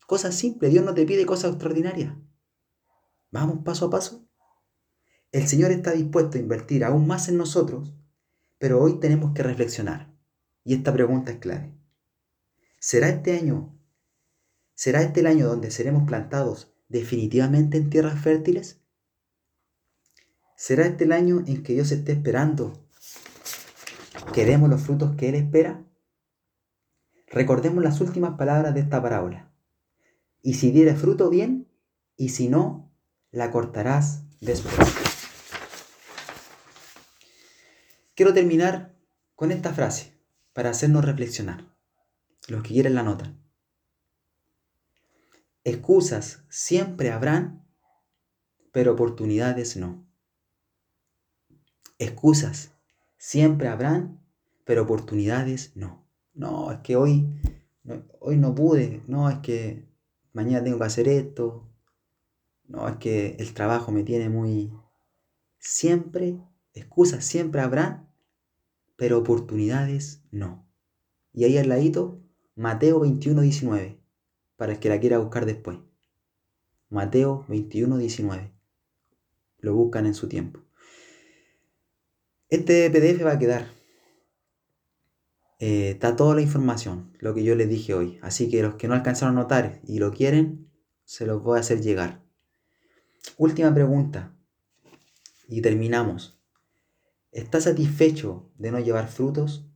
Cosas 0.06 0.34
simples, 0.34 0.70
Dios 0.70 0.84
no 0.84 0.94
te 0.94 1.06
pide 1.06 1.26
cosas 1.26 1.52
extraordinarias. 1.52 2.14
Vamos 3.32 3.64
paso 3.64 3.86
a 3.86 3.90
paso. 3.90 4.28
El 5.32 5.48
Señor 5.48 5.72
está 5.72 5.90
dispuesto 5.90 6.36
a 6.36 6.40
invertir 6.40 6.84
aún 6.84 7.08
más 7.08 7.28
en 7.28 7.36
nosotros, 7.36 7.92
pero 8.64 8.80
hoy 8.80 8.98
tenemos 8.98 9.34
que 9.34 9.42
reflexionar. 9.42 10.10
Y 10.64 10.72
esta 10.72 10.90
pregunta 10.90 11.32
es 11.32 11.36
clave. 11.36 11.74
¿Será 12.80 13.10
este 13.10 13.36
año, 13.36 13.78
será 14.72 15.02
este 15.02 15.20
el 15.20 15.26
año 15.26 15.48
donde 15.48 15.70
seremos 15.70 16.04
plantados 16.04 16.72
definitivamente 16.88 17.76
en 17.76 17.90
tierras 17.90 18.18
fértiles? 18.18 18.80
¿Será 20.56 20.86
este 20.86 21.04
el 21.04 21.12
año 21.12 21.44
en 21.46 21.62
que 21.62 21.74
Dios 21.74 21.92
esté 21.92 22.12
esperando 22.12 22.88
que 24.32 24.46
demos 24.46 24.70
los 24.70 24.80
frutos 24.80 25.14
que 25.14 25.28
Él 25.28 25.34
espera? 25.34 25.84
Recordemos 27.26 27.84
las 27.84 28.00
últimas 28.00 28.38
palabras 28.38 28.72
de 28.72 28.80
esta 28.80 29.02
parábola. 29.02 29.52
Y 30.40 30.54
si 30.54 30.70
diere 30.70 30.94
fruto, 30.94 31.28
bien, 31.28 31.68
y 32.16 32.30
si 32.30 32.48
no, 32.48 32.90
la 33.30 33.50
cortarás 33.50 34.22
después. 34.40 35.13
Quiero 38.14 38.32
terminar 38.32 38.94
con 39.34 39.50
esta 39.50 39.72
frase 39.72 40.12
para 40.52 40.70
hacernos 40.70 41.04
reflexionar. 41.04 41.64
Los 42.48 42.62
que 42.62 42.70
quieren 42.70 42.94
la 42.94 43.02
nota. 43.02 43.34
Excusas 45.64 46.44
siempre 46.48 47.10
habrán, 47.10 47.66
pero 48.72 48.92
oportunidades 48.92 49.76
no. 49.76 50.06
Excusas 51.98 52.72
siempre 53.16 53.68
habrán, 53.68 54.20
pero 54.64 54.82
oportunidades 54.82 55.72
no. 55.74 56.04
No, 56.34 56.72
es 56.72 56.80
que 56.80 56.96
hoy 56.96 57.26
no, 57.84 58.02
hoy 58.20 58.36
no 58.36 58.54
pude, 58.54 59.02
no, 59.06 59.28
es 59.28 59.38
que 59.38 59.88
mañana 60.32 60.64
tengo 60.64 60.78
que 60.78 60.84
hacer 60.84 61.08
esto, 61.08 61.68
no, 62.66 62.88
es 62.88 62.96
que 62.96 63.36
el 63.38 63.52
trabajo 63.54 63.92
me 63.92 64.02
tiene 64.02 64.28
muy... 64.28 64.72
Siempre, 65.58 66.38
excusas 66.74 67.24
siempre 67.24 67.60
habrán, 67.60 68.10
pero 68.96 69.18
oportunidades 69.18 70.22
no. 70.30 70.68
Y 71.32 71.44
ahí 71.44 71.58
al 71.58 71.68
ladito, 71.68 72.20
Mateo 72.54 73.00
21, 73.00 73.42
19, 73.42 74.00
para 74.56 74.72
el 74.72 74.78
que 74.78 74.88
la 74.88 75.00
quiera 75.00 75.18
buscar 75.18 75.46
después. 75.46 75.78
Mateo 76.90 77.44
21, 77.48 77.98
19. 77.98 78.52
Lo 79.58 79.74
buscan 79.74 80.06
en 80.06 80.14
su 80.14 80.28
tiempo. 80.28 80.60
Este 82.48 82.88
PDF 82.90 83.24
va 83.24 83.32
a 83.32 83.38
quedar. 83.38 83.66
Eh, 85.58 85.90
está 85.90 86.14
toda 86.14 86.34
la 86.34 86.42
información, 86.42 87.16
lo 87.18 87.34
que 87.34 87.42
yo 87.42 87.54
les 87.54 87.68
dije 87.68 87.94
hoy. 87.94 88.18
Así 88.22 88.48
que 88.48 88.62
los 88.62 88.74
que 88.74 88.86
no 88.86 88.94
alcanzaron 88.94 89.36
a 89.38 89.42
notar 89.42 89.80
y 89.82 89.98
lo 89.98 90.12
quieren, 90.12 90.70
se 91.04 91.26
los 91.26 91.42
voy 91.42 91.56
a 91.56 91.60
hacer 91.60 91.80
llegar. 91.80 92.22
Última 93.38 93.74
pregunta. 93.74 94.36
Y 95.48 95.62
terminamos. 95.62 96.33
¿Estás 97.34 97.64
satisfecho 97.64 98.48
de 98.58 98.70
no 98.70 98.78
llevar 98.78 99.08
frutos? 99.08 99.68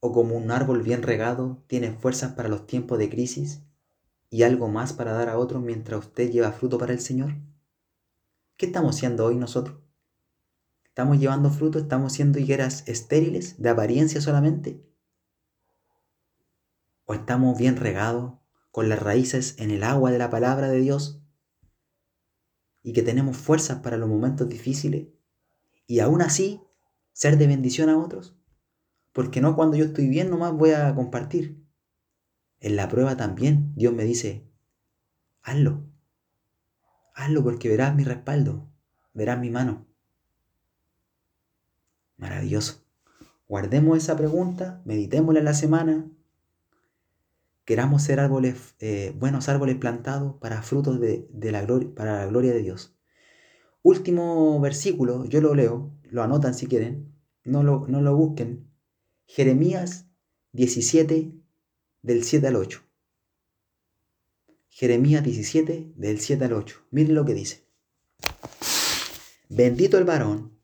¿O 0.00 0.10
como 0.12 0.36
un 0.36 0.50
árbol 0.50 0.82
bien 0.82 1.04
regado, 1.04 1.62
tiene 1.68 1.92
fuerzas 1.92 2.32
para 2.32 2.48
los 2.48 2.66
tiempos 2.66 2.98
de 2.98 3.08
crisis 3.08 3.62
y 4.30 4.42
algo 4.42 4.66
más 4.66 4.92
para 4.92 5.12
dar 5.12 5.28
a 5.28 5.38
otros 5.38 5.62
mientras 5.62 6.00
usted 6.00 6.32
lleva 6.32 6.50
fruto 6.50 6.78
para 6.78 6.92
el 6.92 6.98
Señor? 6.98 7.36
¿Qué 8.56 8.66
estamos 8.66 8.96
haciendo 8.96 9.24
hoy 9.24 9.36
nosotros? 9.36 9.78
¿Estamos 10.82 11.20
llevando 11.20 11.50
fruto? 11.50 11.78
¿Estamos 11.78 12.14
siendo 12.14 12.40
higueras 12.40 12.82
estériles, 12.88 13.62
de 13.62 13.68
apariencia 13.68 14.20
solamente? 14.20 14.84
¿O 17.04 17.14
estamos 17.14 17.56
bien 17.56 17.76
regados, 17.76 18.40
con 18.72 18.88
las 18.88 19.00
raíces 19.00 19.54
en 19.60 19.70
el 19.70 19.84
agua 19.84 20.10
de 20.10 20.18
la 20.18 20.30
palabra 20.30 20.68
de 20.68 20.80
Dios? 20.80 21.22
Y 22.82 22.92
que 22.92 23.02
tenemos 23.02 23.36
fuerzas 23.36 23.82
para 23.82 23.96
los 23.96 24.08
momentos 24.08 24.48
difíciles 24.48 25.06
y 25.86 26.00
aún 26.00 26.22
así 26.22 26.60
ser 27.12 27.38
de 27.38 27.46
bendición 27.46 27.88
a 27.88 27.98
otros. 27.98 28.36
Porque 29.12 29.40
no 29.40 29.54
cuando 29.54 29.76
yo 29.76 29.84
estoy 29.84 30.08
bien 30.08 30.30
nomás 30.30 30.52
voy 30.52 30.70
a 30.70 30.94
compartir. 30.94 31.62
En 32.60 32.76
la 32.76 32.88
prueba 32.88 33.16
también 33.16 33.72
Dios 33.74 33.92
me 33.92 34.04
dice, 34.04 34.46
hazlo. 35.42 35.84
Hazlo 37.14 37.42
porque 37.42 37.68
verás 37.68 37.94
mi 37.94 38.04
respaldo, 38.04 38.70
verás 39.12 39.38
mi 39.38 39.50
mano. 39.50 39.86
Maravilloso. 42.16 42.84
Guardemos 43.48 43.98
esa 43.98 44.16
pregunta, 44.16 44.80
meditémosla 44.84 45.40
en 45.40 45.44
la 45.44 45.54
semana. 45.54 46.10
Queramos 47.64 48.02
ser 48.02 48.18
árboles, 48.18 48.74
eh, 48.78 49.14
buenos 49.18 49.48
árboles 49.48 49.76
plantados 49.76 50.36
para 50.40 50.62
frutos 50.62 51.00
de, 51.00 51.28
de 51.30 51.52
la 51.52 51.62
gloria, 51.62 51.94
para 51.94 52.16
la 52.16 52.26
gloria 52.26 52.52
de 52.52 52.62
Dios. 52.62 52.96
Último 53.82 54.60
versículo, 54.60 55.24
yo 55.24 55.40
lo 55.40 55.54
leo, 55.54 55.90
lo 56.04 56.22
anotan 56.22 56.54
si 56.54 56.66
quieren, 56.66 57.12
no 57.44 57.64
lo, 57.64 57.86
no 57.88 58.00
lo 58.00 58.14
busquen. 58.14 58.70
Jeremías 59.26 60.06
17, 60.52 61.32
del 62.02 62.22
7 62.22 62.46
al 62.46 62.56
8. 62.56 62.80
Jeremías 64.68 65.24
17, 65.24 65.92
del 65.96 66.20
7 66.20 66.44
al 66.44 66.52
8. 66.52 66.86
Miren 66.90 67.14
lo 67.14 67.24
que 67.24 67.34
dice. 67.34 67.66
Bendito 69.48 69.98
el 69.98 70.04
varón 70.04 70.56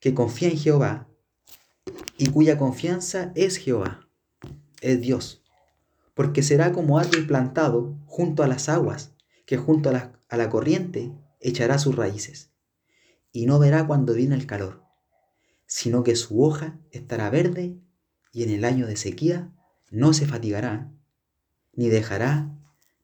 que 0.00 0.12
confía 0.12 0.48
en 0.48 0.58
Jehová 0.58 1.08
y 2.18 2.30
cuya 2.30 2.58
confianza 2.58 3.32
es 3.34 3.56
Jehová, 3.56 4.08
es 4.80 5.00
Dios, 5.00 5.42
porque 6.14 6.42
será 6.42 6.72
como 6.72 6.98
árbol 6.98 7.26
plantado 7.26 7.96
junto 8.06 8.42
a 8.42 8.48
las 8.48 8.68
aguas, 8.68 9.14
que 9.46 9.56
junto 9.56 9.90
a 9.90 9.92
la, 9.92 10.20
a 10.28 10.36
la 10.36 10.50
corriente 10.50 11.12
echará 11.40 11.78
sus 11.78 11.94
raíces, 11.96 12.50
y 13.32 13.46
no 13.46 13.58
verá 13.58 13.86
cuando 13.86 14.14
viene 14.14 14.34
el 14.34 14.46
calor, 14.46 14.84
sino 15.66 16.02
que 16.02 16.16
su 16.16 16.42
hoja 16.42 16.78
estará 16.90 17.28
verde 17.30 17.78
y 18.32 18.42
en 18.44 18.50
el 18.50 18.64
año 18.64 18.86
de 18.86 18.96
sequía 18.96 19.52
no 19.90 20.12
se 20.12 20.26
fatigará, 20.26 20.92
ni 21.72 21.88
dejará 21.88 22.50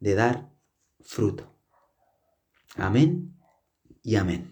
de 0.01 0.15
dar 0.15 0.53
fruto. 1.01 1.55
Amén 2.77 3.37
y 4.03 4.17
amén. 4.17 4.52